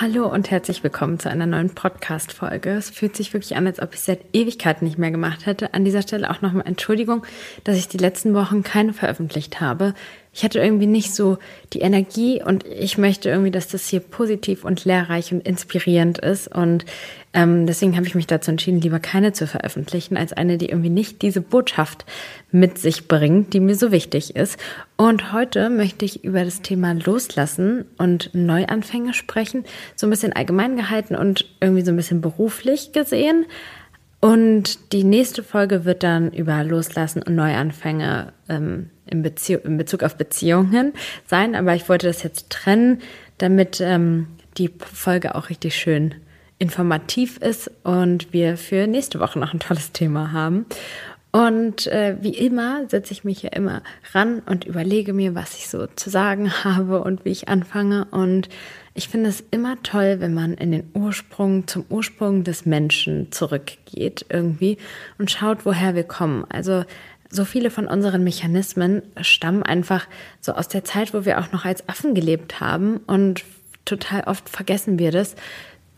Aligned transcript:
Hallo 0.00 0.32
und 0.32 0.52
herzlich 0.52 0.84
willkommen 0.84 1.18
zu 1.18 1.28
einer 1.28 1.46
neuen 1.46 1.70
Podcast-Folge. 1.70 2.70
Es 2.70 2.88
fühlt 2.88 3.16
sich 3.16 3.32
wirklich 3.32 3.56
an, 3.56 3.66
als 3.66 3.82
ob 3.82 3.94
ich 3.94 4.00
seit 4.00 4.20
Ewigkeiten 4.32 4.86
nicht 4.86 4.96
mehr 4.96 5.10
gemacht 5.10 5.44
hätte. 5.44 5.74
An 5.74 5.84
dieser 5.84 6.02
Stelle 6.02 6.30
auch 6.30 6.40
nochmal 6.40 6.68
Entschuldigung, 6.68 7.26
dass 7.64 7.76
ich 7.76 7.88
die 7.88 7.96
letzten 7.96 8.32
Wochen 8.32 8.62
keine 8.62 8.92
veröffentlicht 8.92 9.60
habe 9.60 9.94
ich 10.32 10.44
hatte 10.44 10.60
irgendwie 10.60 10.86
nicht 10.86 11.14
so 11.14 11.38
die 11.72 11.80
Energie 11.80 12.42
und 12.42 12.64
ich 12.66 12.98
möchte 12.98 13.28
irgendwie, 13.28 13.50
dass 13.50 13.68
das 13.68 13.88
hier 13.88 14.00
positiv 14.00 14.64
und 14.64 14.84
lehrreich 14.84 15.32
und 15.32 15.46
inspirierend 15.46 16.18
ist. 16.18 16.48
Und 16.48 16.84
ähm, 17.32 17.66
deswegen 17.66 17.96
habe 17.96 18.06
ich 18.06 18.14
mich 18.14 18.26
dazu 18.26 18.50
entschieden, 18.50 18.80
lieber 18.80 19.00
keine 19.00 19.32
zu 19.32 19.46
veröffentlichen, 19.46 20.16
als 20.16 20.32
eine, 20.32 20.58
die 20.58 20.68
irgendwie 20.68 20.90
nicht 20.90 21.22
diese 21.22 21.40
Botschaft 21.40 22.04
mit 22.50 22.78
sich 22.78 23.08
bringt, 23.08 23.52
die 23.52 23.60
mir 23.60 23.74
so 23.74 23.90
wichtig 23.90 24.36
ist. 24.36 24.58
Und 24.96 25.32
heute 25.32 25.70
möchte 25.70 26.04
ich 26.04 26.24
über 26.24 26.44
das 26.44 26.62
Thema 26.62 26.92
Loslassen 26.92 27.86
und 27.96 28.30
Neuanfänge 28.32 29.14
sprechen, 29.14 29.64
so 29.96 30.06
ein 30.06 30.10
bisschen 30.10 30.34
allgemein 30.34 30.76
gehalten 30.76 31.16
und 31.16 31.46
irgendwie 31.60 31.82
so 31.82 31.90
ein 31.90 31.96
bisschen 31.96 32.20
beruflich 32.20 32.92
gesehen. 32.92 33.46
Und 34.20 34.92
die 34.92 35.04
nächste 35.04 35.42
Folge 35.42 35.84
wird 35.84 36.02
dann 36.02 36.32
über 36.32 36.64
Loslassen 36.64 37.22
und 37.22 37.36
Neuanfänge 37.36 38.32
ähm, 38.48 38.90
in, 39.06 39.22
Bezie 39.22 39.54
in 39.54 39.78
Bezug 39.78 40.02
auf 40.02 40.16
Beziehungen 40.16 40.92
sein. 41.26 41.54
Aber 41.54 41.74
ich 41.74 41.88
wollte 41.88 42.08
das 42.08 42.22
jetzt 42.22 42.50
trennen, 42.50 43.00
damit 43.38 43.80
ähm, 43.80 44.26
die 44.56 44.70
Folge 44.92 45.36
auch 45.36 45.50
richtig 45.50 45.76
schön 45.76 46.16
informativ 46.58 47.38
ist 47.38 47.70
und 47.84 48.32
wir 48.32 48.56
für 48.56 48.88
nächste 48.88 49.20
Woche 49.20 49.38
noch 49.38 49.54
ein 49.54 49.60
tolles 49.60 49.92
Thema 49.92 50.32
haben. 50.32 50.66
Und 51.30 51.86
äh, 51.88 52.16
wie 52.20 52.36
immer 52.36 52.88
setze 52.88 53.12
ich 53.12 53.22
mich 53.22 53.42
ja 53.42 53.50
immer 53.50 53.82
ran 54.12 54.40
und 54.46 54.64
überlege 54.64 55.12
mir, 55.12 55.34
was 55.34 55.56
ich 55.56 55.68
so 55.68 55.86
zu 55.86 56.10
sagen 56.10 56.50
habe 56.64 57.02
und 57.02 57.24
wie 57.24 57.30
ich 57.30 57.48
anfange. 57.48 58.06
Und 58.10 58.48
ich 58.98 59.08
finde 59.08 59.30
es 59.30 59.44
immer 59.52 59.80
toll, 59.84 60.16
wenn 60.18 60.34
man 60.34 60.54
in 60.54 60.72
den 60.72 60.90
Ursprung, 60.92 61.68
zum 61.68 61.84
Ursprung 61.88 62.42
des 62.42 62.66
Menschen 62.66 63.30
zurückgeht 63.30 64.26
irgendwie 64.28 64.76
und 65.18 65.30
schaut, 65.30 65.64
woher 65.64 65.94
wir 65.94 66.02
kommen. 66.02 66.44
Also 66.48 66.84
so 67.30 67.44
viele 67.44 67.70
von 67.70 67.86
unseren 67.86 68.24
Mechanismen 68.24 69.02
stammen 69.20 69.62
einfach 69.62 70.08
so 70.40 70.52
aus 70.52 70.66
der 70.66 70.82
Zeit, 70.82 71.14
wo 71.14 71.24
wir 71.24 71.38
auch 71.38 71.52
noch 71.52 71.64
als 71.64 71.88
Affen 71.88 72.12
gelebt 72.12 72.58
haben 72.58 72.96
und 73.06 73.44
total 73.84 74.22
oft 74.22 74.48
vergessen 74.48 74.98
wir 74.98 75.12
das, 75.12 75.36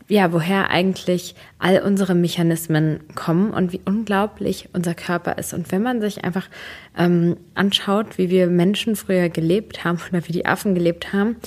ja, 0.07 0.31
woher 0.31 0.69
eigentlich 0.69 1.33
all 1.57 1.81
unsere 1.81 2.13
Mechanismen 2.13 2.99
kommen 3.15 3.51
und 3.51 3.73
wie 3.73 3.81
unglaublich 3.83 4.69
unser 4.73 4.93
Körper 4.93 5.39
ist. 5.39 5.55
Und 5.55 5.71
wenn 5.71 5.81
man 5.81 6.01
sich 6.01 6.23
einfach 6.23 6.49
ähm, 6.95 7.37
anschaut, 7.55 8.19
wie 8.19 8.29
wir 8.29 8.45
Menschen 8.45 8.95
früher 8.95 9.29
gelebt 9.29 9.85
haben 9.85 9.99
oder 10.11 10.27
wie 10.27 10.33
die 10.33 10.45
Affen 10.45 10.75
gelebt 10.75 11.13
haben, 11.13 11.37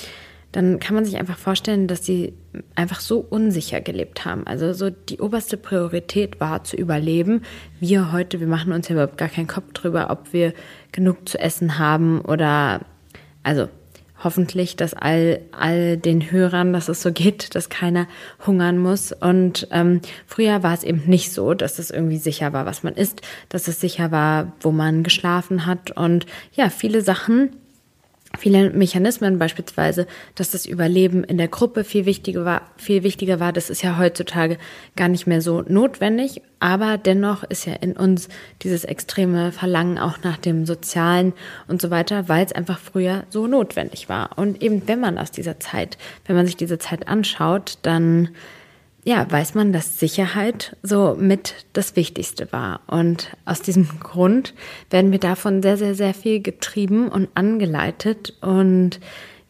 dann 0.55 0.79
kann 0.79 0.95
man 0.95 1.03
sich 1.03 1.17
einfach 1.17 1.37
vorstellen, 1.37 1.87
dass 1.87 2.05
sie 2.05 2.33
einfach 2.75 3.01
so 3.01 3.19
unsicher 3.19 3.81
gelebt 3.81 4.23
haben. 4.23 4.47
Also 4.47 4.71
so 4.71 4.89
die 4.89 5.19
oberste 5.19 5.57
Priorität 5.57 6.39
war 6.39 6.63
zu 6.63 6.77
überleben. 6.77 7.41
Wir 7.81 8.13
heute, 8.13 8.39
wir 8.39 8.47
machen 8.47 8.71
uns 8.71 8.87
ja 8.87 8.93
überhaupt 8.93 9.17
gar 9.17 9.27
keinen 9.27 9.47
Kopf 9.47 9.73
drüber, 9.73 10.09
ob 10.11 10.31
wir 10.31 10.53
genug 10.93 11.27
zu 11.27 11.37
essen 11.37 11.77
haben 11.77 12.21
oder 12.21 12.79
also 13.43 13.67
hoffentlich, 14.23 14.77
dass 14.77 14.93
all, 14.93 15.41
all 15.51 15.97
den 15.97 16.31
Hörern, 16.31 16.71
dass 16.71 16.87
es 16.87 17.01
so 17.01 17.11
geht, 17.11 17.53
dass 17.55 17.67
keiner 17.67 18.07
hungern 18.45 18.77
muss. 18.77 19.11
Und 19.11 19.67
ähm, 19.71 19.99
früher 20.25 20.63
war 20.63 20.73
es 20.73 20.83
eben 20.85 21.03
nicht 21.05 21.33
so, 21.33 21.53
dass 21.53 21.79
es 21.79 21.91
irgendwie 21.91 22.17
sicher 22.17 22.53
war, 22.53 22.65
was 22.65 22.81
man 22.81 22.93
isst, 22.93 23.21
dass 23.49 23.67
es 23.67 23.81
sicher 23.81 24.09
war, 24.11 24.53
wo 24.61 24.71
man 24.71 25.03
geschlafen 25.03 25.65
hat. 25.65 25.91
Und 25.91 26.25
ja, 26.53 26.69
viele 26.69 27.01
Sachen 27.01 27.57
viele 28.37 28.69
Mechanismen 28.71 29.39
beispielsweise, 29.39 30.07
dass 30.35 30.51
das 30.51 30.65
Überleben 30.65 31.23
in 31.23 31.37
der 31.37 31.47
Gruppe 31.47 31.83
viel 31.83 32.05
wichtiger 32.05 32.45
war, 32.45 32.61
viel 32.77 33.03
wichtiger 33.03 33.39
war. 33.39 33.53
Das 33.53 33.69
ist 33.69 33.81
ja 33.81 33.97
heutzutage 33.97 34.57
gar 34.95 35.07
nicht 35.07 35.27
mehr 35.27 35.41
so 35.41 35.61
notwendig. 35.61 36.41
Aber 36.59 36.97
dennoch 36.97 37.43
ist 37.43 37.65
ja 37.65 37.73
in 37.73 37.93
uns 37.93 38.29
dieses 38.63 38.85
extreme 38.85 39.51
Verlangen 39.51 39.99
auch 39.99 40.19
nach 40.23 40.37
dem 40.37 40.65
Sozialen 40.65 41.33
und 41.67 41.81
so 41.81 41.91
weiter, 41.91 42.27
weil 42.29 42.45
es 42.45 42.53
einfach 42.53 42.79
früher 42.79 43.25
so 43.29 43.45
notwendig 43.45 44.09
war. 44.09 44.37
Und 44.37 44.63
eben 44.63 44.87
wenn 44.87 44.99
man 44.99 45.17
aus 45.17 45.31
dieser 45.31 45.59
Zeit, 45.59 45.97
wenn 46.25 46.35
man 46.35 46.45
sich 46.45 46.55
diese 46.55 46.79
Zeit 46.79 47.07
anschaut, 47.07 47.77
dann 47.81 48.29
ja, 49.05 49.31
weiß 49.31 49.53
man, 49.53 49.71
dass 49.71 49.99
Sicherheit 49.99 50.75
so 50.81 51.15
mit 51.17 51.67
das 51.73 51.95
Wichtigste 51.95 52.51
war. 52.51 52.81
Und 52.87 53.37
aus 53.45 53.61
diesem 53.61 53.87
Grund 53.99 54.55
werden 54.89 55.11
wir 55.11 55.19
davon 55.19 55.61
sehr, 55.61 55.77
sehr, 55.77 55.93
sehr 55.93 56.15
viel 56.15 56.41
getrieben 56.41 57.07
und 57.07 57.29
angeleitet. 57.35 58.33
Und 58.41 58.99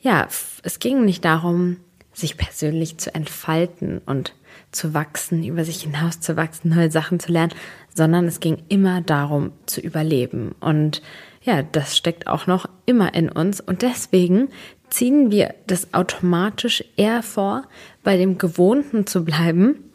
ja, 0.02 0.28
es 0.64 0.80
ging 0.80 1.06
nicht 1.06 1.24
darum, 1.24 1.78
sich 2.12 2.36
persönlich 2.36 2.98
zu 2.98 3.16
entfalten 3.16 4.02
und 4.06 4.34
zu 4.72 4.94
wachsen, 4.94 5.44
über 5.46 5.64
sich 5.64 5.84
hinaus 5.84 6.20
zu 6.20 6.36
wachsen, 6.36 6.70
neue 6.76 6.92
Sachen 6.92 7.22
zu 7.22 7.32
lernen, 7.32 7.54
sondern 7.94 8.26
es 8.26 8.42
ging 8.42 8.64
immer 8.68 9.02
darum, 9.02 9.54
zu 9.68 9.80
überleben. 9.80 10.54
Und 10.60 11.02
ja, 11.44 11.64
das 11.64 11.96
steckt 11.96 12.28
auch 12.28 12.46
noch 12.46 12.68
immer 12.86 13.14
in 13.14 13.30
uns. 13.30 13.62
Und 13.62 13.84
deswegen 13.84 14.50
ziehen 14.90 15.32
wir 15.32 15.56
das 15.68 15.94
automatisch 15.94 16.84
eher 16.98 17.24
vor, 17.24 17.64
bei 18.06 18.16
dem 18.16 18.38
Gewohnten 18.38 19.06
zu 19.06 19.26
bleiben, 19.26 19.92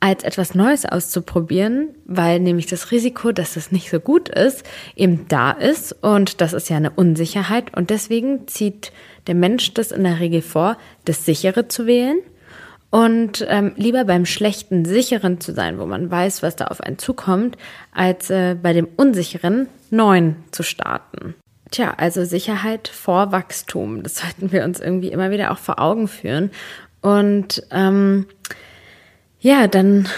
als 0.00 0.22
etwas 0.24 0.54
Neues 0.54 0.84
auszuprobieren, 0.84 1.88
weil 2.04 2.38
nämlich 2.38 2.66
das 2.66 2.90
Risiko, 2.90 3.32
dass 3.32 3.56
es 3.56 3.72
nicht 3.72 3.90
so 3.90 3.98
gut 3.98 4.28
ist, 4.28 4.62
eben 4.94 5.26
da 5.28 5.52
ist 5.52 5.92
und 6.02 6.42
das 6.42 6.52
ist 6.52 6.68
ja 6.68 6.76
eine 6.76 6.90
Unsicherheit 6.90 7.74
und 7.74 7.88
deswegen 7.88 8.46
zieht 8.46 8.92
der 9.26 9.34
Mensch 9.34 9.72
das 9.72 9.92
in 9.92 10.04
der 10.04 10.20
Regel 10.20 10.42
vor, 10.42 10.76
das 11.06 11.24
sichere 11.24 11.68
zu 11.68 11.86
wählen 11.86 12.18
und 12.90 13.44
ähm, 13.48 13.72
lieber 13.76 14.04
beim 14.04 14.26
schlechten 14.26 14.84
sicheren 14.84 15.40
zu 15.40 15.52
sein, 15.52 15.78
wo 15.78 15.86
man 15.86 16.10
weiß, 16.10 16.42
was 16.42 16.56
da 16.56 16.66
auf 16.66 16.80
einen 16.80 16.98
zukommt, 16.98 17.56
als 17.92 18.30
äh, 18.30 18.54
bei 18.54 18.72
dem 18.72 18.88
unsicheren 18.96 19.68
neuen 19.90 20.36
zu 20.50 20.62
starten. 20.62 21.34
Tja, 21.70 21.94
also 21.96 22.24
Sicherheit 22.24 22.86
vor 22.86 23.32
Wachstum, 23.32 24.04
das 24.04 24.18
sollten 24.18 24.52
wir 24.52 24.64
uns 24.64 24.78
irgendwie 24.78 25.08
immer 25.08 25.30
wieder 25.30 25.50
auch 25.50 25.58
vor 25.58 25.80
Augen 25.80 26.06
führen. 26.06 26.50
Und 27.06 27.62
ähm, 27.70 28.26
ja, 29.38 29.68
dann 29.68 30.08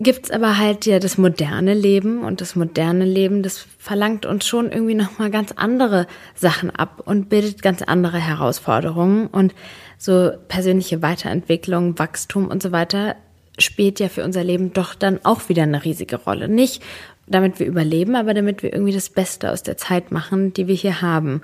gibt's 0.00 0.30
aber 0.30 0.56
halt 0.56 0.86
ja 0.86 0.98
das 0.98 1.18
moderne 1.18 1.74
Leben 1.74 2.24
und 2.24 2.40
das 2.40 2.56
moderne 2.56 3.04
Leben, 3.04 3.42
das 3.42 3.66
verlangt 3.76 4.24
uns 4.24 4.46
schon 4.46 4.72
irgendwie 4.72 4.94
nochmal 4.94 5.30
ganz 5.30 5.52
andere 5.52 6.06
Sachen 6.34 6.70
ab 6.70 7.02
und 7.04 7.28
bildet 7.28 7.60
ganz 7.60 7.82
andere 7.82 8.16
Herausforderungen 8.16 9.26
und 9.26 9.54
so 9.98 10.30
persönliche 10.48 11.02
Weiterentwicklung, 11.02 11.98
Wachstum 11.98 12.48
und 12.48 12.62
so 12.62 12.72
weiter 12.72 13.16
spielt 13.58 14.00
ja 14.00 14.08
für 14.08 14.24
unser 14.24 14.42
Leben 14.42 14.72
doch 14.72 14.94
dann 14.94 15.20
auch 15.24 15.50
wieder 15.50 15.64
eine 15.64 15.84
riesige 15.84 16.16
Rolle. 16.16 16.48
Nicht 16.48 16.82
damit 17.26 17.60
wir 17.60 17.66
überleben, 17.66 18.16
aber 18.16 18.32
damit 18.32 18.62
wir 18.62 18.72
irgendwie 18.72 18.94
das 18.94 19.10
Beste 19.10 19.52
aus 19.52 19.64
der 19.64 19.76
Zeit 19.76 20.12
machen, 20.12 20.54
die 20.54 20.66
wir 20.66 20.74
hier 20.74 21.02
haben. 21.02 21.42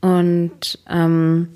Und 0.00 0.78
ähm, 0.88 1.48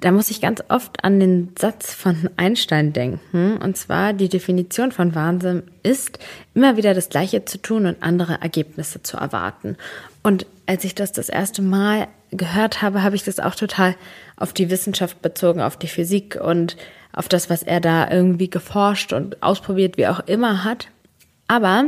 da 0.00 0.10
muss 0.12 0.30
ich 0.30 0.40
ganz 0.40 0.62
oft 0.68 1.04
an 1.04 1.20
den 1.20 1.52
Satz 1.58 1.94
von 1.94 2.30
Einstein 2.36 2.92
denken. 2.92 3.58
Und 3.58 3.76
zwar, 3.76 4.12
die 4.12 4.28
Definition 4.28 4.92
von 4.92 5.14
Wahnsinn 5.14 5.62
ist, 5.82 6.18
immer 6.54 6.76
wieder 6.76 6.94
das 6.94 7.10
Gleiche 7.10 7.44
zu 7.44 7.58
tun 7.58 7.86
und 7.86 8.02
andere 8.02 8.40
Ergebnisse 8.40 9.02
zu 9.02 9.18
erwarten. 9.18 9.76
Und 10.22 10.46
als 10.66 10.84
ich 10.84 10.94
das 10.94 11.12
das 11.12 11.28
erste 11.28 11.62
Mal 11.62 12.08
gehört 12.30 12.82
habe, 12.82 13.02
habe 13.02 13.16
ich 13.16 13.24
das 13.24 13.40
auch 13.40 13.54
total 13.54 13.94
auf 14.36 14.52
die 14.52 14.70
Wissenschaft 14.70 15.20
bezogen, 15.22 15.60
auf 15.60 15.76
die 15.76 15.88
Physik 15.88 16.38
und 16.40 16.76
auf 17.12 17.28
das, 17.28 17.50
was 17.50 17.62
er 17.62 17.80
da 17.80 18.10
irgendwie 18.10 18.48
geforscht 18.48 19.12
und 19.12 19.42
ausprobiert, 19.42 19.96
wie 19.96 20.06
auch 20.06 20.20
immer 20.20 20.64
hat. 20.64 20.88
Aber 21.48 21.86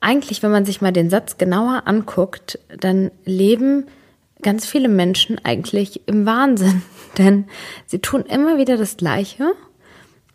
eigentlich, 0.00 0.42
wenn 0.42 0.50
man 0.50 0.64
sich 0.64 0.80
mal 0.80 0.92
den 0.92 1.10
Satz 1.10 1.36
genauer 1.36 1.82
anguckt, 1.84 2.58
dann 2.76 3.10
leben 3.24 3.86
ganz 4.42 4.66
viele 4.66 4.88
Menschen 4.88 5.38
eigentlich 5.44 6.06
im 6.06 6.26
Wahnsinn. 6.26 6.82
Denn 7.18 7.46
sie 7.86 7.98
tun 7.98 8.22
immer 8.22 8.58
wieder 8.58 8.76
das 8.76 8.96
Gleiche 8.96 9.52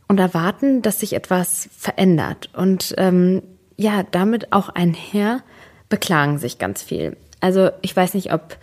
und 0.07 0.19
erwarten, 0.19 0.81
dass 0.81 0.99
sich 0.99 1.13
etwas 1.13 1.69
verändert. 1.77 2.49
Und 2.53 2.93
ähm, 2.97 3.41
ja, 3.77 4.03
damit 4.03 4.51
auch 4.51 4.69
einher 4.69 5.43
beklagen 5.89 6.37
sich 6.37 6.57
ganz 6.57 6.83
viel. 6.83 7.17
Also 7.41 7.69
ich 7.81 7.95
weiß 7.95 8.13
nicht, 8.13 8.33
ob, 8.33 8.57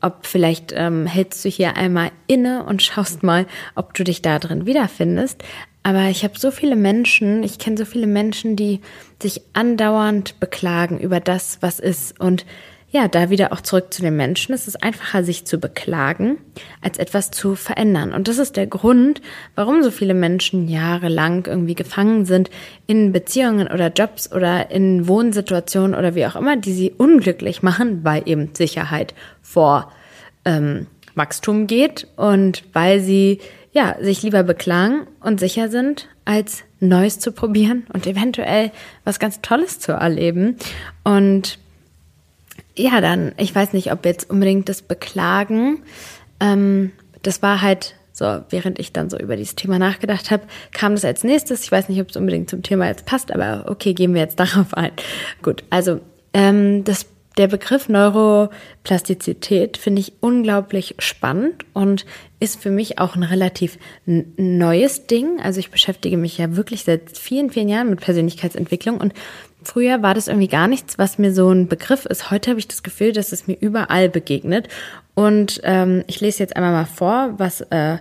ob 0.00 0.26
vielleicht 0.26 0.72
ähm, 0.74 1.06
hältst 1.06 1.44
du 1.44 1.48
hier 1.48 1.76
einmal 1.76 2.10
inne 2.26 2.64
und 2.64 2.82
schaust 2.82 3.22
mal, 3.22 3.46
ob 3.74 3.94
du 3.94 4.04
dich 4.04 4.22
da 4.22 4.38
drin 4.38 4.66
wiederfindest. 4.66 5.42
Aber 5.82 6.04
ich 6.04 6.24
habe 6.24 6.38
so 6.38 6.50
viele 6.50 6.76
Menschen, 6.76 7.42
ich 7.42 7.58
kenne 7.58 7.76
so 7.76 7.84
viele 7.84 8.06
Menschen, 8.06 8.56
die 8.56 8.80
sich 9.20 9.42
andauernd 9.52 10.40
beklagen 10.40 10.98
über 10.98 11.20
das, 11.20 11.58
was 11.60 11.78
ist. 11.78 12.18
Und 12.18 12.46
ja, 12.94 13.08
da 13.08 13.28
wieder 13.28 13.52
auch 13.52 13.60
zurück 13.60 13.92
zu 13.92 14.02
den 14.02 14.14
Menschen. 14.16 14.54
Es 14.54 14.68
ist 14.68 14.80
einfacher, 14.80 15.24
sich 15.24 15.44
zu 15.44 15.58
beklagen, 15.58 16.38
als 16.80 16.96
etwas 16.96 17.32
zu 17.32 17.56
verändern. 17.56 18.12
Und 18.12 18.28
das 18.28 18.38
ist 18.38 18.56
der 18.56 18.68
Grund, 18.68 19.20
warum 19.56 19.82
so 19.82 19.90
viele 19.90 20.14
Menschen 20.14 20.68
jahrelang 20.68 21.44
irgendwie 21.44 21.74
gefangen 21.74 22.24
sind 22.24 22.50
in 22.86 23.10
Beziehungen 23.10 23.66
oder 23.66 23.88
Jobs 23.88 24.30
oder 24.30 24.70
in 24.70 25.08
Wohnsituationen 25.08 25.96
oder 25.96 26.14
wie 26.14 26.24
auch 26.24 26.36
immer, 26.36 26.56
die 26.56 26.72
sie 26.72 26.92
unglücklich 26.92 27.64
machen, 27.64 28.04
weil 28.04 28.22
eben 28.26 28.50
Sicherheit 28.54 29.12
vor 29.42 29.90
ähm, 30.44 30.86
Wachstum 31.16 31.66
geht 31.66 32.06
und 32.14 32.62
weil 32.74 33.00
sie 33.00 33.40
ja, 33.72 33.96
sich 34.00 34.22
lieber 34.22 34.44
beklagen 34.44 35.08
und 35.18 35.40
sicher 35.40 35.68
sind, 35.68 36.06
als 36.24 36.62
Neues 36.78 37.18
zu 37.18 37.32
probieren 37.32 37.88
und 37.92 38.06
eventuell 38.06 38.70
was 39.02 39.18
ganz 39.18 39.40
Tolles 39.40 39.80
zu 39.80 39.90
erleben. 39.90 40.58
Und 41.02 41.58
ja, 42.76 43.00
dann, 43.00 43.32
ich 43.36 43.54
weiß 43.54 43.72
nicht, 43.72 43.92
ob 43.92 44.04
jetzt 44.04 44.30
unbedingt 44.30 44.68
das 44.68 44.82
Beklagen, 44.82 45.82
ähm, 46.40 46.92
das 47.22 47.42
war 47.42 47.62
halt 47.62 47.94
so, 48.12 48.42
während 48.50 48.78
ich 48.78 48.92
dann 48.92 49.10
so 49.10 49.18
über 49.18 49.36
dieses 49.36 49.56
Thema 49.56 49.78
nachgedacht 49.78 50.30
habe, 50.30 50.44
kam 50.72 50.94
das 50.94 51.04
als 51.04 51.24
nächstes. 51.24 51.64
Ich 51.64 51.72
weiß 51.72 51.88
nicht, 51.88 52.00
ob 52.00 52.10
es 52.10 52.16
unbedingt 52.16 52.48
zum 52.48 52.62
Thema 52.62 52.86
jetzt 52.86 53.06
passt, 53.06 53.32
aber 53.32 53.64
okay, 53.68 53.92
gehen 53.92 54.14
wir 54.14 54.20
jetzt 54.20 54.38
darauf 54.40 54.74
ein. 54.74 54.92
Gut, 55.42 55.64
also 55.70 56.00
ähm, 56.32 56.84
das 56.84 57.06
der 57.36 57.48
Begriff 57.48 57.88
Neuroplastizität 57.88 59.76
finde 59.76 60.00
ich 60.00 60.12
unglaublich 60.20 60.94
spannend 61.00 61.64
und 61.72 62.06
ist 62.38 62.62
für 62.62 62.70
mich 62.70 63.00
auch 63.00 63.16
ein 63.16 63.24
relativ 63.24 63.76
neues 64.06 65.06
Ding. 65.08 65.40
Also 65.42 65.58
ich 65.58 65.72
beschäftige 65.72 66.16
mich 66.16 66.38
ja 66.38 66.54
wirklich 66.54 66.84
seit 66.84 67.18
vielen, 67.18 67.50
vielen 67.50 67.68
Jahren 67.68 67.90
mit 67.90 68.00
Persönlichkeitsentwicklung 68.00 68.98
und 69.00 69.14
früher 69.64 70.02
war 70.02 70.14
das 70.14 70.28
irgendwie 70.28 70.48
gar 70.48 70.68
nichts, 70.68 70.98
was 70.98 71.18
mir 71.18 71.32
so 71.32 71.50
ein 71.50 71.68
Begriff 71.68 72.06
ist. 72.06 72.30
Heute 72.30 72.50
habe 72.50 72.60
ich 72.60 72.68
das 72.68 72.82
Gefühl, 72.82 73.12
dass 73.12 73.32
es 73.32 73.46
mir 73.46 73.56
überall 73.58 74.08
begegnet. 74.08 74.68
Und 75.14 75.60
ähm, 75.64 76.04
ich 76.06 76.20
lese 76.20 76.40
jetzt 76.40 76.56
einmal 76.56 76.72
mal 76.72 76.86
vor, 76.86 77.34
was 77.38 77.60
äh, 77.70 77.98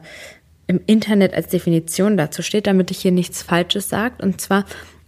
im 0.68 0.82
Internet 0.86 1.34
als 1.34 1.48
Definition 1.48 2.18
dazu 2.18 2.42
steht, 2.42 2.68
damit 2.68 2.92
ich 2.92 3.00
hier 3.00 3.12
nichts 3.12 3.44
Falsches 3.44 3.90
sage. 3.90 4.16
Und 4.24 4.42
zwar 4.42 4.66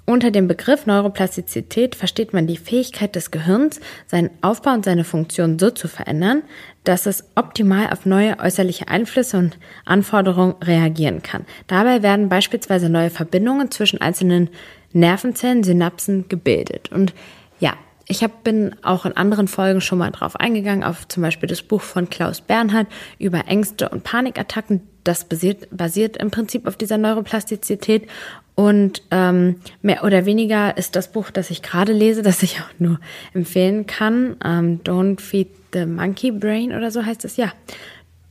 unter 0.07 0.29
dem 0.29 0.47
Begriff 0.47 0.85
Neuroplastizität 0.85 1.95
versteht 1.95 2.31
man 2.31 2.45
die 2.45 2.57
Fähigkeit 2.57 3.15
des 3.15 3.31
Gehirns, 3.31 3.79
seinen 4.05 4.29
Aufbau 4.41 4.73
und 4.73 4.85
seine 4.85 5.03
Funktion 5.03 5.57
so 5.57 5.71
zu 5.71 5.87
verändern, 5.87 6.43
dass 6.83 7.07
es 7.07 7.23
optimal 7.33 7.89
auf 7.91 8.05
neue 8.05 8.37
äußerliche 8.37 8.87
Einflüsse 8.87 9.37
und 9.37 9.57
Anforderungen 9.83 10.55
reagieren 10.63 11.23
kann. 11.23 11.45
Dabei 11.65 12.03
werden 12.03 12.29
beispielsweise 12.29 12.87
neue 12.87 13.09
Verbindungen 13.09 13.71
zwischen 13.71 13.99
einzelnen 13.99 14.49
Nervenzellen, 14.95 15.63
Synapsen 15.63 16.27
gebildet. 16.29 16.91
Und 16.91 17.13
ja, 17.59 17.73
ich 18.07 18.23
hab, 18.23 18.43
bin 18.43 18.75
auch 18.83 19.05
in 19.05 19.17
anderen 19.17 19.47
Folgen 19.47 19.81
schon 19.81 19.97
mal 19.97 20.11
drauf 20.11 20.35
eingegangen, 20.39 20.83
auf 20.83 21.07
zum 21.07 21.23
Beispiel 21.23 21.47
das 21.47 21.61
Buch 21.61 21.81
von 21.81 22.09
Klaus 22.09 22.41
Bernhard 22.41 22.87
über 23.19 23.47
Ängste 23.47 23.89
und 23.89 24.03
Panikattacken. 24.03 24.81
Das 25.03 25.25
basiert, 25.25 25.67
basiert 25.75 26.17
im 26.17 26.31
Prinzip 26.31 26.67
auf 26.67 26.77
dieser 26.77 26.97
Neuroplastizität. 26.97 28.07
Und 28.55 29.01
ähm, 29.11 29.57
mehr 29.81 30.03
oder 30.03 30.25
weniger 30.25 30.77
ist 30.77 30.95
das 30.95 31.11
Buch, 31.11 31.29
das 31.29 31.49
ich 31.49 31.61
gerade 31.61 31.93
lese, 31.93 32.21
das 32.21 32.41
ich 32.41 32.61
auch 32.61 32.79
nur 32.79 32.99
empfehlen 33.33 33.85
kann. 33.85 34.37
Ähm, 34.43 34.81
Don't 34.83 35.19
Feed 35.19 35.49
the 35.73 35.85
Monkey 35.85 36.31
Brain 36.31 36.73
oder 36.73 36.89
so 36.89 37.05
heißt 37.05 37.25
es, 37.25 37.37
ja. 37.37 37.51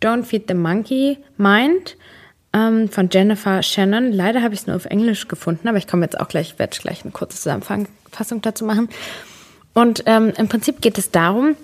Don't 0.01 0.25
Feed 0.25 0.45
the 0.49 0.55
Monkey 0.55 1.19
Mind 1.37 1.97
ähm, 2.55 2.89
von 2.89 3.09
Jennifer 3.13 3.63
Shannon. 3.63 4.13
Leider 4.13 4.43
habe 4.43 4.55
ich 4.55 4.61
es 4.61 4.67
nur 4.67 4.77
auf 4.77 4.87
Englisch 4.87 5.29
gefunden, 5.29 5.69
aber 5.69 5.77
ich 5.77 5.87
komme 5.87 6.05
jetzt 6.05 6.19
auch 6.19 6.29
gleich, 6.29 6.59
werde 6.59 6.79
gleich 6.79 7.03
eine 7.03 7.13
kurze 7.13 7.37
Zusammenfassung 7.37 8.41
dazu 8.41 8.65
machen. 8.65 8.89
Und 9.75 10.05
ähm, 10.07 10.33
im 10.39 10.49
Prinzip 10.49 10.81
geht 10.81 10.97
es 10.97 11.11
darum, 11.11 11.57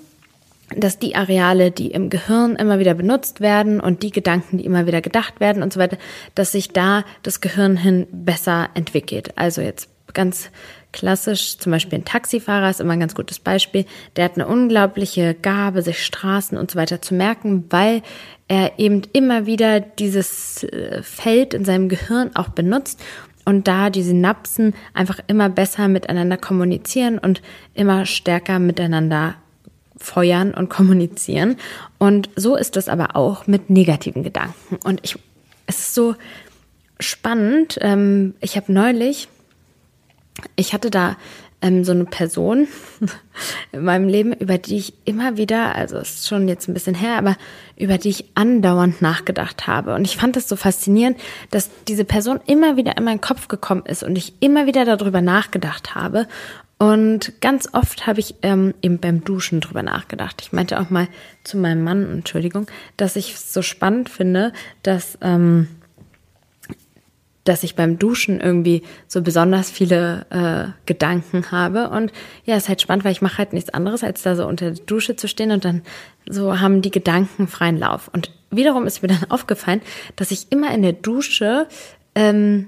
dass 0.77 0.99
die 0.99 1.17
Areale, 1.17 1.71
die 1.71 1.91
im 1.91 2.11
Gehirn 2.11 2.57
immer 2.57 2.79
wieder 2.79 2.95
benutzt 2.95 3.41
werden 3.41 3.81
und 3.81 4.03
die 4.03 4.11
Gedanken, 4.11 4.59
die 4.59 4.65
immer 4.65 4.87
wieder 4.87 5.01
gedacht 5.01 5.41
werden 5.41 5.63
und 5.63 5.73
so 5.73 5.81
weiter, 5.81 5.99
dass 6.35 6.53
sich 6.53 6.71
da 6.71 7.05
das 7.23 7.41
Gehirn 7.41 7.77
hin 7.77 8.07
besser 8.11 8.69
entwickelt. 8.75 9.33
Also 9.37 9.63
jetzt 9.63 9.89
ganz 10.13 10.51
klassisch, 10.93 11.59
zum 11.59 11.73
Beispiel 11.73 11.99
ein 11.99 12.05
Taxifahrer 12.05 12.71
ist 12.71 12.81
immer 12.81 12.95
ein 12.95 13.01
ganz 13.01 13.15
gutes 13.15 13.39
Beispiel. 13.39 13.85
Der 14.17 14.25
hat 14.25 14.35
eine 14.35 14.47
unglaubliche 14.47 15.35
Gabe, 15.35 15.83
sich 15.83 16.05
Straßen 16.05 16.59
und 16.59 16.71
so 16.71 16.79
weiter 16.79 17.01
zu 17.03 17.15
merken, 17.15 17.65
weil 17.71 18.03
er 18.49 18.79
eben 18.79 19.03
immer 19.13 19.47
wieder 19.47 19.81
dieses 19.81 20.65
äh, 20.65 21.03
Feld 21.03 21.55
in 21.55 21.65
seinem 21.65 21.89
Gehirn 21.89 22.31
auch 22.35 22.49
benutzt 22.49 23.01
und 23.45 23.69
da 23.69 23.91
die 23.91 24.03
Synapsen 24.03 24.75
einfach 24.95 25.21
immer 25.27 25.49
besser 25.49 25.89
miteinander 25.89 26.37
kommunizieren 26.37 27.19
und 27.19 27.43
immer 27.75 28.07
stärker 28.07 28.59
miteinander 28.59 29.37
feuern 29.97 30.55
und 30.55 30.71
kommunizieren. 30.71 31.57
Und 31.99 32.31
so 32.37 32.57
ist 32.57 32.77
es 32.77 32.89
aber 32.89 33.17
auch 33.17 33.47
mit 33.47 33.71
negativen 33.71 34.23
Gedanken. 34.23 34.79
Und 34.85 35.01
ich, 35.03 35.17
es 35.67 35.79
ist 35.79 35.95
so 35.95 36.15
spannend. 36.99 37.79
Ähm, 37.81 38.35
ich 38.41 38.57
habe 38.57 38.73
neulich, 38.73 39.29
ich 40.57 40.73
hatte 40.73 40.91
da 40.91 41.17
ähm, 41.63 41.85
so 41.85 41.93
eine 41.93 42.05
Person 42.05 42.69
in 43.73 43.85
meinem 43.85 44.09
Leben, 44.09 44.33
über 44.33 44.59
die 44.59 44.79
ich 44.79 44.95
immer 45.05 45.37
wieder, 45.37 45.75
also 45.75 45.99
ist 45.99 46.27
schon 46.27 46.49
jetzt 46.49 46.69
ein 46.69 46.75
bisschen 46.75 46.95
her, 46.95 47.17
aber 47.19 47.37
über 47.77 47.99
die 47.99 48.09
ich 48.09 48.25
andauernd 48.35 49.03
nachgedacht 49.03 49.67
habe. 49.67 49.95
Und 49.95 50.05
ich 50.05 50.17
fand 50.17 50.37
es 50.37 50.49
so 50.49 50.57
faszinierend, 50.57 51.19
dass 51.51 51.71
diese 51.89 52.05
Person 52.05 52.41
immer 52.47 52.77
wieder 52.77 52.97
in 52.97 53.05
meinen 53.05 53.21
Kopf 53.21 53.49
gekommen 53.49 53.85
ist 53.85 54.03
und 54.03 54.17
ich 54.17 54.35
immer 54.41 54.67
wieder 54.67 54.85
darüber 54.85 55.21
nachgedacht 55.21 55.95
habe. 55.95 56.27
Und 56.79 57.43
ganz 57.43 57.69
oft 57.75 58.07
habe 58.07 58.21
ich 58.21 58.37
ähm, 58.41 58.73
eben 58.81 58.99
beim 58.99 59.23
Duschen 59.23 59.61
drüber 59.61 59.83
nachgedacht. 59.83 60.41
Ich 60.41 60.53
meinte 60.53 60.81
auch 60.81 60.89
mal 60.89 61.09
zu 61.45 61.59
meinem 61.59 61.85
Mann, 61.85 62.11
Entschuldigung, 62.11 62.69
dass 62.97 63.17
ich 63.17 63.35
es 63.35 63.53
so 63.53 63.61
spannend 63.61 64.09
finde, 64.09 64.55
dass, 64.83 65.19
ähm, 65.21 65.69
dass 67.45 67.63
ich 67.63 67.75
beim 67.75 67.99
Duschen 67.99 68.41
irgendwie 68.41 68.83
so 69.09 69.23
besonders 69.23 69.71
viele 69.71 70.27
äh, 70.31 70.73
Gedanken 70.87 71.51
habe. 71.51 71.89
Und 71.89 72.13
ja, 72.45 72.57
es 72.57 72.65
ist 72.65 72.69
halt 72.69 72.83
spannend, 72.83 73.05
weil 73.05 73.13
ich 73.13 73.23
mache 73.23 73.39
halt 73.39 73.53
nichts 73.53 73.71
anderes, 73.71 74.05
als 74.05 74.23
da 74.23 74.37
so 74.37 74.47
unter 74.47 74.73
der 74.73 74.85
Dusche 74.85 75.17
zu 75.17 75.29
stehen 75.29 75.51
und 75.51 75.65
dann 75.65 75.83
so 76.29 76.61
haben 76.61 76.83
die 76.83 76.91
Gedanken 76.91 77.49
freien 77.49 77.79
Lauf. 77.79 78.09
Und 78.13 78.31
wiederum 78.51 78.87
ist 78.87 79.03
mir 79.03 79.09
dann 79.09 79.25
aufgefallen, 79.31 79.81
dass 80.17 80.31
ich 80.31 80.51
immer 80.51 80.73
in 80.75 80.83
der 80.83 80.93
Dusche 80.93 81.67
ähm, 82.15 82.67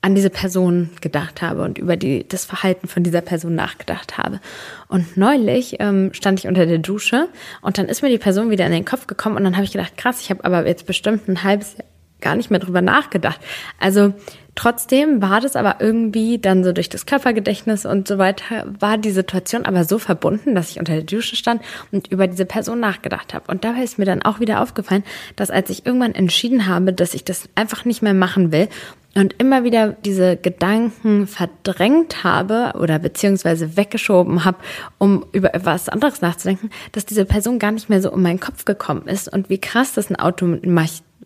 an 0.00 0.14
diese 0.14 0.30
Person 0.30 0.90
gedacht 1.00 1.42
habe 1.42 1.62
und 1.62 1.76
über 1.76 1.96
die, 1.96 2.26
das 2.26 2.44
Verhalten 2.44 2.86
von 2.86 3.02
dieser 3.02 3.20
Person 3.20 3.56
nachgedacht 3.56 4.16
habe. 4.16 4.40
Und 4.86 5.16
neulich 5.16 5.76
ähm, 5.80 6.10
stand 6.14 6.38
ich 6.38 6.46
unter 6.46 6.66
der 6.66 6.78
Dusche 6.78 7.28
und 7.62 7.78
dann 7.78 7.86
ist 7.86 8.02
mir 8.02 8.08
die 8.08 8.18
Person 8.18 8.50
wieder 8.50 8.64
in 8.64 8.72
den 8.72 8.84
Kopf 8.84 9.08
gekommen 9.08 9.36
und 9.36 9.44
dann 9.44 9.56
habe 9.56 9.64
ich 9.64 9.72
gedacht, 9.72 9.96
krass, 9.96 10.20
ich 10.20 10.30
habe 10.30 10.44
aber 10.44 10.66
jetzt 10.66 10.86
bestimmt 10.86 11.28
ein 11.28 11.42
halbes 11.42 11.76
Jahr 11.76 11.84
gar 12.20 12.36
nicht 12.36 12.50
mehr 12.50 12.60
drüber 12.60 12.82
nachgedacht. 12.82 13.40
Also 13.78 14.12
trotzdem 14.54 15.22
war 15.22 15.40
das 15.40 15.56
aber 15.56 15.76
irgendwie 15.80 16.38
dann 16.38 16.64
so 16.64 16.72
durch 16.72 16.88
das 16.88 17.06
Körpergedächtnis 17.06 17.86
und 17.86 18.08
so 18.08 18.18
weiter, 18.18 18.66
war 18.80 18.98
die 18.98 19.10
Situation 19.10 19.64
aber 19.64 19.84
so 19.84 19.98
verbunden, 19.98 20.54
dass 20.54 20.70
ich 20.70 20.78
unter 20.80 20.94
der 20.94 21.04
Dusche 21.04 21.36
stand 21.36 21.62
und 21.92 22.08
über 22.08 22.26
diese 22.26 22.44
Person 22.44 22.80
nachgedacht 22.80 23.34
habe. 23.34 23.50
Und 23.50 23.64
dabei 23.64 23.82
ist 23.82 23.98
mir 23.98 24.04
dann 24.04 24.22
auch 24.22 24.40
wieder 24.40 24.60
aufgefallen, 24.60 25.04
dass 25.36 25.50
als 25.50 25.70
ich 25.70 25.86
irgendwann 25.86 26.14
entschieden 26.14 26.66
habe, 26.66 26.92
dass 26.92 27.14
ich 27.14 27.24
das 27.24 27.48
einfach 27.54 27.84
nicht 27.84 28.02
mehr 28.02 28.14
machen 28.14 28.50
will 28.50 28.68
und 29.14 29.34
immer 29.38 29.64
wieder 29.64 29.92
diese 30.04 30.36
Gedanken 30.36 31.26
verdrängt 31.26 32.24
habe 32.24 32.72
oder 32.78 32.98
beziehungsweise 32.98 33.76
weggeschoben 33.76 34.44
habe, 34.44 34.58
um 34.98 35.24
über 35.32 35.54
etwas 35.54 35.88
anderes 35.88 36.20
nachzudenken, 36.20 36.70
dass 36.92 37.06
diese 37.06 37.24
Person 37.24 37.58
gar 37.58 37.72
nicht 37.72 37.88
mehr 37.88 38.02
so 38.02 38.12
um 38.12 38.22
meinen 38.22 38.40
Kopf 38.40 38.64
gekommen 38.64 39.06
ist 39.06 39.32
und 39.32 39.50
wie 39.50 39.58
krass 39.58 39.94
das 39.94 40.10
ein 40.10 40.16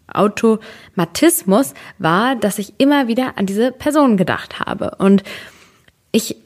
Automatismus 0.08 1.74
war, 1.98 2.36
dass 2.36 2.58
ich 2.58 2.74
immer 2.78 3.08
wieder 3.08 3.38
an 3.38 3.46
diese 3.46 3.72
Person 3.72 4.16
gedacht 4.16 4.60
habe. 4.60 4.96
Und 4.98 5.22
ich 6.10 6.36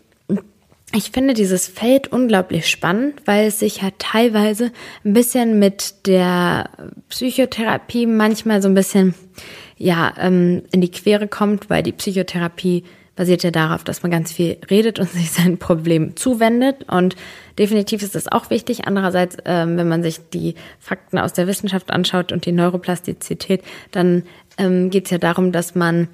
ich 0.94 1.10
finde 1.10 1.34
dieses 1.34 1.66
Feld 1.66 2.12
unglaublich 2.12 2.70
spannend, 2.70 3.20
weil 3.26 3.48
es 3.48 3.58
sich 3.58 3.82
halt 3.82 3.98
teilweise 3.98 4.72
ein 5.04 5.12
bisschen 5.12 5.58
mit 5.58 6.06
der 6.06 6.70
Psychotherapie 7.08 8.06
manchmal 8.06 8.62
so 8.62 8.68
ein 8.68 8.74
bisschen 8.74 9.14
ja, 9.76 10.14
ähm, 10.18 10.62
in 10.72 10.80
die 10.80 10.90
Quere 10.90 11.28
kommt, 11.28 11.68
weil 11.68 11.82
die 11.82 11.92
Psychotherapie 11.92 12.84
basiert 13.16 13.42
ja 13.42 13.50
darauf, 13.50 13.82
dass 13.82 14.02
man 14.02 14.12
ganz 14.12 14.30
viel 14.30 14.58
redet 14.70 14.98
und 14.98 15.10
sich 15.10 15.32
sein 15.32 15.58
Problem 15.58 16.16
zuwendet. 16.16 16.84
Und 16.88 17.16
definitiv 17.58 18.02
ist 18.02 18.14
das 18.14 18.28
auch 18.30 18.50
wichtig. 18.50 18.86
Andererseits, 18.86 19.36
ähm, 19.44 19.76
wenn 19.76 19.88
man 19.88 20.02
sich 20.02 20.20
die 20.32 20.54
Fakten 20.78 21.18
aus 21.18 21.32
der 21.32 21.46
Wissenschaft 21.46 21.90
anschaut 21.90 22.30
und 22.30 22.46
die 22.46 22.52
Neuroplastizität, 22.52 23.62
dann 23.90 24.22
ähm, 24.58 24.90
geht 24.90 25.06
es 25.06 25.10
ja 25.10 25.18
darum, 25.18 25.50
dass 25.50 25.74
man 25.74 26.08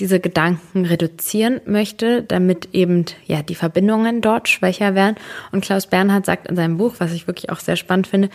diese 0.00 0.18
Gedanken 0.18 0.84
reduzieren 0.86 1.60
möchte, 1.66 2.22
damit 2.22 2.68
eben 2.72 3.04
ja 3.26 3.42
die 3.42 3.54
Verbindungen 3.54 4.20
dort 4.20 4.48
schwächer 4.48 4.94
werden. 4.94 5.16
Und 5.52 5.64
Klaus 5.64 5.86
Bernhard 5.86 6.26
sagt 6.26 6.48
in 6.48 6.56
seinem 6.56 6.78
Buch, 6.78 6.94
was 6.98 7.12
ich 7.12 7.28
wirklich 7.28 7.50
auch 7.50 7.60
sehr 7.60 7.76
spannend 7.76 8.08
finde, 8.08 8.28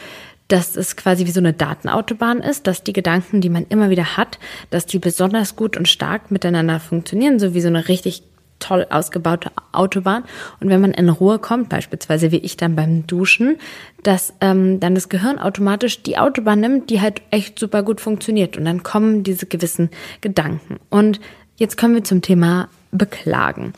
dass 0.50 0.76
es 0.76 0.96
quasi 0.96 1.26
wie 1.26 1.32
so 1.32 1.40
eine 1.40 1.54
Datenautobahn 1.54 2.42
ist, 2.42 2.68
dass 2.68 2.84
die 2.84 2.94
Gedanken, 2.94 3.40
die 3.40 3.50
man 3.50 3.66
immer 3.70 3.90
wieder 3.90 4.18
hat, 4.18 4.40
dass 4.72 4.86
die 4.86 5.00
besonders 5.00 5.56
gut 5.56 5.78
und 5.78 5.88
stark 5.88 6.32
miteinander 6.32 6.80
funktionieren, 6.80 7.40
so 7.40 7.54
wie 7.54 7.62
so 7.62 7.68
eine 7.68 7.88
richtig 7.88 8.24
toll 8.60 8.86
ausgebaute 8.90 9.52
Autobahn. 9.72 10.24
Und 10.60 10.70
wenn 10.70 10.82
man 10.82 10.92
in 10.92 11.08
Ruhe 11.08 11.40
kommt, 11.40 11.70
beispielsweise 11.70 12.32
wie 12.32 12.38
ich 12.38 12.58
dann 12.58 12.76
beim 12.76 13.08
Duschen, 13.08 13.58
dass 14.04 14.34
ähm, 14.42 14.80
dann 14.80 14.96
das 14.96 15.08
Gehirn 15.08 15.40
automatisch 15.40 16.04
die 16.04 16.18
Autobahn 16.18 16.60
nimmt, 16.60 16.90
die 16.90 17.00
halt 17.00 17.22
echt 17.32 17.58
super 17.58 17.84
gut 17.84 18.02
funktioniert. 18.02 18.58
Und 18.58 18.66
dann 18.66 18.84
kommen 18.84 19.24
diese 19.24 19.46
gewissen 19.46 19.90
Gedanken. 20.20 20.78
Und 20.90 21.22
jetzt 21.56 21.78
kommen 21.78 21.96
wir 21.96 22.04
zum 22.04 22.22
Thema 22.22 22.70
Beklagen. 22.92 23.74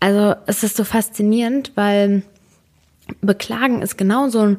Also 0.00 0.34
es 0.46 0.62
ist 0.62 0.76
so 0.76 0.84
faszinierend, 0.84 1.72
weil 1.74 2.22
Beklagen 3.20 3.82
ist 3.82 3.98
genau 3.98 4.28
so 4.28 4.40
ein 4.40 4.56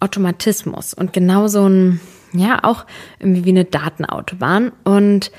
Automatismus 0.00 0.94
und 0.94 1.12
genau 1.12 1.48
so 1.48 1.68
ein, 1.68 2.00
ja 2.32 2.60
auch 2.62 2.84
irgendwie 3.18 3.44
wie 3.44 3.50
eine 3.50 3.64
Datenautobahn. 3.64 4.72
Und 4.84 5.30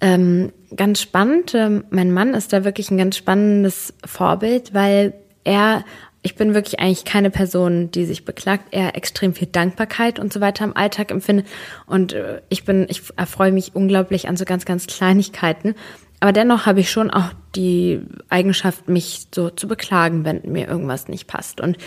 ähm, 0.00 0.52
ganz 0.74 1.00
spannend, 1.00 1.54
äh, 1.54 1.82
mein 1.90 2.12
Mann 2.12 2.34
ist 2.34 2.52
da 2.52 2.64
wirklich 2.64 2.90
ein 2.90 2.98
ganz 2.98 3.16
spannendes 3.16 3.94
Vorbild, 4.04 4.74
weil 4.74 5.14
er 5.44 5.84
ich 6.22 6.34
bin 6.34 6.52
wirklich 6.52 6.80
eigentlich 6.80 7.04
keine 7.04 7.30
Person, 7.30 7.90
die 7.90 8.04
sich 8.04 8.24
beklagt, 8.24 8.74
eher 8.74 8.96
extrem 8.96 9.34
viel 9.34 9.46
Dankbarkeit 9.46 10.18
und 10.18 10.32
so 10.32 10.40
weiter 10.40 10.64
im 10.64 10.76
Alltag 10.76 11.10
empfindet. 11.10 11.46
Und 11.86 12.12
äh, 12.12 12.42
ich 12.48 12.64
bin, 12.64 12.86
ich 12.90 13.02
erfreue 13.16 13.52
mich 13.52 13.74
unglaublich 13.74 14.28
an 14.28 14.36
so 14.36 14.44
ganz, 14.44 14.64
ganz 14.64 14.86
Kleinigkeiten. 14.86 15.74
Aber 16.20 16.32
dennoch 16.32 16.66
habe 16.66 16.80
ich 16.80 16.90
schon 16.90 17.10
auch 17.10 17.30
die 17.54 18.00
Eigenschaft, 18.28 18.88
mich 18.88 19.28
so 19.32 19.50
zu 19.50 19.68
beklagen, 19.68 20.24
wenn 20.24 20.42
mir 20.44 20.66
irgendwas 20.66 21.08
nicht 21.08 21.28
passt. 21.28 21.60
Und 21.60 21.78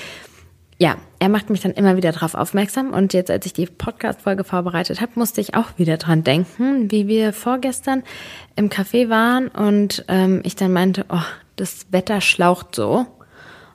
ja, 0.81 0.97
er 1.19 1.29
macht 1.29 1.51
mich 1.51 1.61
dann 1.61 1.73
immer 1.73 1.95
wieder 1.95 2.11
darauf 2.11 2.33
aufmerksam. 2.33 2.91
Und 2.91 3.13
jetzt, 3.13 3.29
als 3.29 3.45
ich 3.45 3.53
die 3.53 3.67
Podcast-Folge 3.67 4.43
vorbereitet 4.43 4.99
habe, 4.99 5.11
musste 5.13 5.39
ich 5.39 5.53
auch 5.53 5.77
wieder 5.77 5.97
dran 5.97 6.23
denken, 6.23 6.89
wie 6.89 7.07
wir 7.07 7.33
vorgestern 7.33 8.01
im 8.55 8.71
Café 8.71 9.07
waren 9.07 9.47
und 9.49 10.03
ähm, 10.07 10.41
ich 10.43 10.55
dann 10.55 10.73
meinte, 10.73 11.05
oh, 11.09 11.21
das 11.55 11.85
Wetter 11.91 12.19
schlaucht 12.19 12.73
so. 12.73 13.05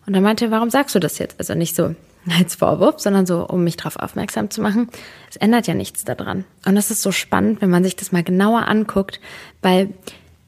Und 0.04 0.14
dann 0.14 0.22
meinte 0.24 0.46
er, 0.46 0.50
warum 0.50 0.68
sagst 0.68 0.96
du 0.96 0.98
das 0.98 1.20
jetzt? 1.20 1.38
Also 1.38 1.54
nicht 1.54 1.76
so 1.76 1.94
als 2.40 2.56
Vorwurf, 2.56 2.98
sondern 2.98 3.24
so, 3.24 3.46
um 3.46 3.62
mich 3.62 3.76
darauf 3.76 4.00
aufmerksam 4.00 4.50
zu 4.50 4.60
machen. 4.60 4.88
Es 5.30 5.36
ändert 5.36 5.68
ja 5.68 5.74
nichts 5.74 6.04
daran. 6.04 6.44
Und 6.66 6.74
das 6.74 6.90
ist 6.90 7.02
so 7.02 7.12
spannend, 7.12 7.62
wenn 7.62 7.70
man 7.70 7.84
sich 7.84 7.94
das 7.94 8.10
mal 8.10 8.24
genauer 8.24 8.66
anguckt, 8.66 9.20
weil 9.62 9.90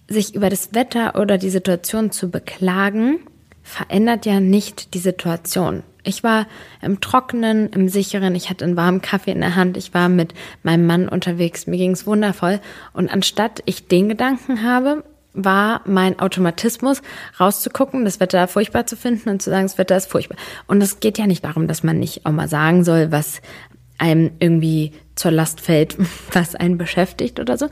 sich 0.08 0.34
über 0.34 0.50
das 0.50 0.74
Wetter 0.74 1.20
oder 1.20 1.38
die 1.38 1.50
Situation 1.50 2.10
zu 2.10 2.32
beklagen, 2.32 3.20
verändert 3.68 4.26
ja 4.26 4.40
nicht 4.40 4.94
die 4.94 4.98
Situation. 4.98 5.82
Ich 6.02 6.24
war 6.24 6.46
im 6.80 7.00
Trockenen, 7.00 7.68
im 7.70 7.88
Sicheren, 7.88 8.34
ich 8.34 8.48
hatte 8.48 8.64
einen 8.64 8.76
warmen 8.76 9.02
Kaffee 9.02 9.32
in 9.32 9.40
der 9.40 9.56
Hand, 9.56 9.76
ich 9.76 9.92
war 9.92 10.08
mit 10.08 10.32
meinem 10.62 10.86
Mann 10.86 11.08
unterwegs, 11.08 11.66
mir 11.66 11.76
ging 11.76 11.90
es 11.90 12.06
wundervoll. 12.06 12.60
Und 12.94 13.12
anstatt 13.12 13.62
ich 13.66 13.86
den 13.86 14.08
Gedanken 14.08 14.62
habe, 14.62 15.04
war 15.34 15.82
mein 15.84 16.18
Automatismus, 16.18 17.02
rauszugucken, 17.38 18.04
das 18.04 18.20
Wetter 18.20 18.48
furchtbar 18.48 18.86
zu 18.86 18.96
finden 18.96 19.28
und 19.28 19.42
zu 19.42 19.50
sagen, 19.50 19.66
das 19.66 19.78
Wetter 19.78 19.96
ist 19.96 20.10
furchtbar. 20.10 20.38
Und 20.66 20.82
es 20.82 21.00
geht 21.00 21.18
ja 21.18 21.26
nicht 21.26 21.44
darum, 21.44 21.68
dass 21.68 21.82
man 21.82 21.98
nicht 21.98 22.24
auch 22.24 22.32
mal 22.32 22.48
sagen 22.48 22.84
soll, 22.84 23.12
was 23.12 23.42
einem 23.98 24.30
irgendwie 24.38 24.92
zur 25.14 25.30
Last 25.30 25.60
fällt, 25.60 25.96
was 26.32 26.54
einen 26.54 26.78
beschäftigt 26.78 27.38
oder 27.38 27.58
so, 27.58 27.68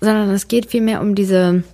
sondern 0.00 0.30
es 0.30 0.46
geht 0.46 0.66
vielmehr 0.66 1.00
um 1.00 1.14
diese 1.14 1.64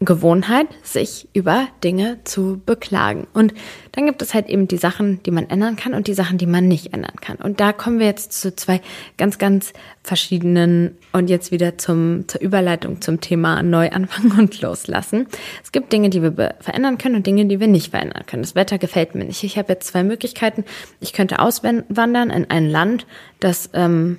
Gewohnheit, 0.00 0.66
sich 0.82 1.28
über 1.32 1.68
Dinge 1.82 2.18
zu 2.24 2.60
beklagen. 2.64 3.26
Und 3.32 3.54
dann 3.92 4.06
gibt 4.06 4.22
es 4.22 4.34
halt 4.34 4.48
eben 4.48 4.68
die 4.68 4.76
Sachen, 4.76 5.22
die 5.22 5.30
man 5.30 5.48
ändern 5.48 5.76
kann 5.76 5.94
und 5.94 6.06
die 6.06 6.14
Sachen, 6.14 6.38
die 6.38 6.46
man 6.46 6.68
nicht 6.68 6.92
ändern 6.92 7.16
kann. 7.20 7.36
Und 7.36 7.60
da 7.60 7.72
kommen 7.72 7.98
wir 7.98 8.06
jetzt 8.06 8.32
zu 8.32 8.54
zwei 8.54 8.80
ganz, 9.16 9.38
ganz 9.38 9.72
verschiedenen 10.02 10.96
und 11.12 11.30
jetzt 11.30 11.52
wieder 11.52 11.78
zum, 11.78 12.26
zur 12.28 12.40
Überleitung 12.40 13.00
zum 13.00 13.20
Thema 13.20 13.62
Neuanfang 13.62 14.38
und 14.38 14.60
Loslassen. 14.60 15.26
Es 15.62 15.72
gibt 15.72 15.92
Dinge, 15.92 16.10
die 16.10 16.22
wir 16.22 16.54
verändern 16.60 16.98
können 16.98 17.16
und 17.16 17.26
Dinge, 17.26 17.46
die 17.46 17.60
wir 17.60 17.68
nicht 17.68 17.90
verändern 17.90 18.24
können. 18.26 18.42
Das 18.42 18.54
Wetter 18.54 18.78
gefällt 18.78 19.14
mir 19.14 19.24
nicht. 19.24 19.42
Ich 19.42 19.58
habe 19.58 19.72
jetzt 19.72 19.88
zwei 19.88 20.02
Möglichkeiten. 20.02 20.64
Ich 21.00 21.12
könnte 21.12 21.38
auswandern 21.38 22.30
in 22.30 22.50
ein 22.50 22.68
Land, 22.68 23.06
das 23.40 23.70
ähm, 23.74 24.18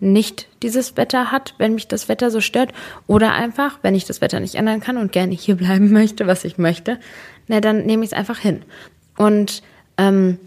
nicht 0.00 0.48
dieses 0.62 0.96
Wetter 0.96 1.32
hat, 1.32 1.54
wenn 1.58 1.74
mich 1.74 1.88
das 1.88 2.08
Wetter 2.08 2.30
so 2.30 2.40
stört. 2.40 2.72
Oder 3.06 3.32
einfach, 3.32 3.78
wenn 3.82 3.94
ich 3.94 4.04
das 4.04 4.20
Wetter 4.20 4.40
nicht 4.40 4.54
ändern 4.54 4.80
kann 4.80 4.96
und 4.96 5.12
gerne 5.12 5.34
hier 5.34 5.54
bleiben 5.56 5.92
möchte, 5.92 6.26
was 6.26 6.44
ich 6.44 6.58
möchte, 6.58 6.98
na, 7.46 7.60
dann 7.60 7.86
nehme 7.86 8.04
ich 8.04 8.12
es 8.12 8.16
einfach 8.16 8.38
hin. 8.38 8.62
Und 9.16 9.62
ähm, 9.96 10.38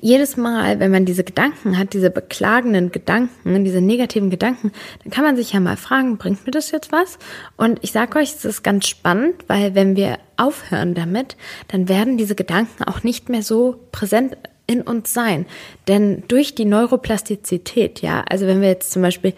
jedes 0.00 0.36
Mal, 0.36 0.80
wenn 0.80 0.90
man 0.90 1.06
diese 1.06 1.24
Gedanken 1.24 1.78
hat, 1.78 1.94
diese 1.94 2.10
beklagenden 2.10 2.92
Gedanken, 2.92 3.64
diese 3.64 3.80
negativen 3.80 4.28
Gedanken, 4.28 4.72
dann 5.02 5.10
kann 5.10 5.24
man 5.24 5.36
sich 5.36 5.52
ja 5.52 5.60
mal 5.60 5.76
fragen, 5.76 6.18
bringt 6.18 6.44
mir 6.44 6.50
das 6.50 6.70
jetzt 6.70 6.92
was? 6.92 7.18
Und 7.56 7.78
ich 7.82 7.92
sage 7.92 8.18
euch, 8.18 8.34
es 8.34 8.44
ist 8.44 8.62
ganz 8.62 8.86
spannend, 8.86 9.36
weil 9.46 9.74
wenn 9.74 9.96
wir 9.96 10.18
aufhören 10.36 10.94
damit, 10.94 11.36
dann 11.68 11.88
werden 11.88 12.18
diese 12.18 12.34
Gedanken 12.34 12.84
auch 12.84 13.02
nicht 13.02 13.28
mehr 13.28 13.42
so 13.42 13.80
präsent 13.90 14.36
in 14.68 14.82
uns 14.82 15.12
sein. 15.12 15.46
Denn 15.88 16.22
durch 16.28 16.54
die 16.54 16.64
Neuroplastizität, 16.64 18.00
ja, 18.00 18.24
also 18.28 18.46
wenn 18.46 18.60
wir 18.60 18.68
jetzt 18.68 18.92
zum 18.92 19.02
Beispiel, 19.02 19.32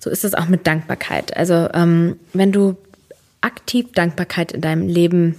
so 0.00 0.10
ist 0.10 0.24
es 0.24 0.34
auch 0.34 0.48
mit 0.48 0.66
Dankbarkeit. 0.66 1.36
Also 1.36 1.68
ähm, 1.72 2.18
wenn 2.32 2.50
du 2.50 2.76
aktiv 3.42 3.92
Dankbarkeit 3.92 4.52
in 4.52 4.62
deinem 4.62 4.88
Leben 4.88 5.36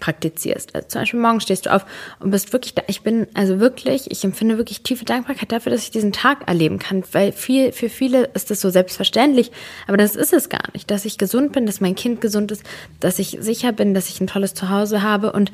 praktizierst. 0.00 0.74
Also 0.74 0.88
zum 0.88 1.02
Beispiel 1.02 1.20
morgen 1.20 1.40
stehst 1.40 1.66
du 1.66 1.74
auf 1.74 1.84
und 2.18 2.30
bist 2.30 2.52
wirklich 2.52 2.74
da. 2.74 2.82
Ich 2.86 3.02
bin 3.02 3.26
also 3.34 3.60
wirklich, 3.60 4.10
ich 4.10 4.24
empfinde 4.24 4.56
wirklich 4.56 4.82
tiefe 4.82 5.04
Dankbarkeit 5.04 5.52
dafür, 5.52 5.70
dass 5.70 5.82
ich 5.82 5.90
diesen 5.90 6.12
Tag 6.12 6.48
erleben 6.48 6.78
kann, 6.78 7.04
weil 7.12 7.32
viel, 7.32 7.72
für 7.72 7.90
viele 7.90 8.24
ist 8.34 8.50
das 8.50 8.60
so 8.60 8.70
selbstverständlich, 8.70 9.52
aber 9.86 9.98
das 9.98 10.16
ist 10.16 10.32
es 10.32 10.48
gar 10.48 10.72
nicht, 10.72 10.90
dass 10.90 11.04
ich 11.04 11.18
gesund 11.18 11.52
bin, 11.52 11.66
dass 11.66 11.80
mein 11.80 11.94
Kind 11.94 12.20
gesund 12.20 12.50
ist, 12.50 12.64
dass 12.98 13.18
ich 13.18 13.36
sicher 13.40 13.72
bin, 13.72 13.92
dass 13.94 14.08
ich 14.08 14.20
ein 14.20 14.26
tolles 14.26 14.54
Zuhause 14.54 15.02
habe 15.02 15.32
und 15.32 15.52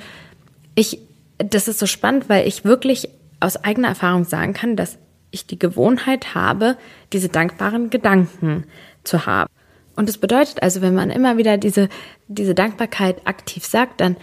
ich 0.76 1.00
das 1.38 1.68
ist 1.68 1.78
so 1.78 1.86
spannend, 1.86 2.28
weil 2.28 2.46
ich 2.46 2.64
wirklich 2.64 3.08
aus 3.40 3.62
eigener 3.62 3.88
Erfahrung 3.88 4.24
sagen 4.24 4.54
kann, 4.54 4.76
dass 4.76 4.98
ich 5.30 5.46
die 5.46 5.58
Gewohnheit 5.58 6.34
habe, 6.34 6.76
diese 7.12 7.28
dankbaren 7.28 7.90
Gedanken 7.90 8.64
zu 9.04 9.26
haben. 9.26 9.50
Und 9.94 10.08
das 10.08 10.18
bedeutet 10.18 10.62
also, 10.62 10.82
wenn 10.82 10.94
man 10.94 11.10
immer 11.10 11.36
wieder 11.36 11.58
diese, 11.58 11.88
diese 12.28 12.54
Dankbarkeit 12.54 13.26
aktiv 13.26 13.64
sagt, 13.64 14.00
dann 14.00 14.16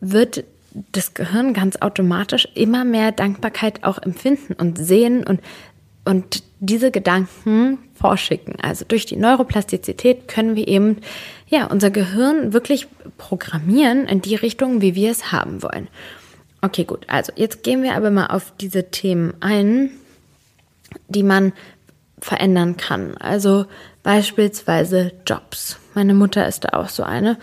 wird 0.00 0.44
das 0.92 1.14
Gehirn 1.14 1.54
ganz 1.54 1.76
automatisch 1.76 2.48
immer 2.54 2.84
mehr 2.84 3.12
Dankbarkeit 3.12 3.82
auch 3.82 3.98
empfinden 3.98 4.52
und 4.52 4.76
sehen 4.78 5.26
und, 5.26 5.40
und 6.04 6.42
diese 6.60 6.90
Gedanken 6.90 7.78
vorschicken. 7.94 8.56
Also 8.60 8.84
durch 8.86 9.06
die 9.06 9.16
Neuroplastizität 9.16 10.28
können 10.28 10.54
wir 10.54 10.68
eben, 10.68 10.98
ja, 11.48 11.64
unser 11.66 11.90
Gehirn 11.90 12.52
wirklich 12.52 12.88
programmieren 13.16 14.06
in 14.06 14.20
die 14.20 14.34
Richtung, 14.34 14.82
wie 14.82 14.94
wir 14.94 15.10
es 15.10 15.32
haben 15.32 15.62
wollen. 15.62 15.88
Okay, 16.62 16.84
gut. 16.84 17.06
Also 17.08 17.32
jetzt 17.36 17.62
gehen 17.62 17.82
wir 17.82 17.94
aber 17.94 18.10
mal 18.10 18.26
auf 18.26 18.52
diese 18.60 18.90
Themen 18.90 19.34
ein, 19.40 19.90
die 21.08 21.22
man 21.22 21.52
verändern 22.18 22.76
kann. 22.76 23.16
Also 23.18 23.66
beispielsweise 24.02 25.12
Jobs. 25.26 25.78
Meine 25.94 26.14
Mutter 26.14 26.46
ist 26.46 26.64
da 26.64 26.78
auch 26.78 26.88
so 26.88 27.02
eine 27.02 27.38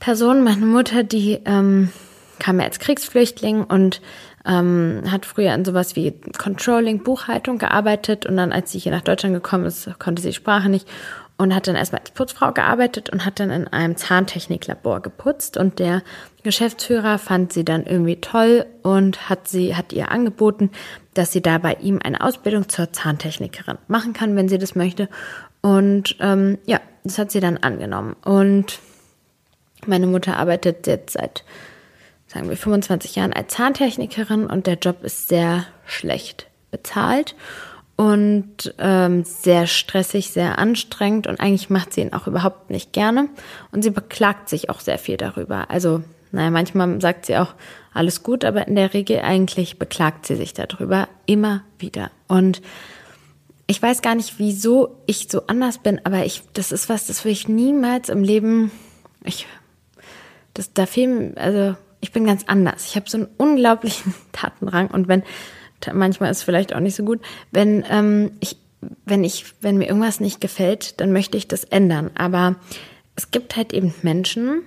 Person. 0.00 0.44
Meine 0.44 0.66
Mutter, 0.66 1.02
die 1.02 1.40
ähm, 1.44 1.90
kam 2.38 2.58
ja 2.58 2.66
als 2.66 2.78
Kriegsflüchtling 2.78 3.64
und 3.64 4.00
ähm, 4.46 5.02
hat 5.10 5.26
früher 5.26 5.52
an 5.52 5.64
sowas 5.64 5.96
wie 5.96 6.12
Controlling, 6.36 7.02
Buchhaltung 7.02 7.58
gearbeitet 7.58 8.26
und 8.26 8.36
dann, 8.36 8.52
als 8.52 8.72
sie 8.72 8.78
hier 8.78 8.92
nach 8.92 9.00
Deutschland 9.00 9.34
gekommen 9.34 9.64
ist, 9.64 9.88
konnte 9.98 10.22
sie 10.22 10.28
die 10.28 10.34
Sprache 10.34 10.68
nicht 10.68 10.86
und 11.36 11.54
hat 11.54 11.66
dann 11.66 11.74
erstmal 11.74 12.00
als 12.00 12.12
Putzfrau 12.12 12.52
gearbeitet 12.52 13.10
und 13.10 13.24
hat 13.24 13.40
dann 13.40 13.50
in 13.50 13.66
einem 13.66 13.96
Zahntechniklabor 13.96 15.00
geputzt. 15.00 15.56
Und 15.56 15.78
der 15.80 16.02
Geschäftsführer 16.44 17.18
fand 17.18 17.52
sie 17.52 17.64
dann 17.64 17.84
irgendwie 17.84 18.20
toll 18.20 18.66
und 18.82 19.28
hat 19.28 19.48
sie 19.48 19.74
hat 19.74 19.92
ihr 19.92 20.10
angeboten, 20.10 20.70
dass 21.14 21.32
sie 21.32 21.42
da 21.42 21.58
bei 21.58 21.74
ihm 21.74 22.00
eine 22.02 22.20
Ausbildung 22.20 22.68
zur 22.68 22.92
Zahntechnikerin 22.92 23.78
machen 23.88 24.12
kann, 24.12 24.36
wenn 24.36 24.48
sie 24.48 24.58
das 24.58 24.76
möchte. 24.76 25.08
Und 25.60 26.16
ähm, 26.20 26.58
ja, 26.66 26.80
das 27.02 27.18
hat 27.18 27.32
sie 27.32 27.40
dann 27.40 27.56
angenommen. 27.56 28.14
Und 28.24 28.78
meine 29.86 30.06
Mutter 30.06 30.36
arbeitet 30.36 30.86
jetzt 30.86 31.14
seit 31.14 31.44
sagen 32.26 32.48
wir 32.48 32.56
25 32.56 33.16
Jahren 33.16 33.32
als 33.32 33.54
Zahntechnikerin 33.54 34.46
und 34.46 34.66
der 34.66 34.74
Job 34.74 35.04
ist 35.04 35.28
sehr 35.28 35.66
schlecht 35.84 36.46
bezahlt 36.70 37.36
und 37.96 38.74
ähm, 38.78 39.24
sehr 39.24 39.66
stressig, 39.66 40.30
sehr 40.30 40.58
anstrengend 40.58 41.26
und 41.26 41.40
eigentlich 41.40 41.70
macht 41.70 41.92
sie 41.92 42.00
ihn 42.00 42.12
auch 42.12 42.26
überhaupt 42.26 42.70
nicht 42.70 42.92
gerne 42.92 43.28
und 43.70 43.82
sie 43.82 43.90
beklagt 43.90 44.48
sich 44.48 44.68
auch 44.70 44.80
sehr 44.80 44.98
viel 44.98 45.16
darüber. 45.16 45.70
Also, 45.70 46.02
naja, 46.32 46.50
manchmal 46.50 47.00
sagt 47.00 47.26
sie 47.26 47.36
auch 47.36 47.54
alles 47.92 48.24
gut, 48.24 48.44
aber 48.44 48.66
in 48.66 48.74
der 48.74 48.92
Regel 48.94 49.20
eigentlich 49.20 49.78
beklagt 49.78 50.26
sie 50.26 50.34
sich 50.34 50.52
darüber 50.52 51.08
immer 51.26 51.62
wieder. 51.78 52.10
Und 52.26 52.60
ich 53.66 53.80
weiß 53.80 54.02
gar 54.02 54.16
nicht, 54.16 54.38
wieso 54.38 54.96
ich 55.06 55.28
so 55.30 55.46
anders 55.46 55.78
bin, 55.78 56.00
aber 56.04 56.24
ich, 56.24 56.42
das 56.52 56.72
ist 56.72 56.88
was, 56.88 57.06
das 57.06 57.24
will 57.24 57.32
ich 57.32 57.48
niemals 57.48 58.08
im 58.08 58.24
Leben, 58.24 58.72
ich, 59.22 59.46
das, 60.52 60.72
da 60.72 60.86
fehlen, 60.86 61.38
also, 61.38 61.76
ich 62.00 62.12
bin 62.12 62.26
ganz 62.26 62.44
anders. 62.46 62.84
Ich 62.86 62.96
habe 62.96 63.08
so 63.08 63.16
einen 63.16 63.28
unglaublichen 63.38 64.14
Tatendrang 64.32 64.88
und 64.88 65.08
wenn 65.08 65.22
manchmal 65.92 66.30
ist 66.30 66.38
es 66.38 66.42
vielleicht 66.42 66.74
auch 66.74 66.80
nicht 66.80 66.96
so 66.96 67.04
gut. 67.04 67.20
Wenn 67.50 67.84
ähm, 67.90 68.32
ich, 68.40 68.56
wenn 69.04 69.24
ich, 69.24 69.46
wenn 69.60 69.78
mir 69.78 69.88
irgendwas 69.88 70.20
nicht 70.20 70.40
gefällt, 70.40 71.00
dann 71.00 71.12
möchte 71.12 71.36
ich 71.36 71.48
das 71.48 71.64
ändern. 71.64 72.10
Aber 72.14 72.56
es 73.16 73.30
gibt 73.30 73.56
halt 73.56 73.72
eben 73.72 73.94
Menschen, 74.02 74.62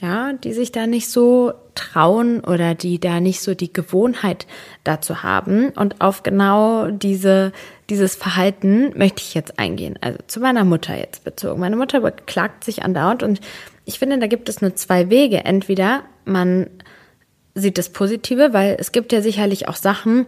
ja, 0.00 0.32
die 0.32 0.52
sich 0.52 0.72
da 0.72 0.86
nicht 0.86 1.10
so 1.10 1.52
trauen 1.74 2.40
oder 2.40 2.74
die 2.74 2.98
da 2.98 3.20
nicht 3.20 3.42
so 3.42 3.54
die 3.54 3.72
Gewohnheit 3.72 4.46
dazu 4.82 5.22
haben. 5.22 5.70
Und 5.70 6.00
auf 6.00 6.22
genau 6.22 6.90
diese, 6.90 7.52
dieses 7.90 8.14
Verhalten 8.14 8.96
möchte 8.96 9.22
ich 9.22 9.34
jetzt 9.34 9.58
eingehen. 9.58 9.98
Also 10.00 10.18
zu 10.26 10.40
meiner 10.40 10.64
Mutter 10.64 10.96
jetzt 10.96 11.24
bezogen. 11.24 11.60
Meine 11.60 11.76
Mutter 11.76 12.00
beklagt 12.00 12.64
sich 12.64 12.82
andauernd 12.82 13.22
und 13.22 13.40
ich 13.84 13.98
finde, 13.98 14.18
da 14.18 14.26
gibt 14.26 14.48
es 14.48 14.62
nur 14.62 14.74
zwei 14.76 15.10
Wege. 15.10 15.44
Entweder 15.44 16.04
man 16.24 16.68
sieht 17.54 17.76
das 17.76 17.90
Positive, 17.90 18.52
weil 18.52 18.76
es 18.78 18.92
gibt 18.92 19.12
ja 19.12 19.20
sicherlich 19.20 19.68
auch 19.68 19.76
Sachen, 19.76 20.26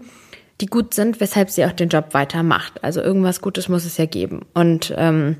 die 0.62 0.66
gut 0.66 0.94
sind, 0.94 1.20
weshalb 1.20 1.50
sie 1.50 1.64
auch 1.66 1.72
den 1.72 1.88
Job 1.88 2.14
weitermacht. 2.14 2.82
Also 2.84 3.02
irgendwas 3.02 3.40
Gutes 3.40 3.68
muss 3.68 3.84
es 3.84 3.98
ja 3.98 4.06
geben. 4.06 4.46
Und 4.54 4.94
ähm, 4.96 5.36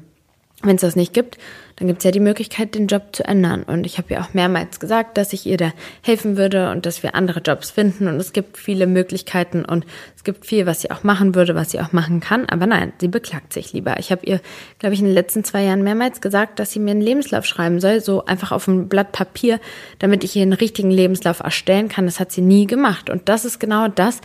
wenn 0.63 0.77
es 0.77 0.83
das 0.83 0.97
nicht 0.97 1.15
gibt, 1.15 1.39
dann 1.77 1.89
gibt 1.89 2.01
es 2.01 2.05
ja 2.05 2.11
die 2.11 2.21
Möglichkeit, 2.21 2.75
den 2.75 2.87
Job 2.87 3.09
zu 3.13 3.25
ändern. 3.25 3.63
Und 3.65 3.85
ich 3.85 3.99
habe 3.99 4.15
ja 4.15 4.21
auch 4.21 4.35
mehrmals 4.35 4.79
gesagt, 4.79 5.17
dass 5.17 5.33
ich 5.33 5.47
ihr 5.47 5.57
da 5.57 5.73
helfen 6.03 6.37
würde 6.37 6.71
und 6.71 6.87
dass 6.87 7.03
wir 7.03 7.15
andere 7.15 7.41
Jobs 7.41 7.71
finden. 7.71 8.07
Und 8.07 8.17
es 8.17 8.33
gibt 8.33 8.59
viele 8.59 8.87
Möglichkeiten 8.87 9.65
und 9.65 9.87
es 10.15 10.23
gibt 10.23 10.47
viel, 10.47 10.67
was 10.67 10.83
sie 10.83 10.91
auch 10.91 11.03
machen 11.03 11.35
würde, 11.35 11.55
was 11.55 11.71
sie 11.71 11.81
auch 11.81 11.93
machen 11.93 12.21
kann. 12.21 12.49
Aber 12.49 12.67
nein, 12.67 12.93
sie 13.01 13.09
beklagt 13.09 13.53
sich 13.53 13.73
lieber. 13.73 13.99
Ich 13.99 14.13
habe 14.13 14.25
ihr, 14.27 14.41
glaube 14.79 14.95
ich, 14.95 15.01
in 15.01 15.07
den 15.07 15.15
letzten 15.15 15.45
zwei 15.45 15.63
Jahren 15.65 15.83
mehrmals 15.83 16.21
gesagt, 16.21 16.59
dass 16.59 16.73
sie 16.73 16.79
mir 16.79 16.93
einen 16.93 17.01
Lebenslauf 17.01 17.45
schreiben 17.45 17.81
soll, 17.81 18.01
so 18.01 18.25
einfach 18.27 18.53
auf 18.53 18.69
ein 18.69 18.89
Blatt 18.89 19.13
Papier, 19.13 19.59
damit 19.99 20.25
ich 20.25 20.37
ihr 20.37 20.43
einen 20.43 20.53
richtigen 20.53 20.91
Lebenslauf 20.91 21.41
erstellen 21.41 21.89
kann. 21.89 22.07
Das 22.07 22.21
hat 22.21 22.31
sie 22.33 22.43
nie 22.43 22.67
gemacht. 22.67 23.11
Und 23.11 23.29
das 23.29 23.45
ist 23.45 23.59
genau 23.59 23.89
das. 23.89 24.21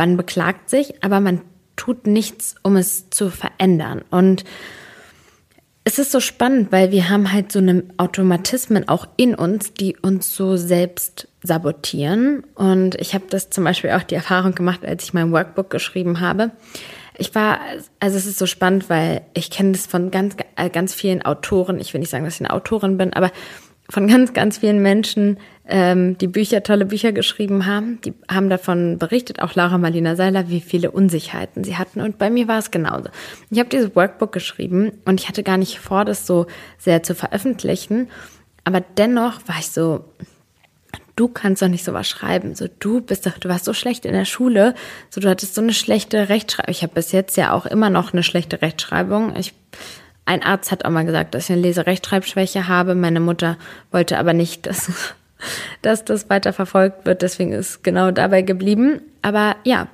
Man 0.00 0.16
beklagt 0.16 0.70
sich, 0.70 1.04
aber 1.04 1.20
man 1.20 1.42
tut 1.76 2.06
nichts, 2.06 2.54
um 2.62 2.76
es 2.76 3.10
zu 3.10 3.28
verändern. 3.28 4.00
Und 4.10 4.44
es 5.84 5.98
ist 5.98 6.10
so 6.10 6.20
spannend, 6.20 6.72
weil 6.72 6.90
wir 6.90 7.10
haben 7.10 7.30
halt 7.34 7.52
so 7.52 7.58
eine 7.58 7.84
Automatismen 7.98 8.88
auch 8.88 9.06
in 9.18 9.34
uns, 9.34 9.74
die 9.74 9.98
uns 9.98 10.34
so 10.34 10.56
selbst 10.56 11.28
sabotieren. 11.42 12.44
Und 12.54 12.94
ich 12.94 13.12
habe 13.12 13.26
das 13.28 13.50
zum 13.50 13.64
Beispiel 13.64 13.90
auch 13.90 14.02
die 14.02 14.14
Erfahrung 14.14 14.54
gemacht, 14.54 14.86
als 14.86 15.04
ich 15.04 15.12
mein 15.12 15.32
Workbook 15.32 15.68
geschrieben 15.68 16.20
habe. 16.20 16.52
Ich 17.18 17.34
war, 17.34 17.58
also 17.98 18.16
es 18.16 18.24
ist 18.24 18.38
so 18.38 18.46
spannend, 18.46 18.88
weil 18.88 19.20
ich 19.34 19.50
kenne 19.50 19.72
das 19.72 19.86
von 19.86 20.10
ganz, 20.10 20.34
äh, 20.56 20.70
ganz 20.70 20.94
vielen 20.94 21.20
Autoren. 21.20 21.78
Ich 21.78 21.92
will 21.92 22.00
nicht 22.00 22.08
sagen, 22.08 22.24
dass 22.24 22.36
ich 22.36 22.40
eine 22.40 22.54
Autorin 22.54 22.96
bin, 22.96 23.12
aber 23.12 23.30
von 23.90 24.08
ganz, 24.08 24.32
ganz 24.32 24.58
vielen 24.58 24.80
Menschen, 24.80 25.36
ähm, 25.70 26.18
die 26.18 26.26
Bücher, 26.26 26.62
tolle 26.62 26.84
Bücher 26.84 27.12
geschrieben 27.12 27.66
haben. 27.66 28.00
Die 28.02 28.12
haben 28.30 28.50
davon 28.50 28.98
berichtet, 28.98 29.40
auch 29.40 29.54
Laura 29.54 29.78
Marlina 29.78 30.16
Seiler, 30.16 30.48
wie 30.48 30.60
viele 30.60 30.90
Unsicherheiten 30.90 31.64
sie 31.64 31.76
hatten. 31.76 32.00
Und 32.00 32.18
bei 32.18 32.30
mir 32.30 32.48
war 32.48 32.58
es 32.58 32.70
genauso. 32.70 33.08
Ich 33.50 33.58
habe 33.58 33.68
dieses 33.68 33.94
Workbook 33.96 34.32
geschrieben 34.32 34.92
und 35.04 35.20
ich 35.20 35.28
hatte 35.28 35.42
gar 35.42 35.56
nicht 35.56 35.78
vor, 35.78 36.04
das 36.04 36.26
so 36.26 36.46
sehr 36.78 37.02
zu 37.02 37.14
veröffentlichen. 37.14 38.08
Aber 38.64 38.80
dennoch 38.80 39.40
war 39.46 39.58
ich 39.58 39.68
so, 39.70 40.04
du 41.16 41.28
kannst 41.28 41.62
doch 41.62 41.68
nicht 41.68 41.84
sowas 41.84 42.08
schreiben. 42.08 42.54
So, 42.54 42.66
du 42.78 43.00
bist 43.00 43.26
doch, 43.26 43.38
du 43.38 43.48
warst 43.48 43.64
so 43.64 43.72
schlecht 43.72 44.04
in 44.04 44.12
der 44.12 44.24
Schule. 44.24 44.74
So, 45.08 45.20
du 45.20 45.28
hattest 45.28 45.54
so 45.54 45.60
eine 45.62 45.74
schlechte 45.74 46.28
Rechtschreibung. 46.28 46.70
Ich 46.70 46.82
habe 46.82 46.94
bis 46.94 47.12
jetzt 47.12 47.36
ja 47.36 47.52
auch 47.52 47.66
immer 47.66 47.90
noch 47.90 48.12
eine 48.12 48.22
schlechte 48.22 48.60
Rechtschreibung. 48.62 49.36
Ich 49.36 49.54
ein 50.26 50.44
Arzt 50.44 50.70
hat 50.70 50.84
auch 50.84 50.90
mal 50.90 51.04
gesagt, 51.04 51.34
dass 51.34 51.44
ich 51.44 51.52
eine 51.52 51.62
Leserechtschreibschwäche 51.62 52.68
habe. 52.68 52.94
Meine 52.94 53.18
Mutter 53.18 53.56
wollte 53.90 54.16
aber 54.16 54.32
nicht, 54.32 54.66
dass, 54.66 55.14
dass 55.82 56.04
das 56.04 56.30
weiter 56.30 56.52
verfolgt 56.52 57.06
wird. 57.06 57.22
Deswegen 57.22 57.52
ist 57.52 57.82
genau 57.82 58.10
dabei 58.10 58.42
geblieben. 58.42 59.02
Aber 59.22 59.56
ja. 59.64 59.88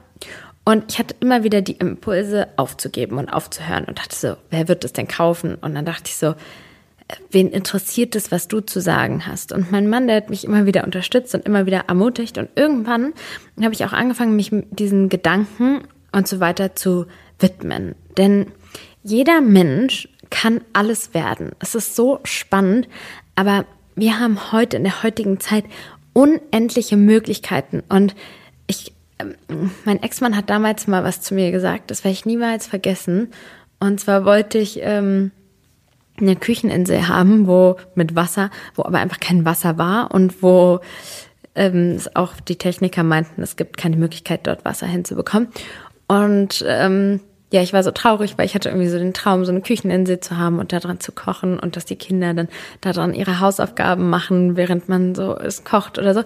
Und 0.64 0.90
ich 0.90 0.98
hatte 0.98 1.14
immer 1.20 1.44
wieder 1.44 1.62
die 1.62 1.76
Impulse 1.76 2.48
aufzugeben 2.56 3.18
und 3.18 3.28
aufzuhören 3.28 3.84
und 3.84 3.98
dachte 3.98 4.16
so, 4.16 4.36
wer 4.50 4.66
wird 4.66 4.82
das 4.82 4.92
denn 4.92 5.06
kaufen? 5.06 5.54
Und 5.54 5.76
dann 5.76 5.84
dachte 5.84 6.04
ich 6.06 6.16
so, 6.16 6.34
wen 7.30 7.50
interessiert 7.50 8.16
es, 8.16 8.32
was 8.32 8.48
du 8.48 8.60
zu 8.60 8.80
sagen 8.80 9.26
hast? 9.26 9.52
Und 9.52 9.70
mein 9.70 9.88
Mann, 9.88 10.08
der 10.08 10.16
hat 10.16 10.30
mich 10.30 10.44
immer 10.44 10.66
wieder 10.66 10.84
unterstützt 10.84 11.34
und 11.34 11.46
immer 11.46 11.66
wieder 11.66 11.84
ermutigt. 11.86 12.36
Und 12.38 12.48
irgendwann 12.56 13.12
habe 13.62 13.74
ich 13.74 13.84
auch 13.84 13.92
angefangen, 13.92 14.34
mich 14.34 14.50
diesen 14.70 15.08
Gedanken 15.08 15.82
und 16.12 16.26
so 16.26 16.40
weiter 16.40 16.74
zu 16.74 17.06
widmen. 17.38 17.94
Denn 18.16 18.46
jeder 19.02 19.40
Mensch 19.40 20.08
kann 20.30 20.60
alles 20.72 21.14
werden. 21.14 21.52
Es 21.60 21.74
ist 21.74 21.94
so 21.94 22.18
spannend, 22.24 22.88
aber 23.36 23.66
wir 23.96 24.20
haben 24.20 24.52
heute 24.52 24.76
in 24.76 24.84
der 24.84 25.02
heutigen 25.02 25.40
Zeit 25.40 25.64
unendliche 26.12 26.96
Möglichkeiten 26.96 27.82
und 27.88 28.14
ich, 28.66 28.92
ähm, 29.18 29.70
mein 29.84 30.02
Ex-Mann 30.02 30.36
hat 30.36 30.50
damals 30.50 30.86
mal 30.86 31.02
was 31.04 31.20
zu 31.20 31.34
mir 31.34 31.50
gesagt, 31.50 31.90
das 31.90 32.04
werde 32.04 32.12
ich 32.12 32.26
niemals 32.26 32.66
vergessen. 32.66 33.32
Und 33.78 34.00
zwar 34.00 34.24
wollte 34.24 34.58
ich 34.58 34.80
ähm, 34.82 35.30
eine 36.18 36.36
Kücheninsel 36.36 37.08
haben, 37.08 37.46
wo 37.46 37.76
mit 37.94 38.14
Wasser, 38.14 38.50
wo 38.74 38.84
aber 38.84 38.98
einfach 38.98 39.20
kein 39.20 39.44
Wasser 39.44 39.76
war 39.78 40.12
und 40.12 40.42
wo 40.42 40.80
ähm, 41.54 41.98
auch 42.14 42.34
die 42.40 42.56
Techniker 42.56 43.02
meinten, 43.02 43.42
es 43.42 43.56
gibt 43.56 43.76
keine 43.76 43.96
Möglichkeit, 43.96 44.46
dort 44.46 44.64
Wasser 44.64 44.86
hinzubekommen. 44.86 45.48
Und 46.06 46.64
ähm, 46.66 47.20
ja, 47.56 47.62
ich 47.62 47.72
war 47.72 47.82
so 47.82 47.90
traurig, 47.90 48.36
weil 48.36 48.44
ich 48.44 48.54
hatte 48.54 48.68
irgendwie 48.68 48.88
so 48.88 48.98
den 48.98 49.14
Traum, 49.14 49.46
so 49.46 49.50
eine 49.50 49.62
Kücheninsel 49.62 50.20
zu 50.20 50.36
haben 50.36 50.58
und 50.58 50.74
da 50.74 50.78
dran 50.78 51.00
zu 51.00 51.10
kochen 51.10 51.58
und 51.58 51.74
dass 51.74 51.86
die 51.86 51.96
Kinder 51.96 52.34
dann 52.34 52.48
da 52.82 52.92
dran 52.92 53.14
ihre 53.14 53.40
Hausaufgaben 53.40 54.10
machen, 54.10 54.56
während 54.56 54.90
man 54.90 55.14
so 55.14 55.34
es 55.34 55.64
kocht 55.64 55.98
oder 55.98 56.12
so. 56.12 56.22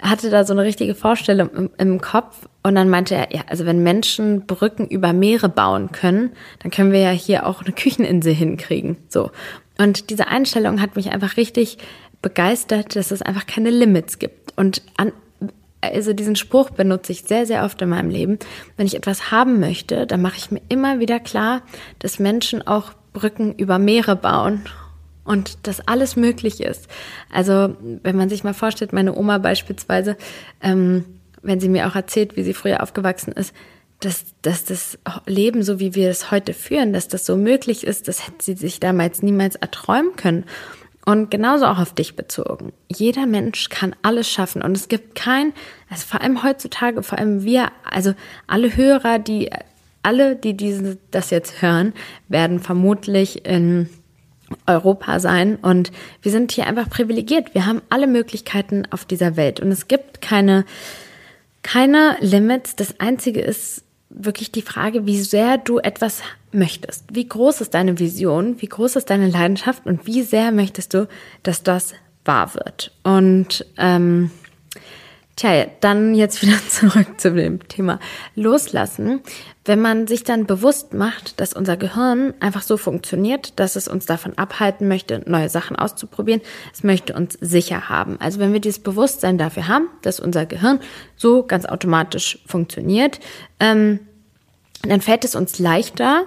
Er 0.00 0.10
hatte 0.10 0.30
da 0.30 0.44
so 0.44 0.52
eine 0.52 0.62
richtige 0.62 0.94
Vorstellung 0.94 1.50
im, 1.50 1.70
im 1.78 2.00
Kopf 2.00 2.48
und 2.62 2.76
dann 2.76 2.88
meinte 2.88 3.16
er, 3.16 3.34
ja, 3.34 3.42
also 3.48 3.66
wenn 3.66 3.82
Menschen 3.82 4.46
Brücken 4.46 4.86
über 4.86 5.12
Meere 5.12 5.48
bauen 5.48 5.90
können, 5.90 6.30
dann 6.60 6.70
können 6.70 6.92
wir 6.92 7.00
ja 7.00 7.10
hier 7.10 7.44
auch 7.44 7.62
eine 7.62 7.72
Kücheninsel 7.72 8.32
hinkriegen, 8.32 8.98
so. 9.08 9.32
Und 9.80 10.10
diese 10.10 10.28
Einstellung 10.28 10.80
hat 10.80 10.96
mich 10.96 11.10
einfach 11.10 11.36
richtig 11.36 11.78
begeistert, 12.22 12.94
dass 12.94 13.10
es 13.10 13.22
einfach 13.22 13.46
keine 13.46 13.70
Limits 13.70 14.18
gibt. 14.18 14.56
Und 14.56 14.82
an, 14.96 15.12
also 15.80 16.12
diesen 16.12 16.36
Spruch 16.36 16.70
benutze 16.70 17.12
ich 17.12 17.22
sehr, 17.22 17.46
sehr 17.46 17.64
oft 17.64 17.80
in 17.82 17.88
meinem 17.88 18.10
Leben. 18.10 18.38
Wenn 18.76 18.86
ich 18.86 18.96
etwas 18.96 19.30
haben 19.30 19.60
möchte, 19.60 20.06
dann 20.06 20.22
mache 20.22 20.36
ich 20.36 20.50
mir 20.50 20.60
immer 20.68 20.98
wieder 20.98 21.20
klar, 21.20 21.62
dass 21.98 22.18
Menschen 22.18 22.66
auch 22.66 22.92
Brücken 23.12 23.54
über 23.54 23.78
Meere 23.78 24.16
bauen 24.16 24.62
und 25.24 25.66
dass 25.66 25.86
alles 25.86 26.16
möglich 26.16 26.60
ist. 26.60 26.88
Also 27.32 27.76
wenn 28.02 28.16
man 28.16 28.28
sich 28.28 28.44
mal 28.44 28.54
vorstellt, 28.54 28.92
meine 28.92 29.14
Oma 29.14 29.38
beispielsweise, 29.38 30.16
ähm, 30.62 31.04
wenn 31.42 31.60
sie 31.60 31.68
mir 31.68 31.86
auch 31.86 31.94
erzählt, 31.94 32.36
wie 32.36 32.42
sie 32.42 32.54
früher 32.54 32.82
aufgewachsen 32.82 33.32
ist, 33.32 33.54
dass, 34.00 34.24
dass 34.42 34.64
das 34.64 34.98
Leben, 35.26 35.62
so 35.62 35.80
wie 35.80 35.94
wir 35.94 36.08
es 36.08 36.30
heute 36.30 36.54
führen, 36.54 36.92
dass 36.92 37.08
das 37.08 37.26
so 37.26 37.36
möglich 37.36 37.84
ist, 37.84 38.08
das 38.08 38.26
hätte 38.26 38.44
sie 38.44 38.54
sich 38.54 38.80
damals 38.80 39.22
niemals 39.22 39.56
erträumen 39.56 40.14
können. 40.16 40.44
Und 41.08 41.30
genauso 41.30 41.64
auch 41.64 41.78
auf 41.78 41.94
dich 41.94 42.16
bezogen. 42.16 42.74
Jeder 42.94 43.24
Mensch 43.24 43.70
kann 43.70 43.96
alles 44.02 44.28
schaffen 44.30 44.60
und 44.60 44.76
es 44.76 44.88
gibt 44.88 45.14
kein, 45.14 45.54
also 45.88 46.06
vor 46.06 46.20
allem 46.20 46.42
heutzutage, 46.42 47.02
vor 47.02 47.18
allem 47.18 47.44
wir, 47.44 47.70
also 47.82 48.12
alle 48.46 48.76
Hörer, 48.76 49.18
die, 49.18 49.50
alle, 50.02 50.36
die 50.36 50.54
diese, 50.54 50.98
das 51.10 51.30
jetzt 51.30 51.62
hören, 51.62 51.94
werden 52.28 52.60
vermutlich 52.60 53.46
in 53.46 53.88
Europa 54.66 55.18
sein 55.18 55.56
und 55.56 55.92
wir 56.20 56.30
sind 56.30 56.52
hier 56.52 56.66
einfach 56.66 56.90
privilegiert. 56.90 57.54
Wir 57.54 57.64
haben 57.64 57.80
alle 57.88 58.06
Möglichkeiten 58.06 58.82
auf 58.90 59.06
dieser 59.06 59.34
Welt 59.38 59.60
und 59.60 59.72
es 59.72 59.88
gibt 59.88 60.20
keine, 60.20 60.66
keine 61.62 62.18
Limits. 62.20 62.76
Das 62.76 63.00
einzige 63.00 63.40
ist, 63.40 63.82
wirklich 64.10 64.52
die 64.52 64.62
Frage, 64.62 65.06
wie 65.06 65.20
sehr 65.20 65.58
du 65.58 65.78
etwas 65.78 66.22
möchtest. 66.52 67.04
Wie 67.12 67.28
groß 67.28 67.60
ist 67.60 67.74
deine 67.74 67.98
Vision? 67.98 68.60
Wie 68.60 68.68
groß 68.68 68.96
ist 68.96 69.10
deine 69.10 69.28
Leidenschaft? 69.28 69.86
Und 69.86 70.06
wie 70.06 70.22
sehr 70.22 70.52
möchtest 70.52 70.94
du, 70.94 71.08
dass 71.42 71.62
das 71.62 71.94
wahr 72.24 72.54
wird? 72.54 72.92
Und 73.02 73.66
ähm, 73.76 74.30
tja, 75.36 75.66
dann 75.80 76.14
jetzt 76.14 76.42
wieder 76.42 76.58
zurück 76.68 77.20
zu 77.20 77.32
dem 77.32 77.66
Thema 77.68 77.98
Loslassen. 78.34 79.20
Wenn 79.64 79.82
man 79.82 80.06
sich 80.06 80.24
dann 80.24 80.46
bewusst 80.46 80.94
macht, 80.94 81.40
dass 81.40 81.52
unser 81.52 81.76
Gehirn 81.76 82.32
einfach 82.40 82.62
so 82.62 82.78
funktioniert, 82.78 83.58
dass 83.60 83.76
es 83.76 83.86
uns 83.86 84.06
davon 84.06 84.36
abhalten 84.38 84.88
möchte, 84.88 85.22
neue 85.26 85.50
Sachen 85.50 85.76
auszuprobieren, 85.76 86.40
es 86.72 86.84
möchte 86.84 87.12
uns 87.12 87.36
sicher 87.40 87.90
haben. 87.90 88.18
Also 88.18 88.40
wenn 88.40 88.54
wir 88.54 88.60
dieses 88.60 88.82
Bewusstsein 88.82 89.36
dafür 89.36 89.68
haben, 89.68 89.88
dass 90.00 90.20
unser 90.20 90.46
Gehirn 90.46 90.80
so 91.16 91.42
ganz 91.42 91.66
automatisch 91.66 92.38
funktioniert, 92.46 93.20
ähm, 93.60 94.00
dann 94.82 95.00
fällt 95.00 95.24
es 95.24 95.34
uns 95.34 95.58
leichter, 95.58 96.24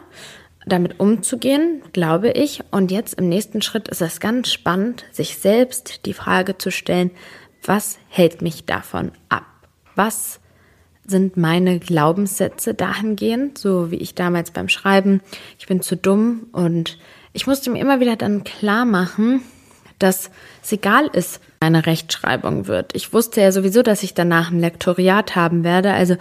damit 0.66 1.00
umzugehen, 1.00 1.82
glaube 1.94 2.32
ich. 2.32 2.62
Und 2.72 2.92
jetzt 2.92 3.16
im 3.16 3.30
nächsten 3.30 3.62
Schritt 3.62 3.88
ist 3.88 4.02
es 4.02 4.20
ganz 4.20 4.52
spannend, 4.52 5.06
sich 5.12 5.38
selbst 5.38 6.06
die 6.06 6.14
Frage 6.14 6.58
zu 6.58 6.72
stellen, 6.72 7.12
was 7.64 7.98
hält 8.10 8.42
mich 8.42 8.66
davon 8.66 9.12
ab? 9.30 9.46
Was 9.96 10.40
sind 11.06 11.36
meine 11.38 11.80
Glaubenssätze 11.80 12.74
dahingehend, 12.74 13.58
so 13.58 13.92
wie 13.92 13.98
ich 13.98 14.16
damals 14.16 14.52
beim 14.52 14.70
Schreiben, 14.70 15.22
ich 15.60 15.68
bin 15.68 15.82
zu 15.82 15.96
dumm 15.96 16.48
und 16.52 16.98
ich 17.34 17.48
musste 17.48 17.70
mir 17.70 17.80
immer 17.80 18.00
wieder 18.00 18.16
dann 18.16 18.44
klar 18.44 18.86
machen, 18.86 19.42
dass 20.00 20.32
es 20.64 20.72
egal 20.72 21.08
ist, 21.14 21.42
meine 21.60 21.86
Rechtschreibung 21.86 22.68
wird. 22.68 22.96
Ich 22.96 23.14
wusste 23.14 23.42
ja 23.42 23.52
sowieso, 23.52 23.84
dass 23.84 24.04
ich 24.04 24.14
danach 24.14 24.52
ein 24.52 24.60
Lektoriat 24.60 25.36
haben 25.36 25.64
werde, 25.64 25.94
also 25.94 26.16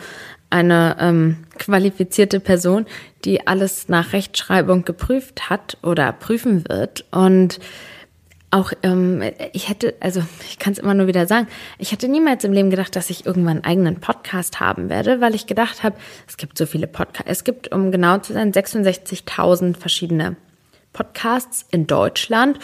eine 0.50 0.96
ähm, 1.00 1.36
qualifizierte 1.58 2.40
Person, 2.40 2.86
die 3.24 3.46
alles 3.46 3.88
nach 3.88 4.12
Rechtschreibung 4.12 4.84
geprüft 4.84 5.48
hat 5.48 5.78
oder 5.82 6.12
prüfen 6.12 6.68
wird. 6.68 7.04
Und 7.12 7.60
auch, 8.50 8.72
ähm, 8.82 9.22
ich 9.52 9.68
hätte, 9.68 9.94
also 10.00 10.22
ich 10.48 10.58
kann 10.58 10.72
es 10.72 10.80
immer 10.80 10.94
nur 10.94 11.06
wieder 11.06 11.26
sagen, 11.26 11.46
ich 11.78 11.92
hätte 11.92 12.08
niemals 12.08 12.42
im 12.42 12.52
Leben 12.52 12.70
gedacht, 12.70 12.96
dass 12.96 13.08
ich 13.08 13.24
irgendwann 13.24 13.58
einen 13.58 13.64
eigenen 13.64 14.00
Podcast 14.00 14.58
haben 14.58 14.88
werde, 14.88 15.20
weil 15.20 15.36
ich 15.36 15.46
gedacht 15.46 15.84
habe, 15.84 15.96
es 16.26 16.36
gibt 16.36 16.58
so 16.58 16.66
viele 16.66 16.88
Podcasts. 16.88 17.30
Es 17.30 17.44
gibt, 17.44 17.72
um 17.72 17.92
genau 17.92 18.18
zu 18.18 18.32
sein, 18.32 18.52
66.000 18.52 19.76
verschiedene 19.76 20.36
Podcasts 20.92 21.64
in 21.70 21.86
Deutschland. 21.86 22.58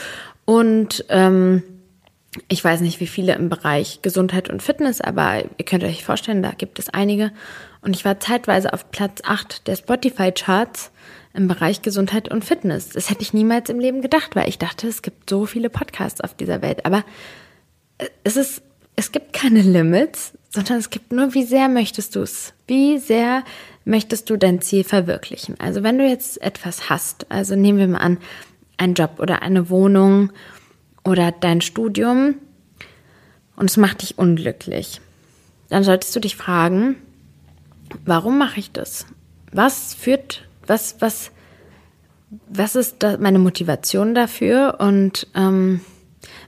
Und 0.44 1.04
ähm, 1.08 1.62
ich 2.48 2.62
weiß 2.62 2.80
nicht, 2.80 3.00
wie 3.00 3.06
viele 3.06 3.34
im 3.34 3.48
Bereich 3.48 4.00
Gesundheit 4.02 4.48
und 4.50 4.62
Fitness, 4.62 5.00
aber 5.00 5.44
ihr 5.56 5.64
könnt 5.64 5.84
euch 5.84 6.04
vorstellen, 6.04 6.42
da 6.42 6.52
gibt 6.52 6.78
es 6.78 6.88
einige. 6.88 7.32
Und 7.82 7.94
ich 7.94 8.04
war 8.04 8.20
zeitweise 8.20 8.72
auf 8.72 8.90
Platz 8.90 9.22
8 9.24 9.66
der 9.66 9.76
Spotify-Charts 9.76 10.90
im 11.34 11.48
Bereich 11.48 11.82
Gesundheit 11.82 12.30
und 12.30 12.44
Fitness. 12.44 12.90
Das 12.90 13.10
hätte 13.10 13.22
ich 13.22 13.34
niemals 13.34 13.68
im 13.68 13.78
Leben 13.78 14.00
gedacht, 14.00 14.34
weil 14.34 14.48
ich 14.48 14.58
dachte, 14.58 14.88
es 14.88 15.02
gibt 15.02 15.28
so 15.28 15.46
viele 15.46 15.70
Podcasts 15.70 16.20
auf 16.20 16.34
dieser 16.34 16.62
Welt. 16.62 16.86
Aber 16.86 17.04
es 18.24 18.36
ist, 18.36 18.62
es 18.96 19.12
gibt 19.12 19.32
keine 19.32 19.62
Limits, 19.62 20.32
sondern 20.50 20.78
es 20.78 20.90
gibt 20.90 21.12
nur, 21.12 21.34
wie 21.34 21.44
sehr 21.44 21.68
möchtest 21.68 22.16
du 22.16 22.22
es? 22.22 22.54
Wie 22.66 22.98
sehr 22.98 23.44
möchtest 23.84 24.30
du 24.30 24.36
dein 24.36 24.60
Ziel 24.60 24.84
verwirklichen? 24.84 25.56
Also 25.60 25.82
wenn 25.82 25.98
du 25.98 26.08
jetzt 26.08 26.40
etwas 26.42 26.88
hast, 26.88 27.30
also 27.30 27.54
nehmen 27.54 27.78
wir 27.78 27.88
mal 27.88 27.98
an, 27.98 28.18
einen 28.78 28.94
Job 28.94 29.18
oder 29.18 29.42
eine 29.42 29.70
Wohnung 29.70 30.32
oder 31.06 31.32
dein 31.32 31.60
Studium 31.60 32.34
und 33.54 33.70
es 33.70 33.76
macht 33.76 34.02
dich 34.02 34.18
unglücklich, 34.18 35.00
dann 35.68 35.84
solltest 35.84 36.14
du 36.14 36.20
dich 36.20 36.36
fragen, 36.36 36.96
warum 38.04 38.38
mache 38.38 38.60
ich 38.60 38.72
das? 38.72 39.06
Was 39.52 39.94
führt, 39.94 40.46
was, 40.66 40.96
was, 41.00 41.30
was 42.48 42.74
ist 42.74 43.02
meine 43.20 43.38
Motivation 43.38 44.14
dafür 44.14 44.76
und 44.80 45.28
ähm, 45.34 45.80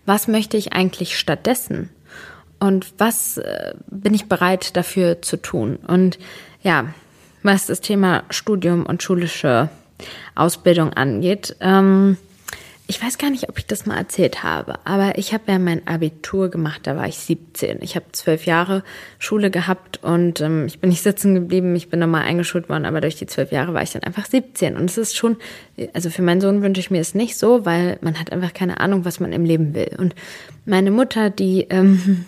was 0.05 0.29
möchte 0.29 0.57
ich 0.57 0.73
eigentlich 0.73 1.19
stattdessen? 1.19 1.91
Und 2.59 2.93
was 2.99 3.39
äh, 3.39 3.75
bin 3.87 4.15
ich 4.15 4.27
bereit 4.27 4.77
dafür 4.77 5.23
zu 5.23 5.37
tun? 5.37 5.77
Und 5.77 6.19
ja, 6.63 6.87
was 7.45 7.67
das 7.67 7.81
Thema 7.81 8.25
Studium 8.31 8.85
und 8.85 9.03
schulische 9.03 9.69
Ausbildung 10.35 10.93
angeht, 10.93 11.57
ähm, 11.61 12.17
ich 12.91 13.03
weiß 13.03 13.19
gar 13.19 13.29
nicht, 13.29 13.51
ob 13.51 13.59
ich 13.59 13.67
das 13.67 13.85
mal 13.85 13.99
erzählt 13.99 14.43
habe, 14.43 14.79
aber 14.87 15.19
ich 15.19 15.35
habe 15.35 15.45
ja 15.53 15.59
mein 15.59 15.87
Abitur 15.87 16.49
gemacht, 16.49 16.87
da 16.87 16.97
war 16.97 17.07
ich 17.07 17.19
17. 17.19 17.83
Ich 17.83 17.97
habe 17.97 18.07
zwölf 18.13 18.47
Jahre 18.47 18.83
Schule 19.19 19.51
gehabt 19.51 20.03
und 20.03 20.41
ähm, 20.41 20.65
ich 20.65 20.81
bin 20.81 20.89
nicht 20.89 21.03
sitzen 21.03 21.35
geblieben, 21.35 21.77
ich 21.77 21.91
bin 21.91 22.01
nochmal 22.01 22.23
eingeschult 22.23 22.71
worden, 22.71 22.87
aber 22.87 23.03
durch 23.03 23.17
die 23.17 23.27
zwölf 23.27 23.53
Jahre 23.53 23.75
war 23.75 23.83
ich 23.83 23.91
dann 23.91 24.05
einfach 24.05 24.25
17. 24.25 24.75
Und 24.75 24.89
es 24.89 24.97
ist 24.97 25.19
schon, 25.19 25.37
also 25.93 26.09
für 26.09 26.23
meinen 26.23 26.41
Sohn 26.41 26.63
wünsche 26.63 26.81
ich 26.81 26.91
mir 26.91 27.03
es 27.03 27.15
nicht 27.15 27.37
so, 27.37 27.67
weil 27.67 27.99
man 28.01 28.19
hat 28.19 28.33
einfach 28.33 28.55
keine 28.55 28.81
Ahnung, 28.81 29.05
was 29.05 29.21
man 29.21 29.35
im 29.35 29.45
Leben 29.45 29.75
will. 29.75 29.95
Und 29.99 30.15
meine 30.65 30.91
Mutter, 30.91 31.29
die 31.29 31.67
ähm, 31.69 32.25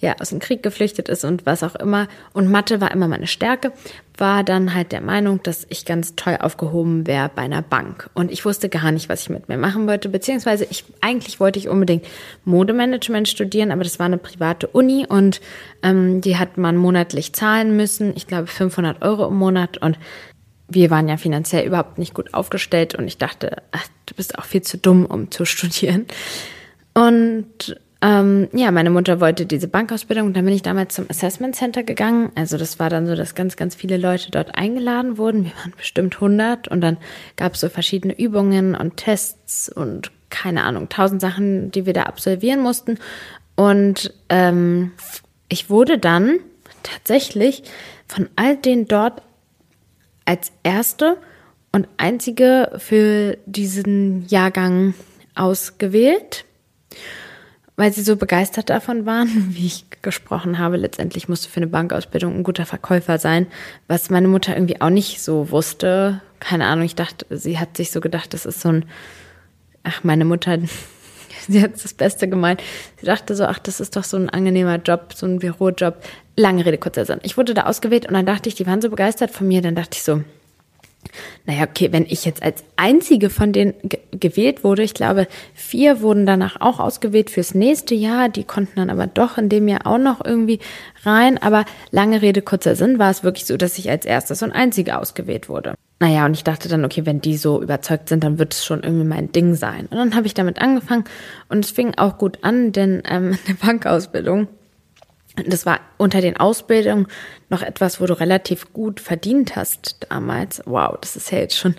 ja 0.00 0.16
aus 0.20 0.30
dem 0.30 0.38
Krieg 0.38 0.62
geflüchtet 0.62 1.08
ist 1.08 1.24
und 1.24 1.46
was 1.46 1.62
auch 1.62 1.74
immer, 1.74 2.08
und 2.32 2.50
Mathe 2.50 2.80
war 2.80 2.90
immer 2.90 3.08
meine 3.08 3.26
Stärke, 3.26 3.72
war 4.16 4.44
dann 4.44 4.74
halt 4.74 4.92
der 4.92 5.00
Meinung, 5.00 5.42
dass 5.42 5.66
ich 5.70 5.84
ganz 5.84 6.14
toll 6.14 6.36
aufgehoben 6.40 7.06
wäre 7.06 7.30
bei 7.34 7.42
einer 7.42 7.62
Bank. 7.62 8.10
Und 8.14 8.30
ich 8.30 8.44
wusste 8.44 8.68
gar 8.68 8.92
nicht, 8.92 9.08
was 9.08 9.22
ich 9.22 9.30
mit 9.30 9.48
mir 9.48 9.56
machen 9.56 9.86
wollte, 9.86 10.08
beziehungsweise 10.08 10.66
ich 10.70 10.84
eigentlich 11.00 11.40
wollte 11.40 11.58
ich 11.58 11.68
unbedingt 11.68 12.04
Modemanagement 12.44 13.28
studieren, 13.28 13.70
aber 13.70 13.82
das 13.82 13.98
war 13.98 14.06
eine 14.06 14.18
private 14.18 14.66
Uni 14.66 15.06
und 15.08 15.40
ähm, 15.82 16.20
die 16.20 16.36
hat 16.36 16.58
man 16.58 16.76
monatlich 16.76 17.32
zahlen 17.32 17.76
müssen. 17.76 18.12
Ich 18.14 18.26
glaube 18.26 18.46
500 18.46 19.02
Euro 19.02 19.26
im 19.26 19.36
Monat 19.36 19.78
und 19.78 19.98
wir 20.68 20.90
waren 20.90 21.08
ja 21.08 21.16
finanziell 21.16 21.66
überhaupt 21.66 21.98
nicht 21.98 22.14
gut 22.14 22.32
aufgestellt 22.32 22.94
und 22.94 23.06
ich 23.06 23.18
dachte, 23.18 23.56
ach, 23.72 23.86
du 24.06 24.14
bist 24.14 24.38
auch 24.38 24.44
viel 24.44 24.62
zu 24.62 24.78
dumm, 24.78 25.04
um 25.04 25.30
zu 25.30 25.44
studieren. 25.46 26.06
Und 26.94 27.76
ähm, 28.02 28.48
ja, 28.52 28.70
meine 28.70 28.88
Mutter 28.88 29.20
wollte 29.20 29.44
diese 29.44 29.68
Bankausbildung 29.68 30.32
dann 30.32 30.44
bin 30.44 30.54
ich 30.54 30.62
damals 30.62 30.94
zum 30.94 31.06
Assessment 31.10 31.54
Center 31.54 31.82
gegangen. 31.82 32.32
Also 32.34 32.56
das 32.56 32.78
war 32.78 32.88
dann 32.88 33.06
so, 33.06 33.14
dass 33.14 33.34
ganz, 33.34 33.56
ganz 33.56 33.74
viele 33.74 33.98
Leute 33.98 34.30
dort 34.30 34.54
eingeladen 34.54 35.18
wurden. 35.18 35.44
Wir 35.44 35.52
waren 35.56 35.74
bestimmt 35.76 36.14
100 36.14 36.68
und 36.68 36.80
dann 36.80 36.96
gab 37.36 37.54
es 37.54 37.60
so 37.60 37.68
verschiedene 37.68 38.18
Übungen 38.18 38.74
und 38.74 38.96
Tests 38.96 39.68
und 39.68 40.10
keine 40.30 40.64
Ahnung, 40.64 40.88
tausend 40.88 41.20
Sachen, 41.20 41.70
die 41.72 41.84
wir 41.84 41.92
da 41.92 42.04
absolvieren 42.04 42.60
mussten. 42.60 42.98
Und 43.54 44.14
ähm, 44.30 44.92
ich 45.50 45.68
wurde 45.68 45.98
dann 45.98 46.38
tatsächlich 46.82 47.64
von 48.06 48.30
all 48.36 48.56
den 48.56 48.88
dort 48.88 49.20
als 50.24 50.52
erste 50.62 51.18
und 51.72 51.86
einzige 51.98 52.72
für 52.78 53.36
diesen 53.44 54.26
Jahrgang 54.28 54.94
ausgewählt 55.34 56.44
weil 57.76 57.92
sie 57.92 58.02
so 58.02 58.16
begeistert 58.16 58.70
davon 58.70 59.06
waren, 59.06 59.28
wie 59.50 59.66
ich 59.66 59.86
gesprochen 60.02 60.58
habe. 60.58 60.76
Letztendlich 60.76 61.28
musste 61.28 61.48
für 61.48 61.58
eine 61.58 61.66
Bankausbildung 61.66 62.36
ein 62.36 62.42
guter 62.42 62.66
Verkäufer 62.66 63.18
sein, 63.18 63.46
was 63.88 64.10
meine 64.10 64.28
Mutter 64.28 64.54
irgendwie 64.54 64.80
auch 64.80 64.90
nicht 64.90 65.22
so 65.22 65.50
wusste. 65.50 66.20
Keine 66.40 66.66
Ahnung, 66.66 66.84
ich 66.84 66.94
dachte, 66.94 67.26
sie 67.30 67.58
hat 67.58 67.76
sich 67.76 67.90
so 67.90 68.00
gedacht, 68.00 68.34
das 68.34 68.46
ist 68.46 68.60
so 68.60 68.70
ein, 68.70 68.84
ach, 69.82 70.04
meine 70.04 70.24
Mutter, 70.24 70.58
sie 71.48 71.62
hat 71.62 71.74
das 71.74 71.94
Beste 71.94 72.28
gemeint. 72.28 72.62
Sie 72.98 73.06
dachte 73.06 73.34
so, 73.34 73.44
ach, 73.44 73.58
das 73.58 73.80
ist 73.80 73.96
doch 73.96 74.04
so 74.04 74.16
ein 74.16 74.30
angenehmer 74.30 74.76
Job, 74.76 75.12
so 75.14 75.26
ein 75.26 75.38
Bürojob. 75.38 76.02
Lange 76.36 76.64
Rede, 76.64 76.78
kurzer 76.78 77.04
Sinn. 77.04 77.20
Ich 77.22 77.36
wurde 77.36 77.54
da 77.54 77.64
ausgewählt 77.64 78.06
und 78.06 78.14
dann 78.14 78.26
dachte 78.26 78.48
ich, 78.48 78.54
die 78.54 78.66
waren 78.66 78.80
so 78.80 78.88
begeistert 78.88 79.30
von 79.30 79.46
mir, 79.46 79.60
dann 79.60 79.74
dachte 79.74 79.96
ich 79.96 80.02
so, 80.02 80.22
naja, 81.46 81.64
okay, 81.64 81.92
wenn 81.92 82.04
ich 82.06 82.24
jetzt 82.24 82.42
als 82.42 82.62
einzige 82.76 83.30
von 83.30 83.52
denen 83.52 83.74
gewählt 84.12 84.62
wurde, 84.62 84.82
ich 84.82 84.94
glaube, 84.94 85.26
vier 85.54 86.00
wurden 86.00 86.26
danach 86.26 86.60
auch 86.60 86.78
ausgewählt 86.78 87.30
fürs 87.30 87.54
nächste 87.54 87.94
Jahr, 87.94 88.28
die 88.28 88.44
konnten 88.44 88.76
dann 88.76 88.90
aber 88.90 89.06
doch 89.06 89.38
in 89.38 89.48
dem 89.48 89.66
Jahr 89.66 89.86
auch 89.86 89.98
noch 89.98 90.24
irgendwie 90.24 90.60
rein. 91.02 91.38
Aber 91.38 91.64
lange 91.90 92.22
Rede, 92.22 92.42
kurzer 92.42 92.76
Sinn, 92.76 92.98
war 92.98 93.10
es 93.10 93.24
wirklich 93.24 93.46
so, 93.46 93.56
dass 93.56 93.78
ich 93.78 93.90
als 93.90 94.04
erstes 94.04 94.42
und 94.42 94.52
einzige 94.52 94.98
ausgewählt 94.98 95.48
wurde. 95.48 95.74
Naja, 95.98 96.24
und 96.24 96.32
ich 96.32 96.44
dachte 96.44 96.68
dann, 96.68 96.84
okay, 96.84 97.04
wenn 97.04 97.20
die 97.20 97.36
so 97.36 97.60
überzeugt 97.60 98.08
sind, 98.08 98.24
dann 98.24 98.38
wird 98.38 98.54
es 98.54 98.64
schon 98.64 98.82
irgendwie 98.82 99.04
mein 99.04 99.32
Ding 99.32 99.54
sein. 99.54 99.86
Und 99.86 99.98
dann 99.98 100.14
habe 100.14 100.26
ich 100.26 100.34
damit 100.34 100.60
angefangen 100.60 101.04
und 101.48 101.64
es 101.64 101.70
fing 101.70 101.94
auch 101.96 102.16
gut 102.16 102.38
an, 102.42 102.72
denn 102.72 103.02
ähm, 103.08 103.38
eine 103.46 103.56
Bankausbildung 103.56 104.48
das 105.46 105.66
war 105.66 105.80
unter 105.96 106.20
den 106.20 106.36
Ausbildungen 106.36 107.06
noch 107.48 107.62
etwas, 107.62 108.00
wo 108.00 108.06
du 108.06 108.18
relativ 108.18 108.72
gut 108.72 109.00
verdient 109.00 109.56
hast 109.56 109.96
damals. 110.08 110.62
Wow, 110.66 110.96
das 111.00 111.16
ist 111.16 111.30
ja 111.30 111.38
jetzt 111.38 111.56
schon 111.56 111.76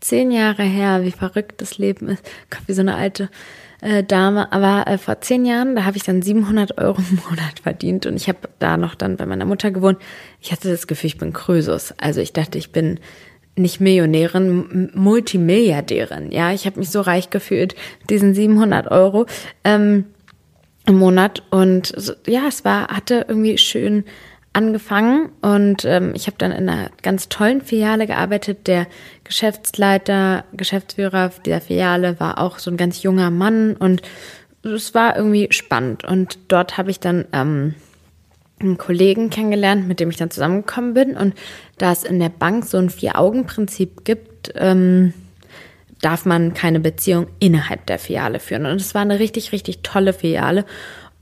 zehn 0.00 0.30
Jahre 0.30 0.62
her, 0.62 1.02
wie 1.02 1.10
verrückt 1.10 1.60
das 1.60 1.78
Leben 1.78 2.08
ist. 2.08 2.24
Gott, 2.50 2.62
wie 2.66 2.72
so 2.72 2.80
eine 2.80 2.94
alte 2.94 3.28
äh, 3.80 4.02
Dame. 4.02 4.52
Aber 4.52 4.86
äh, 4.86 4.98
vor 4.98 5.20
zehn 5.20 5.44
Jahren, 5.44 5.76
da 5.76 5.84
habe 5.84 5.96
ich 5.96 6.04
dann 6.04 6.22
700 6.22 6.78
Euro 6.78 6.98
im 7.10 7.18
Monat 7.28 7.60
verdient 7.62 8.06
und 8.06 8.16
ich 8.16 8.28
habe 8.28 8.48
da 8.58 8.76
noch 8.76 8.94
dann 8.94 9.16
bei 9.16 9.26
meiner 9.26 9.44
Mutter 9.44 9.70
gewohnt. 9.70 9.98
Ich 10.40 10.52
hatte 10.52 10.70
das 10.70 10.86
Gefühl, 10.86 11.08
ich 11.08 11.18
bin 11.18 11.32
Krösus. 11.32 11.94
Also 11.98 12.20
ich 12.20 12.32
dachte, 12.32 12.58
ich 12.58 12.72
bin 12.72 13.00
nicht 13.56 13.80
Millionärin, 13.80 14.90
Multimilliardärin. 14.94 16.30
Ja, 16.30 16.52
ich 16.52 16.66
habe 16.66 16.78
mich 16.78 16.90
so 16.90 17.00
reich 17.00 17.30
gefühlt, 17.30 17.74
diesen 18.10 18.34
700 18.34 18.90
Euro. 18.90 19.26
Ähm, 19.64 20.04
im 20.86 20.98
Monat. 20.98 21.42
Und 21.50 21.94
ja, 22.26 22.42
es 22.48 22.64
war, 22.64 22.88
hatte 22.88 23.26
irgendwie 23.28 23.58
schön 23.58 24.04
angefangen 24.52 25.28
und 25.42 25.84
ähm, 25.84 26.12
ich 26.14 26.28
habe 26.28 26.38
dann 26.38 26.50
in 26.50 26.68
einer 26.68 26.90
ganz 27.02 27.28
tollen 27.28 27.60
Filiale 27.60 28.06
gearbeitet. 28.06 28.66
Der 28.66 28.86
Geschäftsleiter, 29.24 30.44
Geschäftsführer 30.54 31.30
dieser 31.44 31.60
Filiale 31.60 32.18
war 32.20 32.38
auch 32.38 32.58
so 32.58 32.70
ein 32.70 32.78
ganz 32.78 33.02
junger 33.02 33.30
Mann 33.30 33.76
und 33.76 34.00
es 34.62 34.94
war 34.94 35.14
irgendwie 35.14 35.48
spannend. 35.50 36.04
Und 36.04 36.38
dort 36.48 36.78
habe 36.78 36.90
ich 36.90 37.00
dann 37.00 37.26
ähm, 37.32 37.74
einen 38.58 38.78
Kollegen 38.78 39.28
kennengelernt, 39.28 39.86
mit 39.86 40.00
dem 40.00 40.08
ich 40.10 40.16
dann 40.16 40.30
zusammengekommen 40.30 40.94
bin. 40.94 41.16
Und 41.16 41.34
da 41.76 41.92
es 41.92 42.04
in 42.04 42.18
der 42.18 42.30
Bank 42.30 42.64
so 42.64 42.78
ein 42.78 42.88
Vier-Augen-Prinzip 42.90 44.04
gibt, 44.04 44.52
ähm, 44.56 45.12
darf 46.00 46.24
man 46.24 46.54
keine 46.54 46.80
Beziehung 46.80 47.26
innerhalb 47.38 47.86
der 47.86 47.98
Filiale 47.98 48.40
führen. 48.40 48.66
Und 48.66 48.80
es 48.80 48.94
war 48.94 49.02
eine 49.02 49.18
richtig, 49.18 49.52
richtig 49.52 49.80
tolle 49.82 50.12
Filiale. 50.12 50.64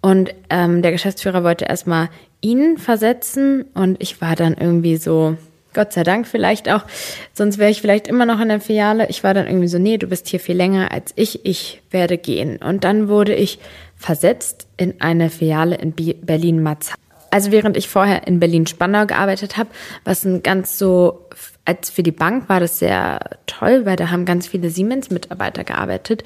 Und 0.00 0.34
ähm, 0.50 0.82
der 0.82 0.92
Geschäftsführer 0.92 1.44
wollte 1.44 1.64
erstmal 1.64 2.10
ihn 2.40 2.76
versetzen 2.76 3.64
und 3.72 3.96
ich 4.02 4.20
war 4.20 4.36
dann 4.36 4.54
irgendwie 4.54 4.96
so, 4.96 5.36
Gott 5.72 5.92
sei 5.92 6.02
Dank 6.02 6.26
vielleicht 6.26 6.70
auch, 6.70 6.84
sonst 7.32 7.58
wäre 7.58 7.70
ich 7.70 7.80
vielleicht 7.80 8.06
immer 8.06 8.26
noch 8.26 8.40
in 8.40 8.48
der 8.48 8.60
Filiale. 8.60 9.08
Ich 9.08 9.24
war 9.24 9.34
dann 9.34 9.46
irgendwie 9.46 9.68
so, 9.68 9.78
nee, 9.78 9.96
du 9.96 10.06
bist 10.06 10.28
hier 10.28 10.40
viel 10.40 10.56
länger 10.56 10.92
als 10.92 11.12
ich, 11.16 11.44
ich 11.46 11.82
werde 11.90 12.18
gehen. 12.18 12.58
Und 12.58 12.84
dann 12.84 13.08
wurde 13.08 13.34
ich 13.34 13.58
versetzt 13.96 14.68
in 14.76 15.00
eine 15.00 15.30
Filiale 15.30 15.76
in 15.76 15.94
Berlin-Marzahn. 15.94 16.98
Also 17.30 17.50
während 17.50 17.76
ich 17.76 17.88
vorher 17.88 18.26
in 18.26 18.38
Berlin-Spandau 18.38 19.06
gearbeitet 19.06 19.56
habe, 19.56 19.70
was 20.04 20.24
ein 20.24 20.42
ganz 20.42 20.78
so 20.78 21.26
als 21.64 21.90
für 21.90 22.02
die 22.02 22.12
Bank 22.12 22.48
war 22.48 22.60
das 22.60 22.78
sehr 22.78 23.20
toll, 23.46 23.86
weil 23.86 23.96
da 23.96 24.10
haben 24.10 24.24
ganz 24.24 24.46
viele 24.46 24.70
Siemens-Mitarbeiter 24.70 25.64
gearbeitet, 25.64 26.24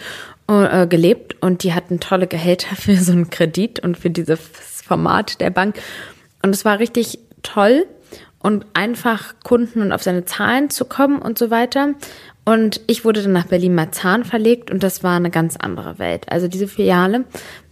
äh, 0.48 0.86
gelebt 0.86 1.40
und 1.40 1.62
die 1.62 1.74
hatten 1.74 2.00
tolle 2.00 2.26
Gehälter 2.26 2.74
für 2.76 2.96
so 2.96 3.12
einen 3.12 3.30
Kredit 3.30 3.80
und 3.80 3.96
für 3.96 4.10
dieses 4.10 4.40
Format 4.84 5.40
der 5.40 5.50
Bank. 5.50 5.76
Und 6.42 6.54
es 6.54 6.64
war 6.64 6.78
richtig 6.78 7.18
toll 7.42 7.86
und 8.40 8.66
einfach 8.74 9.34
Kunden 9.44 9.82
und 9.82 9.92
auf 9.92 10.02
seine 10.02 10.24
Zahlen 10.24 10.70
zu 10.70 10.84
kommen 10.84 11.20
und 11.20 11.38
so 11.38 11.50
weiter. 11.50 11.94
Und 12.44 12.80
ich 12.86 13.04
wurde 13.04 13.22
dann 13.22 13.32
nach 13.32 13.46
Berlin-Marzahn 13.46 14.24
verlegt 14.24 14.70
und 14.70 14.82
das 14.82 15.04
war 15.04 15.16
eine 15.16 15.30
ganz 15.30 15.56
andere 15.56 15.98
Welt. 15.98 16.32
Also 16.32 16.48
diese 16.48 16.66
Filiale 16.66 17.24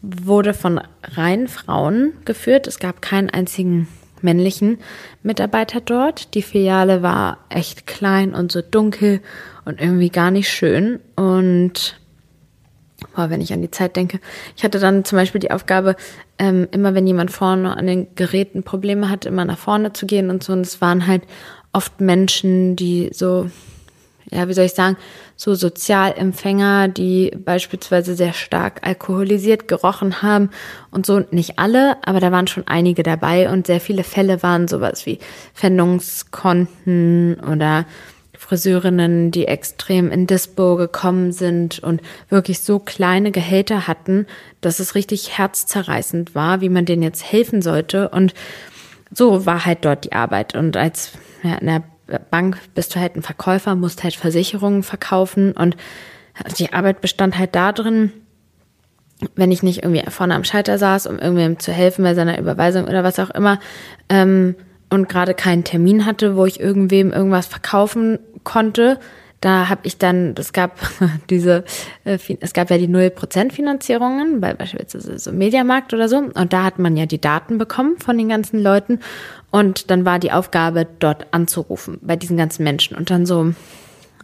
wurde 0.02 0.52
von 0.52 0.80
rein 1.02 1.48
Frauen 1.48 2.12
geführt. 2.26 2.66
Es 2.66 2.78
gab 2.78 3.00
keinen 3.00 3.30
einzigen 3.30 3.88
männlichen 4.22 4.78
Mitarbeiter 5.22 5.80
dort. 5.80 6.34
Die 6.34 6.42
Filiale 6.42 7.02
war 7.02 7.38
echt 7.48 7.86
klein 7.86 8.34
und 8.34 8.52
so 8.52 8.62
dunkel 8.62 9.20
und 9.64 9.80
irgendwie 9.80 10.10
gar 10.10 10.30
nicht 10.30 10.48
schön. 10.48 11.00
Und 11.16 12.00
boah, 13.14 13.30
wenn 13.30 13.40
ich 13.40 13.52
an 13.52 13.62
die 13.62 13.70
Zeit 13.70 13.96
denke. 13.96 14.20
Ich 14.56 14.64
hatte 14.64 14.78
dann 14.78 15.04
zum 15.04 15.16
Beispiel 15.16 15.40
die 15.40 15.50
Aufgabe, 15.50 15.96
ähm, 16.38 16.68
immer 16.70 16.94
wenn 16.94 17.06
jemand 17.06 17.30
vorne 17.30 17.76
an 17.76 17.86
den 17.86 18.14
Geräten 18.14 18.62
Probleme 18.62 19.10
hat, 19.10 19.26
immer 19.26 19.44
nach 19.44 19.58
vorne 19.58 19.92
zu 19.92 20.06
gehen 20.06 20.30
und 20.30 20.42
so. 20.42 20.52
Und 20.52 20.60
es 20.60 20.80
waren 20.80 21.06
halt 21.06 21.22
oft 21.72 22.00
Menschen, 22.00 22.76
die 22.76 23.10
so, 23.12 23.50
ja, 24.30 24.48
wie 24.48 24.54
soll 24.54 24.64
ich 24.64 24.74
sagen, 24.74 24.96
so 25.36 25.54
Sozialempfänger, 25.54 26.88
die 26.88 27.30
beispielsweise 27.36 28.16
sehr 28.16 28.32
stark 28.32 28.86
alkoholisiert 28.86 29.68
gerochen 29.68 30.22
haben 30.22 30.50
und 30.90 31.06
so. 31.06 31.22
Nicht 31.30 31.58
alle, 31.58 31.96
aber 32.04 32.20
da 32.20 32.32
waren 32.32 32.46
schon 32.46 32.66
einige 32.66 33.02
dabei 33.02 33.50
und 33.50 33.66
sehr 33.66 33.80
viele 33.80 34.02
Fälle 34.02 34.42
waren 34.42 34.66
sowas 34.66 35.06
wie 35.06 35.18
Pfändungskonten 35.54 37.40
oder 37.40 37.86
Friseurinnen, 38.36 39.30
die 39.30 39.46
extrem 39.46 40.10
in 40.10 40.26
Dispo 40.26 40.76
gekommen 40.76 41.32
sind 41.32 41.78
und 41.78 42.00
wirklich 42.28 42.60
so 42.60 42.78
kleine 42.78 43.30
Gehälter 43.30 43.86
hatten, 43.86 44.26
dass 44.60 44.78
es 44.78 44.94
richtig 44.94 45.38
herzzerreißend 45.38 46.34
war, 46.34 46.60
wie 46.60 46.68
man 46.68 46.84
denen 46.84 47.02
jetzt 47.02 47.24
helfen 47.24 47.62
sollte. 47.62 48.08
Und 48.08 48.34
so 49.10 49.46
war 49.46 49.64
halt 49.64 49.84
dort 49.84 50.04
die 50.04 50.12
Arbeit. 50.12 50.54
Und 50.54 50.76
als 50.76 51.12
ja, 51.42 51.56
in 51.56 51.66
der 51.66 51.82
Bank 52.30 52.58
bist 52.74 52.94
du 52.94 53.00
halt 53.00 53.16
ein 53.16 53.22
Verkäufer, 53.22 53.74
musst 53.74 54.04
halt 54.04 54.14
Versicherungen 54.14 54.82
verkaufen. 54.82 55.52
Und 55.52 55.76
die 56.58 56.72
Arbeit 56.72 57.00
bestand 57.00 57.38
halt 57.38 57.54
darin, 57.54 58.12
wenn 59.34 59.50
ich 59.50 59.62
nicht 59.62 59.82
irgendwie 59.82 60.08
vorne 60.10 60.34
am 60.34 60.44
Schalter 60.44 60.78
saß, 60.78 61.06
um 61.06 61.18
irgendwem 61.18 61.58
zu 61.58 61.72
helfen 61.72 62.04
bei 62.04 62.14
seiner 62.14 62.38
Überweisung 62.38 62.84
oder 62.84 63.02
was 63.02 63.18
auch 63.18 63.30
immer, 63.30 63.58
ähm, 64.08 64.54
und 64.88 65.08
gerade 65.08 65.34
keinen 65.34 65.64
Termin 65.64 66.06
hatte, 66.06 66.36
wo 66.36 66.46
ich 66.46 66.60
irgendwem 66.60 67.12
irgendwas 67.12 67.46
verkaufen 67.46 68.20
konnte, 68.44 69.00
da 69.46 69.68
habe 69.68 69.82
ich 69.84 69.96
dann, 69.96 70.34
es 70.36 70.52
gab 70.52 70.76
diese, 71.30 71.64
äh, 72.04 72.18
es 72.40 72.52
gab 72.52 72.68
ja 72.68 72.78
die 72.78 72.88
0% 72.88 73.52
Finanzierungen, 73.52 74.40
bei 74.40 74.54
beispielsweise 74.54 75.20
so 75.20 75.30
Mediamarkt 75.30 75.94
oder 75.94 76.08
so, 76.08 76.16
und 76.16 76.52
da 76.52 76.64
hat 76.64 76.80
man 76.80 76.96
ja 76.96 77.06
die 77.06 77.20
Daten 77.20 77.56
bekommen 77.56 77.96
von 77.98 78.18
den 78.18 78.28
ganzen 78.28 78.60
Leuten. 78.60 78.98
Und 79.52 79.92
dann 79.92 80.04
war 80.04 80.18
die 80.18 80.32
Aufgabe, 80.32 80.88
dort 80.98 81.28
anzurufen, 81.30 81.98
bei 82.02 82.16
diesen 82.16 82.36
ganzen 82.36 82.64
Menschen. 82.64 82.96
Und 82.96 83.10
dann 83.10 83.24
so 83.24 83.52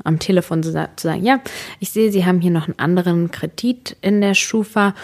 am 0.02 0.18
Telefon 0.18 0.64
zu 0.64 0.72
sagen, 0.72 1.24
ja, 1.24 1.40
ich 1.78 1.90
sehe, 1.90 2.10
Sie 2.10 2.26
haben 2.26 2.40
hier 2.40 2.50
noch 2.50 2.66
einen 2.66 2.80
anderen 2.80 3.30
Kredit 3.30 3.96
in 4.00 4.20
der 4.20 4.34
Schufa 4.34 4.94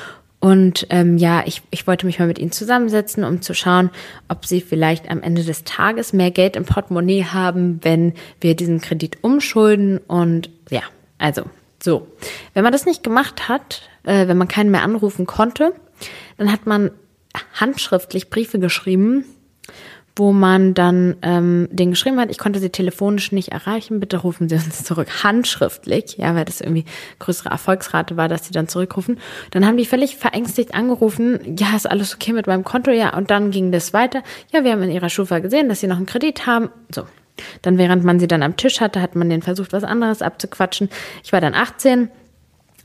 und 0.41 0.87
ähm, 0.91 1.19
ja, 1.19 1.43
ich, 1.47 1.63
ich 1.71 1.87
wollte 1.87 2.07
mich 2.07 2.19
mal 2.19 2.29
mit 2.29 2.39
ihnen 2.39 2.53
zusammensetzen, 2.53 3.25
um 3.25 3.43
zu 3.43 3.55
schauen, 3.55 3.91
ob 4.29 4.47
sie 4.47 4.61
vielleicht 4.61 5.11
am 5.11 5.23
Ende 5.23 5.43
des 5.43 5.65
Tages 5.65 6.13
mehr 6.13 6.31
Geld 6.31 6.55
im 6.55 6.65
Portemonnaie 6.65 7.25
haben, 7.25 7.81
wenn 7.83 8.15
wir 8.41 8.55
diesen 8.55 8.81
Kredit 8.81 9.19
umschulden. 9.23 9.99
Und 9.99 10.51
ja, 10.71 10.83
also 11.19 11.43
so. 11.83 12.07
Wenn 12.55 12.63
man 12.63 12.73
das 12.73 12.87
nicht 12.87 13.03
gemacht 13.03 13.49
hat, 13.49 13.83
äh, 14.05 14.29
wenn 14.29 14.39
man 14.39 14.47
keinen 14.47 14.71
mehr 14.71 14.83
anrufen 14.83 15.27
konnte, 15.27 15.73
dann 16.37 16.53
hat 16.53 16.67
man 16.67 16.93
handschriftlich 17.55 18.31
Briefe 18.31 18.61
geschrieben 18.61 19.25
wo 20.19 20.33
man 20.33 20.75
dann 20.75 21.17
ähm, 21.23 21.69
den 21.71 21.91
geschrieben 21.91 22.19
hat, 22.19 22.31
ich 22.31 22.39
konnte 22.39 22.59
sie 22.59 22.71
telefonisch 22.71 23.33
nicht 23.33 23.53
erreichen, 23.53 24.01
bitte 24.01 24.19
rufen 24.19 24.49
Sie 24.49 24.57
uns 24.57 24.85
zurück, 24.85 25.23
handschriftlich, 25.23 26.17
ja, 26.19 26.35
weil 26.35 26.45
das 26.45 26.61
irgendwie 26.61 26.85
größere 27.19 27.51
Erfolgsrate 27.51 28.17
war, 28.17 28.29
dass 28.29 28.47
sie 28.47 28.53
dann 28.53 28.69
zurückrufen. 28.69 29.19
Dann 29.53 29.65
haben 29.67 29.77
die 29.77 29.87
völlig 29.87 30.17
verängstigt 30.17 30.75
angerufen, 30.75 31.57
ja, 31.59 31.77
ist 31.77 31.89
alles 31.89 32.15
okay 32.15 32.33
mit 32.33 32.47
meinem 32.47 32.65
Konto, 32.65 32.91
ja, 32.91 33.17
und 33.17 33.31
dann 33.31 33.51
ging 33.51 33.73
das 33.73 33.93
weiter. 33.93 34.23
Ja, 34.53 34.65
wir 34.65 34.73
haben 34.73 34.83
in 34.83 34.91
ihrer 34.91 35.09
Schufa 35.09 35.39
gesehen, 35.39 35.69
dass 35.69 35.81
sie 35.81 35.87
noch 35.87 35.97
einen 35.97 36.07
Kredit 36.07 36.47
haben, 36.47 36.71
so. 36.95 37.05
Dann, 37.63 37.79
während 37.79 38.03
man 38.03 38.19
sie 38.19 38.27
dann 38.27 38.43
am 38.43 38.57
Tisch 38.57 38.81
hatte, 38.81 39.01
hat 39.01 39.15
man 39.15 39.31
den 39.31 39.43
versucht, 39.43 39.73
was 39.73 39.85
anderes 39.85 40.23
abzuquatschen. 40.23 40.89
Ich 41.23 41.33
war 41.33 41.41
dann 41.41 41.55
18, 41.55 42.11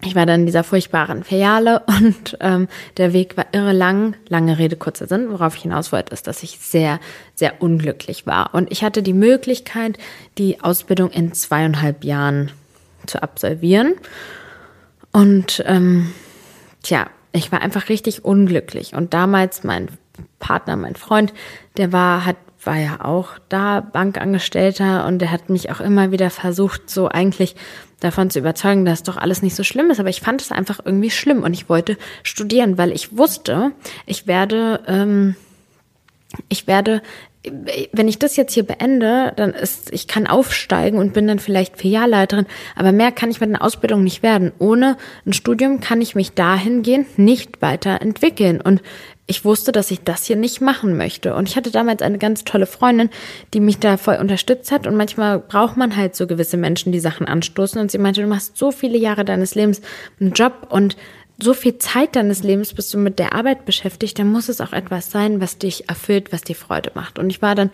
ich 0.06 0.16
war 0.16 0.26
dann 0.26 0.42
in 0.42 0.46
dieser 0.46 0.63
furchtbaren 0.63 1.24
Filiale 1.24 1.82
und 1.88 2.38
ähm, 2.39 2.68
der 2.98 3.13
Weg 3.13 3.38
war 3.38 3.48
irre 3.52 3.74
lang. 3.74 4.16
Lange 4.28 4.58
Rede, 4.58 4.76
kurzer 4.76 5.08
Sinn. 5.08 5.32
Worauf 5.32 5.56
ich 5.56 5.63
hinaus 5.63 5.92
wollte, 5.92 6.13
ist, 6.13 6.28
dass 6.28 6.44
ich 6.44 6.60
sehr, 6.60 7.00
sehr 7.36 7.62
unglücklich 7.62 8.26
war. 8.26 8.54
Und 8.54 8.72
ich 8.72 8.84
hatte 8.84 9.04
die 9.04 9.13
Möglichkeit, 9.13 9.98
die 10.38 10.62
Ausbildung 10.62 11.12
in 11.12 11.34
zweieinhalb 11.34 12.04
Jahren 12.04 12.52
zu 13.06 13.22
absolvieren. 13.22 13.96
Und 15.12 15.63
ähm, 15.68 16.12
tja, 16.82 17.08
ich 17.32 17.52
war 17.52 17.62
einfach 17.62 17.89
richtig 17.89 18.26
unglücklich. 18.26 18.94
Und 18.94 19.13
damals 19.13 19.63
mein 19.63 19.89
Partner, 20.39 20.76
mein 20.76 20.96
Freund, 20.96 21.34
der 21.78 21.92
war, 21.92 22.26
hat 22.26 22.38
war 22.66 22.78
ja 22.78 23.04
auch 23.04 23.32
da 23.50 23.82
Bankangestellter 23.82 25.06
und 25.06 25.20
der 25.20 25.32
hat 25.32 25.50
mich 25.50 25.70
auch 25.72 25.82
immer 25.82 26.12
wieder 26.12 26.30
versucht, 26.30 26.89
so 26.89 27.10
eigentlich 27.10 27.56
davon 28.04 28.30
zu 28.30 28.39
überzeugen, 28.39 28.86
dass 28.86 29.04
doch 29.04 29.18
alles 29.18 29.42
nicht 29.42 29.56
so 29.56 29.63
schlimm 29.63 29.89
ist. 29.89 30.00
Aber 30.00 30.10
ich 30.10 30.22
fand 30.22 30.42
es 30.42 30.52
einfach 30.52 30.80
irgendwie 30.84 31.10
schlimm 31.10 31.44
und 31.44 31.54
ich 31.54 31.70
wollte 31.70 31.98
studieren, 32.24 32.78
weil 32.78 32.92
ich 32.92 33.18
wusste, 33.18 33.72
ich 34.06 34.28
werde, 34.28 34.82
ähm, 34.88 35.36
ich 36.50 36.68
werde, 36.68 37.02
wenn 37.91 38.08
ich 38.08 38.19
das 38.19 38.38
jetzt 38.38 38.53
hier 38.53 38.63
beende, 38.63 39.34
dann 39.36 39.51
ist, 39.51 39.91
ich 39.91 40.08
kann 40.08 40.27
aufsteigen 40.27 40.97
und 40.97 41.13
bin 41.13 41.27
dann 41.27 41.39
vielleicht 41.39 41.77
Filialleiterin, 41.77 42.45
aber 42.75 42.91
mehr 42.93 43.12
kann 43.12 43.32
ich 43.32 43.41
mit 43.41 43.49
einer 43.49 43.62
Ausbildung 43.62 44.03
nicht 44.03 44.23
werden. 44.23 44.53
Ohne 44.60 44.97
ein 45.25 45.34
Studium 45.34 45.82
kann 45.82 46.01
ich 46.01 46.15
mich 46.15 46.34
dahingehend 46.34 47.19
nicht 47.19 47.62
weiterentwickeln. 47.62 48.62
Und 48.62 48.82
ich 49.25 49.43
wusste, 49.43 49.71
dass 49.71 49.91
ich 49.91 50.01
das 50.03 50.25
hier 50.25 50.36
nicht 50.36 50.62
machen 50.62 50.95
möchte. 50.95 51.36
Und 51.36 51.49
ich 51.49 51.56
hatte 51.56 51.71
damals 51.71 52.01
eine 52.01 52.17
ganz 52.17 52.43
tolle 52.43 52.65
Freundin, 52.65 53.10
die 53.53 53.60
mich 53.60 53.79
da 53.79 53.97
voll 53.97 54.15
unterstützt 54.15 54.71
hat. 54.71 54.88
Und 54.88 54.95
manchmal 54.95 55.39
braucht 55.39 55.75
man 55.75 55.95
halt 55.95 56.15
so 56.15 56.27
gewisse 56.27 56.58
Menschen, 56.58 56.91
die 56.91 56.99
Sachen 56.99 57.27
anstoßen. 57.27 57.79
Und 57.79 57.91
sie 57.91 57.97
meinte, 57.97 58.21
du 58.21 58.27
machst 58.27 58.58
so 58.58 58.71
viele 58.71 58.97
Jahre 58.97 59.25
deines 59.25 59.56
Lebens 59.56 59.82
einen 60.19 60.34
Job 60.34 60.67
und 60.69 60.95
so 61.41 61.54
viel 61.54 61.78
Zeit 61.78 62.15
deines 62.15 62.43
Lebens 62.43 62.74
bist 62.74 62.93
du 62.93 62.98
mit 62.98 63.19
der 63.19 63.34
Arbeit 63.34 63.65
beschäftigt, 63.65 64.19
dann 64.19 64.32
muss 64.32 64.50
es 64.50 64.62
auch 64.62 64.74
etwas 64.74 65.12
sein, 65.12 65.41
was 65.41 65.58
dich 65.58 65.89
erfüllt, 65.89 66.32
was 66.32 66.43
dir 66.43 66.56
Freude 66.56 66.91
macht. 66.93 67.19
Und 67.19 67.30
ich 67.30 67.41
war 67.41 67.56
dann 67.56 67.72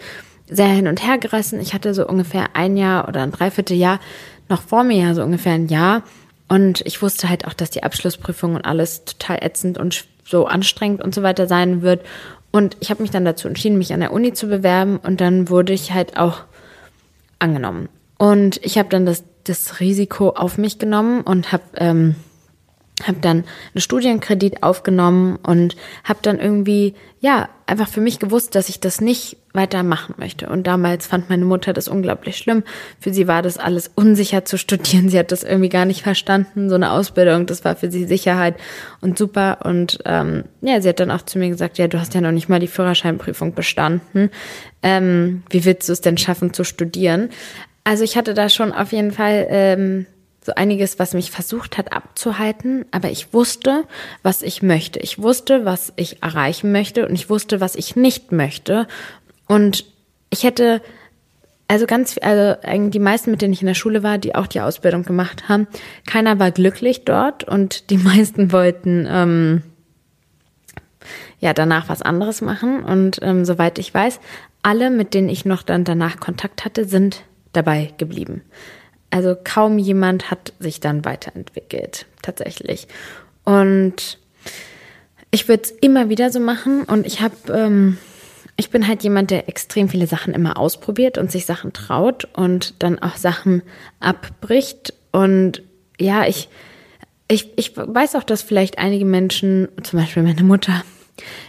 sehr 0.49 0.67
hin 0.67 0.87
und 0.87 1.05
her 1.05 1.17
gerissen. 1.17 1.59
Ich 1.59 1.73
hatte 1.73 1.93
so 1.93 2.07
ungefähr 2.07 2.55
ein 2.55 2.77
Jahr 2.77 3.07
oder 3.07 3.21
ein 3.21 3.31
Dreivierteljahr 3.31 3.99
noch 4.47 4.61
vor 4.61 4.83
mir, 4.83 4.97
ja, 4.97 5.13
so 5.13 5.23
ungefähr 5.23 5.53
ein 5.53 5.67
Jahr. 5.67 6.03
Und 6.47 6.81
ich 6.85 7.01
wusste 7.01 7.29
halt 7.29 7.45
auch, 7.45 7.53
dass 7.53 7.69
die 7.69 7.83
Abschlussprüfung 7.83 8.55
und 8.55 8.65
alles 8.65 9.05
total 9.05 9.37
ätzend 9.41 9.77
und 9.77 10.05
so 10.25 10.47
anstrengend 10.47 11.03
und 11.03 11.13
so 11.13 11.21
weiter 11.21 11.47
sein 11.47 11.81
wird. 11.81 12.03
Und 12.51 12.77
ich 12.79 12.89
habe 12.89 13.03
mich 13.03 13.11
dann 13.11 13.25
dazu 13.25 13.47
entschieden, 13.47 13.77
mich 13.77 13.93
an 13.93 13.99
der 13.99 14.11
Uni 14.11 14.33
zu 14.33 14.47
bewerben 14.47 14.97
und 14.97 15.21
dann 15.21 15.49
wurde 15.49 15.73
ich 15.73 15.91
halt 15.91 16.17
auch 16.17 16.41
angenommen. 17.37 17.89
Und 18.17 18.59
ich 18.63 18.77
habe 18.79 18.89
dann 18.89 19.05
das, 19.05 19.23
das 19.43 19.79
Risiko 19.79 20.29
auf 20.29 20.57
mich 20.57 20.79
genommen 20.79 21.21
und 21.21 21.51
habe 21.51 21.63
ähm, 21.75 22.15
hab 23.07 23.21
dann 23.21 23.43
einen 23.73 23.81
Studienkredit 23.81 24.63
aufgenommen 24.63 25.37
und 25.45 25.75
habe 26.03 26.19
dann 26.21 26.39
irgendwie, 26.39 26.95
ja, 27.19 27.49
einfach 27.65 27.87
für 27.87 28.01
mich 28.01 28.19
gewusst, 28.19 28.55
dass 28.55 28.69
ich 28.69 28.79
das 28.79 29.01
nicht 29.01 29.37
weitermachen 29.53 30.15
möchte. 30.17 30.47
Und 30.47 30.67
damals 30.67 31.07
fand 31.07 31.29
meine 31.29 31.45
Mutter 31.45 31.73
das 31.73 31.87
unglaublich 31.87 32.37
schlimm. 32.37 32.63
Für 32.99 33.11
sie 33.13 33.27
war 33.27 33.41
das 33.41 33.57
alles 33.57 33.89
unsicher 33.95 34.45
zu 34.45 34.57
studieren. 34.57 35.09
Sie 35.09 35.17
hat 35.17 35.31
das 35.31 35.43
irgendwie 35.43 35.69
gar 35.69 35.85
nicht 35.85 36.03
verstanden. 36.03 36.69
So 36.69 36.75
eine 36.75 36.91
Ausbildung, 36.91 37.45
das 37.45 37.65
war 37.65 37.75
für 37.75 37.89
sie 37.89 38.05
Sicherheit 38.05 38.55
und 39.01 39.17
super. 39.17 39.59
Und 39.63 39.99
ähm, 40.05 40.43
ja, 40.61 40.81
sie 40.81 40.89
hat 40.89 40.99
dann 40.99 41.11
auch 41.11 41.23
zu 41.23 41.39
mir 41.39 41.49
gesagt, 41.49 41.77
ja, 41.77 41.87
du 41.87 41.99
hast 41.99 42.13
ja 42.13 42.21
noch 42.21 42.31
nicht 42.31 42.49
mal 42.49 42.59
die 42.59 42.67
Führerscheinprüfung 42.67 43.53
bestanden. 43.53 44.29
Ähm, 44.83 45.43
wie 45.49 45.65
willst 45.65 45.89
du 45.89 45.93
es 45.93 46.01
denn 46.01 46.17
schaffen 46.17 46.53
zu 46.53 46.63
studieren? 46.63 47.29
Also 47.83 48.03
ich 48.03 48.17
hatte 48.17 48.33
da 48.33 48.49
schon 48.49 48.71
auf 48.71 48.91
jeden 48.91 49.11
Fall 49.11 49.47
ähm, 49.49 50.05
so 50.41 50.53
einiges, 50.55 50.99
was 50.99 51.13
mich 51.13 51.31
versucht 51.31 51.77
hat 51.77 51.91
abzuhalten, 51.93 52.85
aber 52.91 53.11
ich 53.11 53.33
wusste, 53.33 53.83
was 54.23 54.41
ich 54.41 54.61
möchte. 54.61 54.99
Ich 54.99 55.19
wusste, 55.21 55.65
was 55.65 55.93
ich 55.95 56.23
erreichen 56.23 56.71
möchte 56.71 57.07
und 57.07 57.13
ich 57.13 57.29
wusste, 57.29 57.59
was 57.59 57.75
ich 57.75 57.95
nicht 57.95 58.31
möchte. 58.31 58.87
Und 59.47 59.85
ich 60.29 60.43
hätte, 60.43 60.81
also 61.67 61.85
ganz, 61.85 62.17
also 62.21 62.55
die 62.89 62.99
meisten, 62.99 63.31
mit 63.31 63.41
denen 63.41 63.53
ich 63.53 63.61
in 63.61 63.67
der 63.67 63.73
Schule 63.73 64.01
war, 64.01 64.17
die 64.17 64.35
auch 64.35 64.47
die 64.47 64.61
Ausbildung 64.61 65.03
gemacht 65.03 65.49
haben, 65.49 65.67
keiner 66.07 66.39
war 66.39 66.51
glücklich 66.51 67.03
dort 67.03 67.43
und 67.43 67.89
die 67.89 67.97
meisten 67.99 68.51
wollten 68.51 69.07
ähm, 69.09 69.61
ja 71.39 71.53
danach 71.53 71.89
was 71.89 72.01
anderes 72.01 72.41
machen. 72.41 72.83
Und 72.83 73.19
ähm, 73.21 73.43
soweit 73.43 73.77
ich 73.77 73.93
weiß, 73.93 74.19
alle, 74.61 74.89
mit 74.89 75.13
denen 75.13 75.29
ich 75.29 75.45
noch 75.45 75.63
dann 75.63 75.83
danach 75.83 76.19
Kontakt 76.19 76.63
hatte, 76.63 76.85
sind 76.85 77.23
dabei 77.53 77.93
geblieben. 77.97 78.41
Also 79.11 79.35
kaum 79.43 79.77
jemand 79.77 80.29
hat 80.29 80.53
sich 80.59 80.79
dann 80.79 81.05
weiterentwickelt, 81.05 82.05
tatsächlich. 82.21 82.87
Und 83.43 84.19
ich 85.31 85.47
würde 85.47 85.63
es 85.63 85.71
immer 85.71 86.09
wieder 86.09 86.31
so 86.31 86.39
machen 86.39 86.83
und 86.83 87.05
ich 87.05 87.21
habe, 87.21 87.35
ähm, 87.51 87.97
ich 88.57 88.69
bin 88.69 88.87
halt 88.87 89.03
jemand, 89.03 89.31
der 89.31 89.47
extrem 89.47 89.89
viele 89.89 90.07
Sachen 90.07 90.33
immer 90.33 90.57
ausprobiert 90.57 91.17
und 91.17 91.31
sich 91.31 91.45
Sachen 91.45 91.73
traut 91.73 92.27
und 92.33 92.75
dann 92.79 92.99
auch 92.99 93.15
Sachen 93.15 93.63
abbricht. 93.99 94.93
Und 95.11 95.63
ja, 95.99 96.27
ich, 96.27 96.49
ich, 97.27 97.51
ich 97.57 97.77
weiß 97.77 98.15
auch, 98.15 98.23
dass 98.23 98.41
vielleicht 98.41 98.77
einige 98.77 99.05
Menschen, 99.05 99.69
zum 99.83 99.99
Beispiel 99.99 100.23
meine 100.23 100.43
Mutter, 100.43 100.83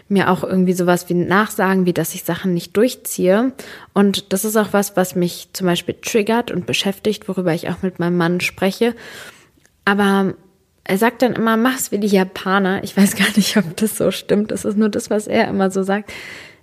mir 0.09 0.31
auch 0.31 0.43
irgendwie 0.45 0.73
sowas 0.73 1.09
wie 1.09 1.15
nachsagen, 1.15 1.87
wie 1.87 1.93
dass 1.93 2.15
ich 2.15 2.25
Sachen 2.25 2.55
nicht 2.55 2.77
durchziehe. 2.77 3.53
Und 3.93 4.33
das 4.33 4.45
ist 4.45 4.57
auch 4.57 4.73
was, 4.73 4.97
was 4.97 5.15
mich 5.15 5.49
zum 5.53 5.67
Beispiel 5.67 5.97
triggert 6.01 6.51
und 6.51 6.67
beschäftigt, 6.67 7.29
worüber 7.29 7.53
ich 7.55 7.69
auch 7.69 7.83
mit 7.83 7.99
meinem 7.99 8.17
Mann 8.17 8.41
spreche. 8.41 8.95
Aber 9.85 10.35
er 10.85 10.99
sagt 10.99 11.23
dann 11.23 11.35
immer, 11.35 11.57
mach's 11.57 11.93
wie 11.93 11.99
die 11.99 12.09
Japaner. 12.09 12.83
Ich 12.83 12.97
weiß 12.97 13.17
gar 13.17 13.29
nicht, 13.37 13.57
ob 13.57 13.77
das 13.77 13.97
so 13.97 14.11
stimmt. 14.11 14.51
Das 14.51 14.65
ist 14.65 14.77
nur 14.77 14.89
das, 14.89 15.11
was 15.11 15.27
er 15.27 15.49
immer 15.49 15.71
so 15.71 15.83
sagt. 15.83 16.13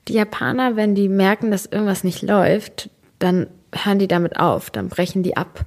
Die 0.07 0.13
Japaner, 0.13 0.75
wenn 0.75 0.95
die 0.95 1.09
merken, 1.09 1.51
dass 1.51 1.65
irgendwas 1.65 2.03
nicht 2.03 2.21
läuft, 2.21 2.89
dann 3.19 3.47
hören 3.73 3.99
die 3.99 4.07
damit 4.07 4.39
auf, 4.39 4.69
dann 4.69 4.89
brechen 4.89 5.23
die 5.23 5.37
ab. 5.37 5.65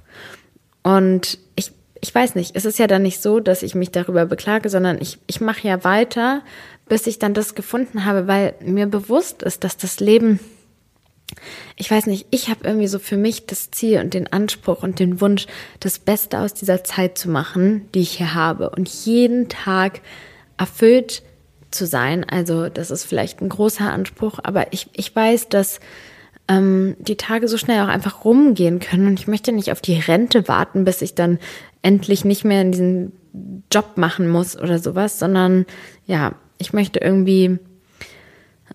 Und 0.83 1.37
ich, 1.55 1.71
ich 2.01 2.13
weiß 2.13 2.35
nicht, 2.35 2.55
es 2.55 2.65
ist 2.65 2.79
ja 2.79 2.87
dann 2.87 3.03
nicht 3.03 3.21
so, 3.21 3.39
dass 3.39 3.63
ich 3.63 3.75
mich 3.75 3.91
darüber 3.91 4.25
beklage, 4.25 4.69
sondern 4.69 4.99
ich, 4.99 5.19
ich 5.27 5.41
mache 5.41 5.67
ja 5.67 5.83
weiter, 5.83 6.41
bis 6.91 7.07
ich 7.07 7.19
dann 7.19 7.33
das 7.33 7.55
gefunden 7.55 8.03
habe, 8.03 8.27
weil 8.27 8.53
mir 8.59 8.85
bewusst 8.85 9.43
ist, 9.43 9.63
dass 9.63 9.77
das 9.77 10.01
Leben 10.01 10.41
ich 11.77 11.89
weiß 11.89 12.07
nicht, 12.07 12.27
ich 12.31 12.49
habe 12.49 12.65
irgendwie 12.65 12.89
so 12.89 12.99
für 12.99 13.15
mich 13.15 13.45
das 13.45 13.71
Ziel 13.71 14.01
und 14.01 14.13
den 14.13 14.27
Anspruch 14.33 14.83
und 14.83 14.99
den 14.99 15.21
Wunsch, 15.21 15.47
das 15.79 15.97
Beste 15.97 16.39
aus 16.39 16.53
dieser 16.53 16.83
Zeit 16.83 17.17
zu 17.17 17.29
machen, 17.29 17.87
die 17.95 18.01
ich 18.01 18.17
hier 18.17 18.33
habe 18.33 18.71
und 18.71 18.89
jeden 18.89 19.47
Tag 19.47 20.01
erfüllt 20.57 21.23
zu 21.71 21.85
sein. 21.85 22.25
Also 22.29 22.67
das 22.67 22.91
ist 22.91 23.05
vielleicht 23.05 23.39
ein 23.39 23.47
großer 23.47 23.89
Anspruch, 23.89 24.39
aber 24.43 24.73
ich, 24.73 24.89
ich 24.91 25.15
weiß, 25.15 25.47
dass 25.47 25.79
ähm, 26.49 26.97
die 26.99 27.15
Tage 27.15 27.47
so 27.47 27.57
schnell 27.57 27.81
auch 27.81 27.87
einfach 27.87 28.25
rumgehen 28.25 28.81
können 28.81 29.07
und 29.07 29.17
ich 29.17 29.29
möchte 29.29 29.53
nicht 29.53 29.71
auf 29.71 29.79
die 29.79 29.97
Rente 29.97 30.49
warten, 30.49 30.83
bis 30.83 31.01
ich 31.01 31.15
dann 31.15 31.39
endlich 31.81 32.25
nicht 32.25 32.43
mehr 32.43 32.61
in 32.61 32.73
diesen 32.73 33.13
Job 33.71 33.95
machen 33.95 34.27
muss 34.27 34.59
oder 34.59 34.79
sowas, 34.79 35.17
sondern 35.17 35.65
ja, 36.05 36.35
ich 36.61 36.73
möchte 36.73 36.99
irgendwie 36.99 37.59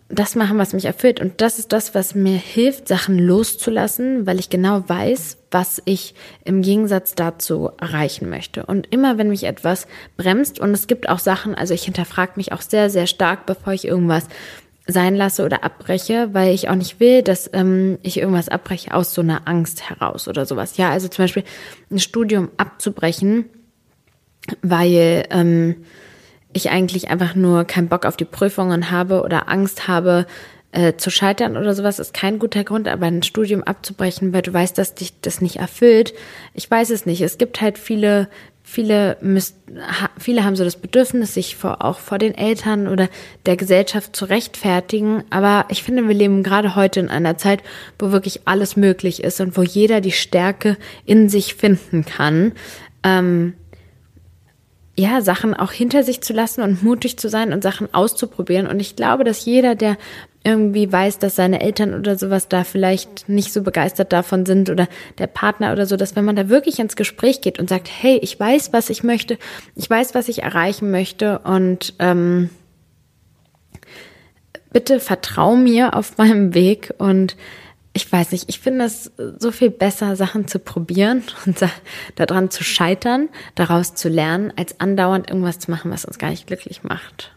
das 0.09 0.37
machen, 0.37 0.59
was 0.59 0.73
mich 0.73 0.85
erfüllt. 0.85 1.21
Und 1.21 1.41
das 1.41 1.59
ist 1.59 1.73
das, 1.73 1.95
was 1.95 2.15
mir 2.15 2.37
hilft, 2.37 2.87
Sachen 2.87 3.19
loszulassen, 3.19 4.27
weil 4.27 4.39
ich 4.39 4.51
genau 4.51 4.89
weiß, 4.89 5.39
was 5.51 5.83
ich 5.85 6.15
im 6.45 6.63
Gegensatz 6.63 7.15
dazu 7.15 7.71
erreichen 7.81 8.29
möchte. 8.29 8.67
Und 8.67 8.93
immer, 8.93 9.19
wenn 9.19 9.29
mich 9.29 9.45
etwas 9.45 9.87
bremst, 10.17 10.61
und 10.61 10.71
es 10.73 10.87
gibt 10.87 11.09
auch 11.09 11.19
Sachen, 11.19 11.55
also 11.55 11.75
ich 11.75 11.85
hinterfrage 11.85 12.33
mich 12.37 12.53
auch 12.53 12.61
sehr, 12.61 12.89
sehr 12.91 13.07
stark, 13.07 13.47
bevor 13.47 13.73
ich 13.73 13.87
irgendwas 13.87 14.29
sein 14.87 15.17
lasse 15.17 15.45
oder 15.45 15.65
abbreche, 15.65 16.29
weil 16.33 16.55
ich 16.55 16.69
auch 16.69 16.77
nicht 16.77 17.01
will, 17.01 17.23
dass 17.23 17.51
ähm, 17.53 17.99
ich 18.03 18.19
irgendwas 18.19 18.49
abbreche 18.49 18.95
aus 18.95 19.13
so 19.13 19.23
einer 19.23 19.49
Angst 19.49 19.91
heraus 19.91 20.29
oder 20.29 20.47
sowas. 20.47 20.77
Ja, 20.77 20.91
also 20.91 21.09
zum 21.09 21.25
Beispiel 21.25 21.43
ein 21.91 21.99
Studium 21.99 22.51
abzubrechen, 22.57 23.47
weil 24.63 25.25
ähm, 25.31 25.77
ich 26.57 26.71
eigentlich 26.71 27.11
einfach 27.11 27.35
nur 27.35 27.65
keinen 27.65 27.89
Bock 27.89 28.05
auf 28.07 28.17
die 28.17 28.25
Prüfungen 28.25 28.91
habe 28.91 29.23
oder 29.23 29.49
Angst 29.49 29.89
habe, 29.89 30.27
äh, 30.73 30.97
zu 30.97 31.11
scheitern 31.11 31.57
oder 31.57 31.75
sowas, 31.75 31.99
ist 31.99 32.13
kein 32.13 32.39
guter 32.39 32.63
Grund, 32.63 32.87
aber 32.87 33.07
ein 33.07 33.23
Studium 33.23 33.63
abzubrechen, 33.63 34.33
weil 34.33 34.43
du 34.43 34.53
weißt, 34.53 34.77
dass 34.77 34.95
dich 34.95 35.21
das 35.23 35.41
nicht 35.41 35.57
erfüllt. 35.57 36.13
Ich 36.53 36.71
weiß 36.71 36.91
es 36.91 37.07
nicht. 37.07 37.23
Es 37.23 37.39
gibt 37.39 37.63
halt 37.63 37.79
viele, 37.79 38.29
viele, 38.63 39.17
viele 40.19 40.45
haben 40.45 40.57
so 40.57 40.65
das 40.65 40.77
Bedürfnis, 40.77 41.33
sich 41.33 41.57
vor, 41.57 41.83
auch 41.83 41.99
vor 41.99 42.19
den 42.19 42.35
Eltern 42.35 42.89
oder 42.89 43.09
der 43.47 43.57
Gesellschaft 43.57 44.15
zu 44.15 44.27
rechtfertigen. 44.27 45.25
Aber 45.31 45.65
ich 45.71 45.83
finde, 45.83 46.07
wir 46.07 46.15
leben 46.15 46.43
gerade 46.43 46.75
heute 46.77 47.01
in 47.01 47.09
einer 47.09 47.39
Zeit, 47.39 47.63
wo 47.99 48.13
wirklich 48.13 48.43
alles 48.45 48.77
möglich 48.77 49.25
ist 49.25 49.41
und 49.41 49.57
wo 49.57 49.63
jeder 49.63 50.03
die 50.03 50.13
Stärke 50.13 50.77
in 51.07 51.29
sich 51.29 51.55
finden 51.55 52.05
kann. 52.05 52.53
Ähm, 53.03 53.55
ja, 54.99 55.21
Sachen 55.21 55.53
auch 55.53 55.73
hinter 55.73 56.03
sich 56.03 56.23
zu 56.23 56.33
lassen 56.33 56.63
und 56.63 56.83
mutig 56.83 57.19
zu 57.19 57.29
sein 57.29 57.53
und 57.53 57.63
Sachen 57.63 57.93
auszuprobieren. 57.93 58.67
Und 58.67 58.81
ich 58.81 58.97
glaube, 58.97 59.25
dass 59.25 59.45
jeder, 59.45 59.75
der 59.75 59.99
irgendwie 60.43 60.91
weiß, 60.91 61.19
dass 61.19 61.37
seine 61.37 61.61
Eltern 61.61 61.93
oder 61.93 62.17
sowas 62.17 62.49
da 62.49 62.65
vielleicht 62.65 63.29
nicht 63.29 63.53
so 63.53 63.63
begeistert 63.63 64.13
davon 64.13 64.47
sind 64.47 64.71
oder 64.71 64.89
der 65.19 65.27
Partner 65.27 65.73
oder 65.73 65.87
so, 65.87 65.97
dass 65.97 66.17
wenn 66.17 66.25
man 66.25 66.37
da 66.37 66.49
wirklich 66.49 66.79
ins 66.79 66.97
Gespräch 66.97 67.41
geht 67.41 67.59
und 67.59 67.69
sagt, 67.69 67.91
hey, 67.91 68.19
ich 68.23 68.39
weiß, 68.39 68.73
was 68.73 68.89
ich 68.89 69.03
möchte, 69.03 69.39
ich 69.75 69.91
weiß, 69.91 70.15
was 70.15 70.29
ich 70.29 70.45
erreichen 70.45 70.91
möchte 70.91 71.41
und 71.41 71.95
ähm, 71.99 72.49
bitte 74.73 75.01
vertrau 75.01 75.57
mir 75.57 75.95
auf 75.95 76.17
meinem 76.17 76.55
Weg 76.55 76.95
und 76.99 77.37
ich 77.97 78.13
weiß 78.13 78.33
nicht, 78.33 78.45
ich 78.49 78.61
finde 78.61 78.85
es 78.85 79.11
so 79.39 79.51
viel 79.51 79.71
besser, 79.71 80.17
Sachen 80.17 80.47
zu 80.47 80.59
probieren 80.59 81.25
und 81.47 81.59
daran 82.15 82.51
zu 82.51 82.63
scheitern, 82.63 83.29
daraus 83.55 83.95
zu 83.95 84.09
lernen, 84.09 84.53
als 84.57 84.79
andauernd 84.79 85.29
irgendwas 85.29 85.59
zu 85.59 85.71
machen, 85.71 85.91
was 85.91 86.05
uns 86.05 86.19
gar 86.19 86.31
nicht 86.31 86.47
glücklich 86.47 86.85
macht. 86.85 87.33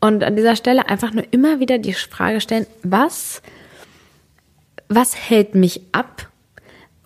Und 0.00 0.24
an 0.24 0.36
dieser 0.36 0.56
Stelle 0.56 0.88
einfach 0.88 1.12
nur 1.12 1.24
immer 1.32 1.60
wieder 1.60 1.78
die 1.78 1.92
Frage 1.92 2.40
stellen, 2.40 2.66
was, 2.82 3.42
was 4.88 5.14
hält 5.14 5.54
mich 5.54 5.82
ab? 5.92 6.28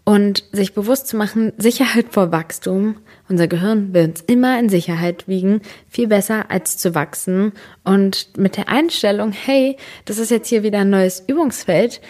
Und 0.07 0.45
sich 0.53 0.75
bewusst 0.75 1.09
zu 1.09 1.17
machen, 1.17 1.55
Sicherheit 1.57 2.09
vor 2.11 2.31
Wachstum. 2.31 2.97
Unser 3.31 3.49
Gehirn 3.49 3.95
will 3.95 4.05
uns 4.05 4.21
immer 4.21 4.59
in 4.61 4.69
Sicherheit 4.69 5.27
wiegen, 5.27 5.63
viel 5.89 6.09
besser 6.09 6.51
als 6.51 6.77
zu 6.77 6.95
wachsen. 6.95 7.53
Und 7.85 8.37
mit 8.37 8.59
der 8.59 8.69
Einstellung, 8.69 9.33
hey, 9.33 9.79
das 10.05 10.19
ist 10.19 10.31
jetzt 10.31 10.49
hier 10.49 10.63
wieder 10.63 10.81
ein 10.81 10.91
neues 10.91 11.25
Übungsfeld, 11.27 12.03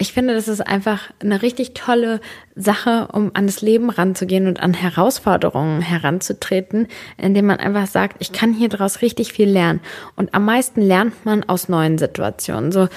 ich 0.00 0.14
finde, 0.14 0.32
das 0.32 0.48
ist 0.48 0.62
einfach 0.62 1.10
eine 1.20 1.42
richtig 1.42 1.74
tolle 1.74 2.20
Sache, 2.56 3.08
um 3.12 3.32
an 3.34 3.46
das 3.46 3.60
Leben 3.60 3.90
ranzugehen 3.90 4.46
und 4.46 4.58
an 4.58 4.72
Herausforderungen 4.72 5.82
heranzutreten, 5.82 6.88
indem 7.18 7.46
man 7.46 7.58
einfach 7.58 7.86
sagt, 7.86 8.16
ich 8.18 8.32
kann 8.32 8.54
hier 8.54 8.70
draus 8.70 9.02
richtig 9.02 9.34
viel 9.34 9.50
lernen. 9.50 9.80
Und 10.16 10.34
am 10.34 10.46
meisten 10.46 10.80
lernt 10.80 11.26
man 11.26 11.44
aus 11.44 11.68
neuen 11.68 11.98
Situationen. 11.98 12.72
So, 12.72 12.88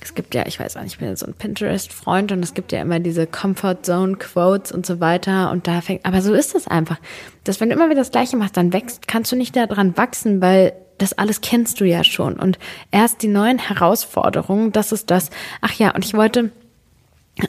es 0.00 0.14
gibt 0.14 0.32
ja, 0.36 0.46
ich 0.46 0.60
weiß 0.60 0.76
auch 0.76 0.82
nicht, 0.82 0.92
ich 0.92 0.98
bin 1.00 1.16
so 1.16 1.26
ein 1.26 1.34
Pinterest-Freund 1.34 2.30
und 2.30 2.44
es 2.44 2.54
gibt 2.54 2.70
ja 2.70 2.80
immer 2.80 3.00
diese 3.00 3.26
Comfort 3.26 3.78
Zone 3.82 4.14
Quotes 4.14 4.70
und 4.70 4.86
so 4.86 5.00
weiter. 5.00 5.50
Und 5.50 5.66
da 5.66 5.80
fängt, 5.80 6.06
aber 6.06 6.22
so 6.22 6.34
ist 6.34 6.54
es 6.54 6.68
einfach. 6.68 6.98
Dass 7.42 7.60
wenn 7.60 7.70
du 7.70 7.74
immer 7.74 7.90
wieder 7.90 8.02
das 8.02 8.12
Gleiche 8.12 8.36
machst, 8.36 8.56
dann 8.56 8.72
wächst, 8.72 9.08
kannst 9.08 9.32
du 9.32 9.36
nicht 9.36 9.56
daran 9.56 9.96
wachsen, 9.96 10.40
weil 10.40 10.72
das 10.98 11.12
alles 11.12 11.40
kennst 11.40 11.80
du 11.80 11.84
ja 11.84 12.04
schon. 12.04 12.34
Und 12.34 12.58
erst 12.90 13.22
die 13.22 13.28
neuen 13.28 13.58
Herausforderungen, 13.58 14.72
das 14.72 14.92
ist 14.92 15.10
das. 15.10 15.30
Ach 15.60 15.72
ja, 15.74 15.94
und 15.94 16.04
ich 16.04 16.14
wollte 16.14 16.50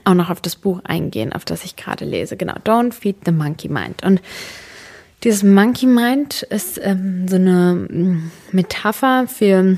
auch 0.03 0.13
noch 0.13 0.29
auf 0.29 0.41
das 0.41 0.55
Buch 0.55 0.81
eingehen, 0.83 1.33
auf 1.33 1.45
das 1.45 1.63
ich 1.63 1.75
gerade 1.75 2.05
lese. 2.05 2.37
Genau, 2.37 2.55
Don't 2.63 2.93
Feed 2.93 3.17
the 3.25 3.31
Monkey 3.31 3.69
Mind. 3.69 4.03
Und 4.03 4.21
dieses 5.23 5.43
Monkey 5.43 5.85
Mind 5.85 6.43
ist 6.43 6.79
ähm, 6.81 7.27
so 7.27 7.35
eine 7.35 7.87
mm, 7.89 8.31
Metapher 8.51 9.27
für 9.27 9.77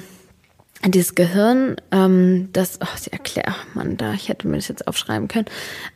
dieses 0.86 1.16
Gehirn, 1.16 1.76
ähm, 1.92 2.50
das, 2.54 2.80
oh, 2.82 2.98
sie 2.98 3.12
erklärt, 3.12 3.48
ach 3.50 3.66
man, 3.74 3.98
da, 3.98 4.14
ich 4.14 4.30
hätte 4.30 4.48
mir 4.48 4.58
das 4.58 4.68
jetzt 4.68 4.88
aufschreiben 4.88 5.28
können. 5.28 5.48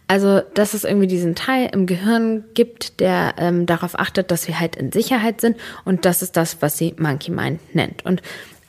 Also, 0.07 0.41
dass 0.53 0.73
es 0.73 0.83
irgendwie 0.83 1.07
diesen 1.07 1.35
Teil 1.35 1.69
im 1.71 1.85
Gehirn 1.85 2.43
gibt, 2.53 2.99
der 2.99 3.35
ähm, 3.37 3.65
darauf 3.65 3.97
achtet, 3.99 4.31
dass 4.31 4.47
wir 4.47 4.59
halt 4.59 4.75
in 4.75 4.91
Sicherheit 4.91 5.39
sind. 5.39 5.57
Und 5.85 6.05
das 6.05 6.21
ist 6.21 6.35
das, 6.35 6.61
was 6.61 6.77
sie 6.77 6.95
Monkey 6.97 7.31
Mind 7.31 7.59
nennt. 7.75 8.05
Und 8.05 8.21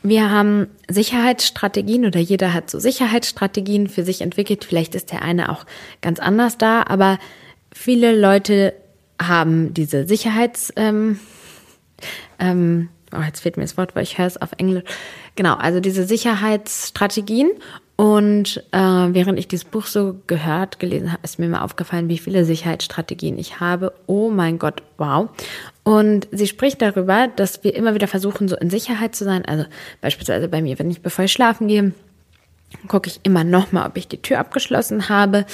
wir 0.03 0.31
haben 0.31 0.67
Sicherheitsstrategien 0.89 2.05
oder 2.05 2.21
jeder 2.21 2.53
hat 2.53 2.69
so 2.69 2.79
Sicherheitsstrategien 2.79 3.89
für 3.89 4.05
sich 4.05 4.21
entwickelt. 4.21 4.65
Vielleicht 4.65 4.95
ist 4.95 5.13
der 5.13 5.23
eine 5.23 5.49
auch 5.49 5.65
ganz 6.01 6.19
anders 6.19 6.59
da, 6.59 6.83
aber 6.87 7.19
viele 7.73 8.19
Leute 8.19 8.75
haben 9.21 9.73
diese 9.75 10.07
Sicherheits, 10.07 10.73
ähm, 10.77 11.21
ähm, 12.41 12.89
oh, 13.15 13.23
jetzt 13.25 13.41
fehlt 13.41 13.57
mir 13.57 13.63
das 13.63 13.77
Wort, 13.77 13.95
weil 13.95 14.03
ich 14.03 14.19
höre 14.19 14.27
es 14.27 14.41
auf 14.41 14.51
Englisch. 14.59 14.85
Genau, 15.35 15.55
also 15.55 15.81
diese 15.81 16.05
Sicherheitsstrategien. 16.05 17.51
Und 17.97 18.65
äh, 18.73 18.79
während 18.79 19.39
ich 19.39 19.49
dieses 19.49 19.65
Buch 19.65 19.87
so 19.87 20.17
gehört, 20.27 20.81
gelesen 20.81 21.13
habe, 21.13 21.23
ist 21.23 21.39
mir 21.39 21.49
mal 21.49 21.63
aufgefallen, 21.63 22.09
wie 22.09 22.19
viele 22.19 22.45
Sicherheitsstrategien 22.45 23.39
ich 23.39 23.61
habe. 23.61 23.93
Oh 24.07 24.31
mein 24.31 24.59
Gott, 24.59 24.83
wow. 24.99 25.29
Und 25.85 26.27
sie 26.33 26.47
spricht 26.47 26.83
darüber, 26.83 27.29
dass 27.29 27.63
wir 27.63 27.75
immer 27.75 27.95
wieder 27.95 28.09
versuchen, 28.09 28.49
so 28.49 28.57
in 28.57 28.71
Sicherheit 28.71 29.15
zu 29.15 29.25
sein. 29.25 29.45
Also 29.45 29.67
beispielsweise 30.01 30.49
bei 30.49 30.63
mir, 30.63 30.79
wenn 30.79 30.91
ich 30.91 31.03
bevor 31.03 31.27
ich 31.27 31.33
schlafen 31.33 31.69
gehe, 31.69 31.93
gucke 32.89 33.09
ich 33.09 33.21
immer 33.23 33.45
nochmal, 33.45 33.87
ob 33.87 33.97
ich 33.97 34.09
die 34.09 34.21
Tür 34.21 34.39
abgeschlossen 34.39 35.09
habe. 35.09 35.45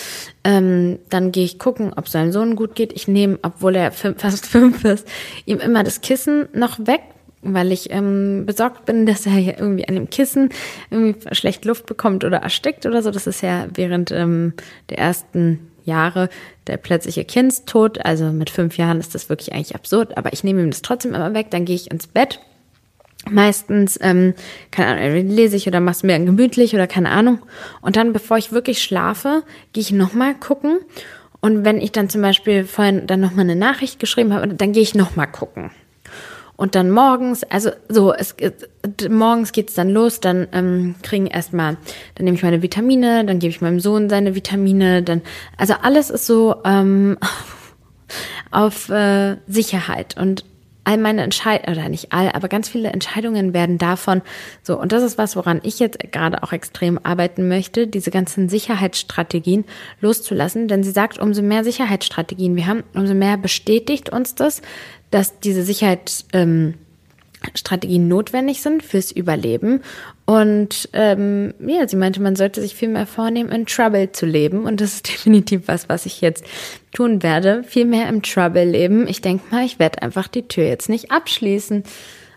Ähm, 0.45 0.99
dann 1.11 1.33
gehe 1.33 1.45
ich 1.45 1.59
gucken, 1.59 1.93
ob 1.95 2.09
seinem 2.09 2.33
Sohn 2.33 2.57
gut 2.57 2.75
geht. 2.75 2.93
Ich 2.93 3.09
nehme, 3.09 3.39
obwohl 3.43 3.77
er 3.77 3.93
fünf, 3.93 4.21
fast 4.23 4.47
fünf 4.47 4.85
ist, 4.85 5.07
ihm 5.45 5.59
immer 5.59 5.83
das 5.83 6.01
Kissen 6.01 6.49
noch 6.53 6.79
weg, 6.87 7.03
weil 7.43 7.73
ich 7.73 7.91
ähm, 7.91 8.45
besorgt 8.47 8.87
bin, 8.87 9.07
dass 9.07 9.27
er 9.27 9.39
ja 9.39 9.55
irgendwie 9.59 9.89
an 9.89 9.95
dem 9.95 10.11
Kissen 10.11 10.51
irgendwie 10.91 11.35
schlecht 11.35 11.65
Luft 11.65 11.87
bekommt 11.87 12.25
oder 12.25 12.39
erstickt 12.39 12.87
oder 12.87 13.03
so. 13.03 13.11
Das 13.11 13.27
ist 13.27 13.43
ja 13.43 13.67
während 13.75 14.11
ähm, 14.11 14.55
der 14.91 14.99
ersten 14.99 15.71
Jahre 15.85 16.29
der 16.67 16.77
plötzliche 16.77 17.25
Kindstod. 17.25 18.05
Also 18.05 18.27
mit 18.27 18.51
fünf 18.51 18.77
Jahren 18.77 19.01
ist 19.01 19.15
das 19.15 19.29
wirklich 19.29 19.53
eigentlich 19.53 19.75
absurd, 19.75 20.17
aber 20.17 20.33
ich 20.33 20.45
nehme 20.45 20.63
ihm 20.63 20.71
das 20.71 20.83
trotzdem 20.83 21.15
immer 21.15 21.35
weg. 21.35 21.51
Dann 21.51 21.65
gehe 21.65 21.77
ich 21.77 21.91
ins 21.91 22.07
Bett. 22.07 22.41
Meistens, 23.29 23.99
ähm, 24.01 24.35
keine 24.71 25.01
Ahnung, 25.01 25.29
lese 25.29 25.57
ich 25.57 25.67
oder 25.67 25.81
mach's 25.81 26.03
mir 26.03 26.19
gemütlich 26.19 26.75
oder 26.75 26.87
keine 26.87 27.11
Ahnung. 27.11 27.41
Und 27.83 27.97
dann, 27.97 28.13
bevor 28.13 28.39
ich 28.39 28.53
wirklich 28.53 28.83
schlafe, 28.83 29.43
gehe 29.73 29.83
ich 29.83 29.93
nochmal 29.93 30.35
gucken. 30.35 30.79
Und 31.41 31.65
wenn 31.65 31.81
ich 31.81 31.93
dann 31.93 32.09
zum 32.09 32.23
Beispiel 32.23 32.65
vorhin 32.65 33.07
dann 33.07 33.21
nochmal 33.21 33.45
eine 33.45 33.57
Nachricht 33.57 34.01
geschrieben 34.01 34.33
habe, 34.33 34.49
dann 34.49 34.73
gehe 34.73 34.83
ich 34.83 34.95
nochmal 34.95 35.31
gucken. 35.31 35.71
Und 36.59 36.75
dann 36.75 36.91
morgens, 36.91 37.45
also 37.45 37.71
so, 37.89 38.13
es, 38.13 38.35
morgens 39.09 39.53
geht's 39.53 39.75
dann 39.75 39.91
los, 39.91 40.19
dann 40.19 40.49
ähm, 40.51 40.97
kriegen 41.03 41.29
erstmal, 41.29 41.77
dann 42.17 42.25
nehme 42.25 42.37
ich 42.37 42.43
meine 42.43 42.63
Vitamine, 42.63 43.25
dann 43.25 43.39
gebe 43.39 43.51
ich 43.51 43.61
meinem 43.61 43.79
Sohn 43.79 44.11
seine 44.11 44.35
Vitamine, 44.35 45.05
dann, 45.05 45.23
also 45.57 45.75
alles 45.81 46.11
ist 46.11 46.27
so 46.27 46.57
ähm, 46.65 47.17
auf 48.51 48.89
äh, 48.89 49.37
Sicherheit. 49.47 50.17
Und 50.19 50.45
all 50.89 50.97
meine 50.97 51.23
Entscheidungen, 51.23 51.79
oder 51.79 51.89
nicht 51.91 52.13
all, 52.13 52.33
aber 52.33 52.49
ganz 52.49 52.69
viele 52.69 52.89
Entscheidungen 52.89 53.53
werden 53.53 53.77
davon 53.77 54.23
so. 54.63 54.81
Und 54.81 54.91
das 54.91 55.03
ist 55.03 55.19
was, 55.19 55.37
woran 55.37 55.61
ich 55.63 55.79
jetzt 55.79 55.99
gerade 56.13 56.43
auch 56.43 56.53
extrem 56.53 56.99
arbeiten 57.03 57.47
möchte, 57.47 57.87
diese 57.87 58.11
ganzen 58.11 58.49
Sicherheitsstrategien 58.49 59.65
loszulassen. 60.01 60.67
Denn 60.67 60.83
sie 60.83 60.91
sagt, 60.91 61.19
umso 61.19 61.43
mehr 61.43 61.63
Sicherheitsstrategien 61.63 62.57
wir 62.57 62.67
haben, 62.67 62.85
umso 62.95 63.13
mehr 63.13 63.37
bestätigt 63.37 64.09
uns 64.09 64.35
das, 64.35 64.63
dass 65.11 65.41
diese 65.41 65.63
Sicherheit, 65.63 66.25
ähm, 66.33 66.75
notwendig 67.83 68.63
sind 68.63 68.83
fürs 68.83 69.13
Überleben. 69.13 69.81
Und 70.25 70.89
ähm, 70.93 71.55
ja, 71.61 71.87
sie 71.89 71.97
meinte, 71.97 72.21
man 72.21 72.37
sollte 72.37 72.61
sich 72.61 72.75
viel 72.75 72.89
mehr 72.89 73.07
vornehmen, 73.07 73.51
in 73.51 73.67
Trouble 73.67 74.13
zu 74.13 74.27
leben. 74.27 74.65
Und 74.65 74.81
das 74.81 74.95
ist 74.95 75.09
definitiv 75.13 75.63
was, 75.67 75.89
was 75.89 76.07
ich 76.07 76.21
jetzt 76.21 76.45
tun 76.93 77.23
werde. 77.23 77.63
Viel 77.65 77.85
mehr 77.85 78.09
im 78.09 78.23
Trouble 78.23 78.65
leben. 78.65 79.07
Ich 79.07 79.21
denke 79.21 79.45
mal, 79.55 79.65
ich 79.65 79.79
werde 79.79 80.03
einfach 80.03 80.29
die 80.29 80.49
Tür 80.49 80.65
jetzt 80.65 80.89
nicht 80.89 81.11
abschließen. 81.11 81.85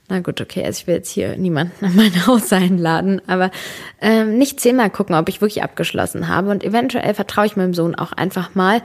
Na 0.08 0.20
gut, 0.20 0.42
okay, 0.42 0.64
also 0.66 0.78
ich 0.82 0.88
will 0.88 0.96
jetzt 0.96 1.10
hier 1.10 1.38
niemanden 1.38 1.86
an 1.86 1.96
mein 1.96 2.28
Haus 2.28 2.52
einladen, 2.52 3.22
aber 3.28 3.50
ähm, 4.02 4.38
nicht 4.38 4.60
zehnmal 4.60 4.90
gucken, 4.90 5.16
ob 5.16 5.30
ich 5.30 5.40
wirklich 5.40 5.64
abgeschlossen 5.64 6.28
habe. 6.28 6.50
Und 6.50 6.66
eventuell 6.66 7.14
vertraue 7.14 7.46
ich 7.46 7.56
meinem 7.56 7.74
Sohn 7.74 7.96
auch 7.96 8.12
einfach 8.12 8.54
mal 8.54 8.82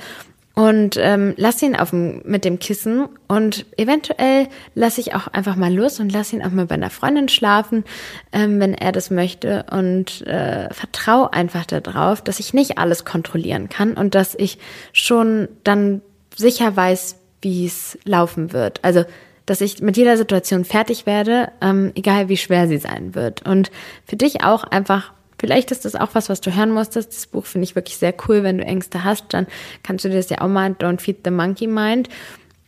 und 0.59 0.97
ähm, 0.99 1.35
lass 1.37 1.63
ihn 1.63 1.77
auf 1.77 1.91
dem, 1.91 2.23
mit 2.25 2.47
dem 2.47 2.59
Kissen 2.59 3.11
und 3.29 3.67
eventuell 3.77 4.49
lasse 4.75 5.03
ich 5.03 5.15
auch 5.15 5.27
einfach 5.27 5.55
mal 5.55 5.73
los 5.73 6.01
und 6.01 6.11
lass 6.11 6.33
ihn 6.33 6.43
auch 6.43 6.51
mal 6.51 6.65
bei 6.65 6.77
einer 6.77 6.89
Freundin 6.89 7.29
schlafen, 7.29 7.85
ähm, 8.33 8.59
wenn 8.59 8.73
er 8.73 8.91
das 8.91 9.11
möchte 9.11 9.67
und 9.71 10.27
äh, 10.27 10.73
vertraue 10.73 11.31
einfach 11.35 11.67
darauf, 11.67 12.23
dass 12.23 12.41
ich 12.41 12.55
nicht 12.55 12.79
alles 12.79 13.05
kontrollieren 13.05 13.69
kann 13.69 13.93
und 13.93 14.15
dass 14.15 14.35
ich 14.35 14.59
schon 14.95 15.49
dann 15.63 16.01
sicher 16.35 16.75
weiß, 16.75 17.17
wie 17.43 17.67
es 17.67 17.99
laufen 18.07 18.55
wird. 18.55 18.83
Also 18.83 19.05
dass 19.45 19.61
ich 19.61 19.83
mit 19.83 19.99
jeder 19.99 20.17
Situation 20.17 20.65
fertig 20.65 21.05
werde, 21.05 21.53
ähm, 21.61 21.93
egal 21.95 22.31
wie 22.31 22.37
schwer 22.39 22.67
sie 22.67 22.79
sein 22.79 23.15
wird. 23.15 23.47
Und 23.47 23.71
für 24.07 24.17
dich 24.17 24.43
auch 24.43 24.65
einfach 24.65 25.13
Vielleicht 25.39 25.71
ist 25.71 25.85
das 25.85 25.95
auch 25.95 26.11
was, 26.15 26.29
was 26.29 26.41
du 26.41 26.55
hören 26.55 26.71
musstest. 26.71 27.13
Das 27.13 27.27
Buch 27.27 27.47
finde 27.47 27.65
ich 27.65 27.75
wirklich 27.75 27.99
sehr 27.99 28.15
cool. 28.27 28.43
Wenn 28.43 28.59
du 28.59 28.65
Ängste 28.65 29.05
hast, 29.05 29.27
dann 29.31 29.47
kannst 29.83 30.05
du 30.05 30.09
dir 30.09 30.17
das 30.17 30.31
ja 30.31 30.41
auch 30.41 30.49
mal 30.49 30.71
Don't 30.73 31.01
Feed 31.01 31.19
the 31.25 31.31
Monkey 31.31 31.67
Mind. 31.67 32.09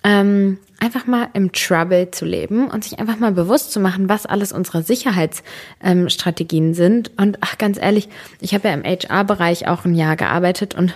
Ähm, 0.05 0.59
einfach 0.79 1.07
mal 1.07 1.29
im 1.33 1.53
Trouble 1.53 2.11
zu 2.11 2.25
leben 2.25 2.69
und 2.69 2.85
sich 2.85 2.99
einfach 2.99 3.19
mal 3.19 3.33
bewusst 3.33 3.73
zu 3.73 3.81
machen, 3.81 4.09
was 4.09 4.27
alles 4.27 4.53
unsere 4.53 4.83
Sicherheitsstrategien 4.83 6.69
ähm, 6.69 6.75
sind. 6.75 7.11
Und 7.19 7.39
ach, 7.41 7.59
ganz 7.59 7.79
ehrlich, 7.79 8.09
ich 8.41 8.55
habe 8.55 8.69
ja 8.69 8.75
im 8.75 8.85
HR-Bereich 8.85 9.67
auch 9.67 9.85
ein 9.85 9.95
Jahr 9.95 10.17
gearbeitet 10.17 10.75
und 10.75 10.95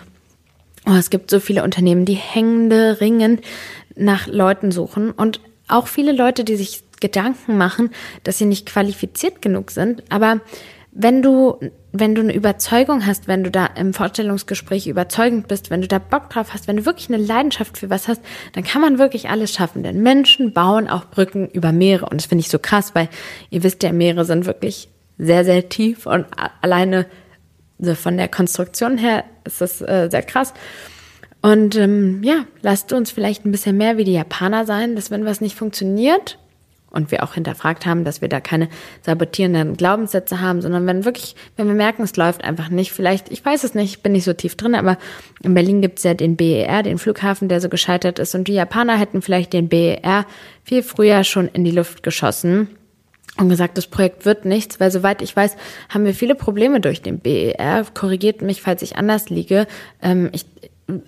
oh, 0.87 0.95
es 0.95 1.11
gibt 1.11 1.31
so 1.31 1.41
viele 1.41 1.65
Unternehmen, 1.65 2.05
die 2.05 2.15
hängende 2.15 3.01
ringend 3.01 3.41
nach 3.97 4.27
Leuten 4.27 4.71
suchen 4.71 5.11
und 5.11 5.41
auch 5.69 5.89
viele 5.89 6.13
Leute, 6.13 6.45
die 6.45 6.57
sich 6.57 6.83
Gedanken 7.01 7.57
machen, 7.57 7.91
dass 8.23 8.39
sie 8.39 8.47
nicht 8.47 8.67
qualifiziert 8.67 9.43
genug 9.43 9.73
sind. 9.73 10.05
Aber 10.11 10.41
wenn 10.95 11.23
du, 11.23 11.59
wenn 11.93 12.15
du 12.15 12.21
eine 12.21 12.35
Überzeugung 12.35 13.07
hast, 13.07 13.27
wenn 13.27 13.43
du 13.43 13.51
da 13.51 13.65
im 13.65 13.95
Vorstellungsgespräch 13.95 14.87
überzeugend 14.87 15.49
bist, 15.49 15.71
wenn 15.71 15.81
du 15.81 15.89
da 15.89 15.99
Bock 15.99 16.29
drauf 16.29 16.53
hast, 16.53 16.69
wenn 16.69 16.77
du 16.77 16.85
wirklich 16.85 17.09
eine 17.09 17.17
Leidenschaft 17.17 17.79
für 17.79 17.89
was 17.89 18.09
hast, 18.09 18.21
dann 18.53 18.63
kann 18.63 18.83
man 18.83 18.99
wirklich 18.99 19.31
alles 19.31 19.53
schaffen. 19.53 19.83
Denn 19.83 20.03
Menschen 20.03 20.53
bauen 20.53 20.89
auch 20.89 21.07
Brücken 21.07 21.49
über 21.49 21.73
Meere. 21.73 22.05
Und 22.05 22.21
das 22.21 22.27
finde 22.27 22.41
ich 22.41 22.51
so 22.51 22.59
krass, 22.59 22.95
weil 22.95 23.09
ihr 23.49 23.63
wisst 23.63 23.83
ja, 23.83 23.93
Meere 23.93 24.27
sind 24.27 24.45
wirklich 24.45 24.91
sehr, 25.17 25.45
sehr 25.47 25.69
tief 25.71 26.07
und 26.07 26.27
alleine 26.61 27.07
so 27.79 27.95
von 27.95 28.17
der 28.17 28.29
Konstruktion 28.29 28.99
her 28.99 29.25
ist 29.45 29.61
das 29.61 29.81
äh, 29.81 30.09
sehr 30.11 30.23
krass. 30.23 30.53
Und 31.41 31.75
ähm, 31.75 32.23
ja, 32.23 32.45
lasst 32.61 32.93
uns 32.93 33.11
vielleicht 33.11 33.45
ein 33.45 33.51
bisschen 33.51 33.77
mehr 33.77 33.97
wie 33.97 34.05
die 34.05 34.13
Japaner 34.13 34.67
sein, 34.67 34.95
dass 34.95 35.11
wenn 35.11 35.25
was 35.25 35.41
nicht 35.41 35.57
funktioniert, 35.57 36.39
und 36.93 37.11
wir 37.11 37.23
auch 37.23 37.35
hinterfragt 37.35 37.87
haben, 37.87 38.05
dass 38.05 38.21
wir 38.21 38.29
da 38.29 38.41
keine 38.41 38.69
sabotierenden 39.03 39.77
Glaubenssätze 39.77 40.41
haben, 40.41 40.63
sondern 40.63 40.87
wenn 40.87 41.05
wirklich, 41.05 41.35
wenn 41.57 41.67
wir 41.67 41.75
merken, 41.75 42.03
es 42.03 42.17
läuft 42.17 42.45
einfach 42.45 42.69
nicht, 42.69 42.93
vielleicht, 42.93 43.31
ich 43.33 43.45
weiß 43.45 43.65
es 43.65 43.75
nicht, 43.75 43.97
ich 43.97 44.03
bin 44.03 44.13
nicht 44.13 44.25
so 44.25 44.33
tief 44.33 44.57
drin, 44.57 44.75
aber 44.75 44.99
in 45.43 45.55
Berlin 45.55 45.83
gibt 45.83 45.99
es 45.99 46.05
ja 46.05 46.15
den 46.15 46.37
BER, 46.37 46.83
den 46.83 46.99
Flughafen, 46.99 47.49
der 47.49 47.61
so 47.61 47.69
gescheitert 47.69 48.19
ist 48.19 48.35
und 48.35 48.49
die 48.49 48.55
Japaner 48.55 48.99
hätten 48.99 49.23
vielleicht 49.23 49.53
den 49.53 49.69
BER 49.69 50.27
viel 50.65 50.83
früher 50.83 51.25
schon 51.25 51.49
in 51.49 51.65
die 51.65 51.71
Luft 51.71 52.03
geschossen 52.03 52.69
und 53.39 53.49
gesagt, 53.49 53.79
das 53.79 53.87
Projekt 53.87 54.27
wird 54.27 54.45
nichts, 54.45 54.79
weil 54.79 54.91
soweit 54.91 55.23
ich 55.23 55.35
weiß, 55.35 55.57
haben 55.89 56.05
wir 56.05 56.15
viele 56.15 56.35
Probleme 56.35 56.81
durch 56.81 57.01
den 57.01 57.19
BER. 57.19 57.87
Korrigiert 57.95 58.43
mich, 58.43 58.61
falls 58.61 58.83
ich 58.83 58.97
anders 58.97 59.31
liege. 59.31 59.67
Ähm, 60.03 60.29
ich, 60.33 60.45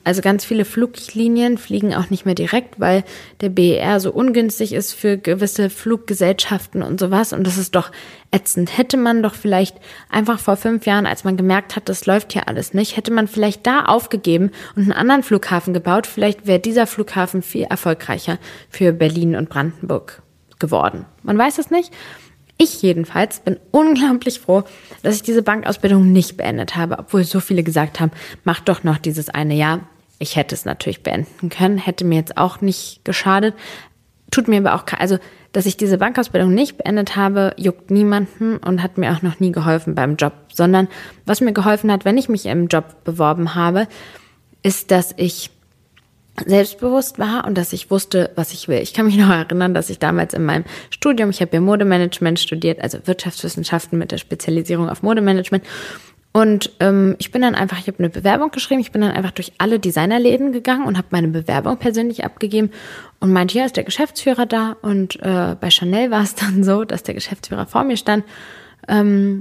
also 0.04 0.22
ganz 0.22 0.44
viele 0.44 0.64
Fluglinien 0.64 1.58
fliegen 1.58 1.94
auch 1.94 2.08
nicht 2.08 2.24
mehr 2.24 2.34
direkt, 2.34 2.78
weil 2.78 3.04
der 3.40 3.48
BER 3.48 3.98
so 4.00 4.12
ungünstig 4.12 4.72
ist 4.72 4.92
für 4.92 5.18
gewisse 5.18 5.68
Fluggesellschaften 5.68 6.82
und 6.82 7.00
sowas. 7.00 7.32
Und 7.32 7.46
das 7.46 7.58
ist 7.58 7.74
doch 7.74 7.90
ätzend. 8.30 8.78
Hätte 8.78 8.96
man 8.96 9.22
doch 9.22 9.34
vielleicht 9.34 9.76
einfach 10.08 10.38
vor 10.38 10.56
fünf 10.56 10.86
Jahren, 10.86 11.06
als 11.06 11.24
man 11.24 11.36
gemerkt 11.36 11.76
hat, 11.76 11.88
das 11.88 12.06
läuft 12.06 12.32
hier 12.32 12.48
alles 12.48 12.72
nicht, 12.72 12.96
hätte 12.96 13.12
man 13.12 13.28
vielleicht 13.28 13.66
da 13.66 13.84
aufgegeben 13.84 14.50
und 14.76 14.84
einen 14.84 14.92
anderen 14.92 15.22
Flughafen 15.22 15.74
gebaut. 15.74 16.06
Vielleicht 16.06 16.46
wäre 16.46 16.60
dieser 16.60 16.86
Flughafen 16.86 17.42
viel 17.42 17.64
erfolgreicher 17.64 18.38
für 18.70 18.92
Berlin 18.92 19.36
und 19.36 19.48
Brandenburg 19.48 20.22
geworden. 20.58 21.04
Man 21.22 21.36
weiß 21.36 21.58
es 21.58 21.70
nicht. 21.70 21.92
Ich 22.56 22.82
jedenfalls 22.82 23.40
bin 23.40 23.58
unglaublich 23.72 24.40
froh, 24.40 24.62
dass 25.02 25.16
ich 25.16 25.22
diese 25.22 25.42
Bankausbildung 25.42 26.12
nicht 26.12 26.36
beendet 26.36 26.76
habe, 26.76 26.98
obwohl 26.98 27.24
so 27.24 27.40
viele 27.40 27.62
gesagt 27.62 28.00
haben, 28.00 28.12
mach 28.44 28.60
doch 28.60 28.84
noch 28.84 28.98
dieses 28.98 29.28
eine 29.28 29.54
Jahr. 29.54 29.80
Ich 30.18 30.36
hätte 30.36 30.54
es 30.54 30.64
natürlich 30.64 31.02
beenden 31.02 31.48
können, 31.48 31.78
hätte 31.78 32.04
mir 32.04 32.16
jetzt 32.16 32.38
auch 32.38 32.60
nicht 32.60 33.04
geschadet. 33.04 33.54
Tut 34.30 34.48
mir 34.48 34.58
aber 34.58 34.74
auch, 34.74 34.84
also, 34.98 35.18
dass 35.52 35.66
ich 35.66 35.76
diese 35.76 35.98
Bankausbildung 35.98 36.54
nicht 36.54 36.78
beendet 36.78 37.16
habe, 37.16 37.54
juckt 37.56 37.90
niemanden 37.90 38.56
und 38.58 38.82
hat 38.82 38.98
mir 38.98 39.12
auch 39.12 39.22
noch 39.22 39.40
nie 39.40 39.52
geholfen 39.52 39.94
beim 39.94 40.16
Job, 40.16 40.32
sondern 40.52 40.88
was 41.26 41.40
mir 41.40 41.52
geholfen 41.52 41.90
hat, 41.90 42.04
wenn 42.04 42.18
ich 42.18 42.28
mich 42.28 42.46
im 42.46 42.68
Job 42.68 43.04
beworben 43.04 43.54
habe, 43.54 43.88
ist, 44.62 44.90
dass 44.90 45.12
ich 45.16 45.50
selbstbewusst 46.46 47.18
war 47.18 47.46
und 47.46 47.56
dass 47.56 47.72
ich 47.72 47.90
wusste, 47.90 48.30
was 48.34 48.52
ich 48.52 48.68
will. 48.68 48.78
Ich 48.78 48.92
kann 48.92 49.06
mich 49.06 49.16
noch 49.16 49.30
erinnern, 49.30 49.74
dass 49.74 49.90
ich 49.90 49.98
damals 49.98 50.34
in 50.34 50.44
meinem 50.44 50.64
Studium, 50.90 51.30
ich 51.30 51.40
habe 51.40 51.54
ja 51.54 51.60
Modemanagement 51.60 52.40
studiert, 52.40 52.80
also 52.80 52.98
Wirtschaftswissenschaften 53.04 53.98
mit 53.98 54.10
der 54.10 54.18
Spezialisierung 54.18 54.88
auf 54.88 55.02
Modemanagement. 55.02 55.64
Und 56.32 56.72
ähm, 56.80 57.14
ich 57.20 57.30
bin 57.30 57.42
dann 57.42 57.54
einfach, 57.54 57.78
ich 57.78 57.86
habe 57.86 58.00
eine 58.00 58.10
Bewerbung 58.10 58.50
geschrieben, 58.50 58.80
ich 58.80 58.90
bin 58.90 59.02
dann 59.02 59.12
einfach 59.12 59.30
durch 59.30 59.52
alle 59.58 59.78
Designerläden 59.78 60.50
gegangen 60.50 60.84
und 60.84 60.98
habe 60.98 61.06
meine 61.10 61.28
Bewerbung 61.28 61.76
persönlich 61.76 62.24
abgegeben 62.24 62.72
und 63.20 63.32
meinte, 63.32 63.56
ja, 63.56 63.64
ist 63.64 63.76
der 63.76 63.84
Geschäftsführer 63.84 64.44
da. 64.44 64.76
Und 64.82 65.14
äh, 65.22 65.54
bei 65.60 65.70
Chanel 65.70 66.10
war 66.10 66.24
es 66.24 66.34
dann 66.34 66.64
so, 66.64 66.84
dass 66.84 67.04
der 67.04 67.14
Geschäftsführer 67.14 67.66
vor 67.66 67.84
mir 67.84 67.96
stand 67.96 68.24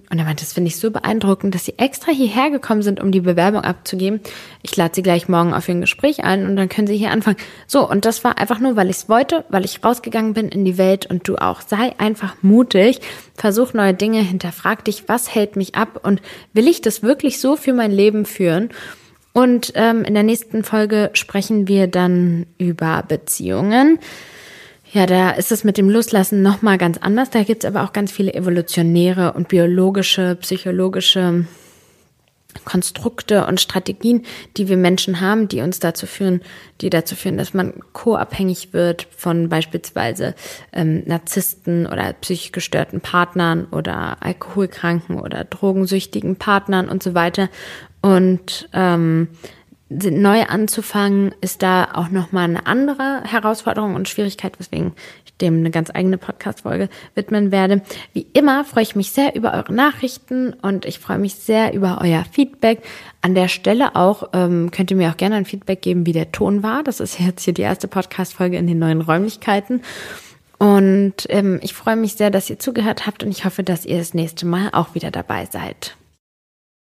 und 0.09 0.17
er 0.17 0.23
meinte, 0.23 0.43
das 0.43 0.53
finde 0.53 0.69
ich 0.69 0.77
so 0.77 0.91
beeindruckend, 0.91 1.53
dass 1.53 1.65
sie 1.65 1.77
extra 1.77 2.11
hierher 2.11 2.49
gekommen 2.49 2.81
sind, 2.81 3.01
um 3.01 3.11
die 3.11 3.21
Bewerbung 3.21 3.61
abzugeben. 3.61 4.21
Ich 4.61 4.75
lade 4.75 4.95
sie 4.95 5.03
gleich 5.03 5.27
morgen 5.27 5.53
auf 5.53 5.67
ihr 5.67 5.75
Gespräch 5.75 6.23
ein 6.23 6.45
und 6.45 6.55
dann 6.55 6.69
können 6.69 6.87
sie 6.87 6.97
hier 6.97 7.11
anfangen. 7.11 7.37
So, 7.67 7.89
und 7.89 8.05
das 8.05 8.23
war 8.23 8.37
einfach 8.37 8.59
nur, 8.59 8.75
weil 8.75 8.89
ich 8.89 8.97
es 8.97 9.09
wollte, 9.09 9.43
weil 9.49 9.65
ich 9.65 9.83
rausgegangen 9.83 10.33
bin 10.33 10.49
in 10.49 10.63
die 10.63 10.77
Welt 10.77 11.05
und 11.05 11.27
du 11.27 11.35
auch. 11.35 11.61
Sei 11.61 11.93
einfach 11.97 12.35
mutig, 12.41 13.01
versuch 13.35 13.73
neue 13.73 13.93
Dinge, 13.93 14.21
hinterfrag 14.21 14.85
dich, 14.85 15.03
was 15.07 15.33
hält 15.33 15.55
mich 15.55 15.75
ab 15.75 15.99
und 16.03 16.21
will 16.53 16.67
ich 16.67 16.81
das 16.81 17.03
wirklich 17.03 17.39
so 17.39 17.55
für 17.55 17.73
mein 17.73 17.91
Leben 17.91 18.25
führen? 18.25 18.69
Und 19.33 19.73
ähm, 19.75 20.03
in 20.03 20.13
der 20.13 20.23
nächsten 20.23 20.63
Folge 20.63 21.09
sprechen 21.13 21.67
wir 21.67 21.87
dann 21.87 22.45
über 22.59 23.03
Beziehungen. 23.07 23.99
Ja, 24.93 25.07
da 25.07 25.31
ist 25.31 25.51
es 25.51 25.63
mit 25.63 25.79
dem 25.79 25.89
Loslassen 25.89 26.43
nochmal 26.43 26.77
ganz 26.77 26.99
anders. 26.99 27.31
Da 27.31 27.41
gibt 27.41 27.63
es 27.63 27.67
aber 27.67 27.83
auch 27.83 27.93
ganz 27.93 28.11
viele 28.11 28.31
evolutionäre 28.35 29.33
und 29.33 29.47
biologische, 29.47 30.35
psychologische 30.35 31.45
Konstrukte 32.63 33.47
und 33.47 33.59
Strategien, 33.59 34.23
die 34.55 34.69
wir 34.69 34.77
Menschen 34.77 35.19
haben, 35.19 35.47
die 35.47 35.61
uns 35.61 35.79
dazu 35.79 36.05
führen, 36.05 36.41
die 36.81 36.91
dazu 36.91 37.15
führen, 37.15 37.39
dass 37.39 37.55
man 37.55 37.73
co-abhängig 37.93 38.71
wird 38.73 39.07
von 39.17 39.49
beispielsweise 39.49 40.35
ähm, 40.71 41.01
Narzissten 41.07 41.87
oder 41.87 42.13
psychisch 42.13 42.51
gestörten 42.51 43.01
Partnern 43.01 43.65
oder 43.71 44.17
alkoholkranken 44.21 45.19
oder 45.19 45.43
drogensüchtigen 45.43 46.35
Partnern 46.35 46.87
und 46.87 47.01
so 47.01 47.15
weiter. 47.15 47.49
Und 48.03 48.69
ähm, 48.73 49.29
neu 49.93 50.43
anzufangen, 50.43 51.33
ist 51.41 51.61
da 51.61 51.89
auch 51.93 52.09
nochmal 52.09 52.45
eine 52.45 52.65
andere 52.65 53.23
Herausforderung 53.25 53.95
und 53.95 54.09
Schwierigkeit, 54.09 54.59
weswegen 54.59 54.93
ich 55.25 55.35
dem 55.37 55.57
eine 55.57 55.71
ganz 55.71 55.91
eigene 55.93 56.17
Podcast-Folge 56.17 56.89
widmen 57.15 57.51
werde. 57.51 57.81
Wie 58.13 58.27
immer 58.33 58.65
freue 58.65 58.83
ich 58.83 58.95
mich 58.95 59.11
sehr 59.11 59.35
über 59.35 59.53
eure 59.53 59.73
Nachrichten 59.73 60.53
und 60.53 60.85
ich 60.85 60.99
freue 60.99 61.19
mich 61.19 61.35
sehr 61.35 61.73
über 61.73 61.99
euer 62.01 62.25
Feedback. 62.31 62.81
An 63.21 63.35
der 63.35 63.47
Stelle 63.47 63.95
auch 63.95 64.29
ähm, 64.33 64.71
könnt 64.71 64.91
ihr 64.91 64.97
mir 64.97 65.11
auch 65.11 65.17
gerne 65.17 65.35
ein 65.35 65.45
Feedback 65.45 65.81
geben, 65.81 66.05
wie 66.05 66.13
der 66.13 66.31
Ton 66.31 66.63
war. 66.63 66.83
Das 66.83 66.99
ist 66.99 67.19
jetzt 67.19 67.43
hier 67.43 67.53
die 67.53 67.61
erste 67.61 67.87
Podcast-Folge 67.87 68.57
in 68.57 68.67
den 68.67 68.79
neuen 68.79 69.01
Räumlichkeiten. 69.01 69.81
Und 70.59 71.25
ähm, 71.29 71.59
ich 71.61 71.73
freue 71.73 71.97
mich 71.97 72.13
sehr, 72.13 72.29
dass 72.29 72.49
ihr 72.49 72.57
zugehört 72.57 73.05
habt 73.05 73.23
und 73.23 73.31
ich 73.31 73.43
hoffe, 73.43 73.63
dass 73.63 73.85
ihr 73.85 73.97
das 73.97 74.13
nächste 74.13 74.45
Mal 74.45 74.69
auch 74.71 74.95
wieder 74.95 75.11
dabei 75.11 75.45
seid. 75.45 75.97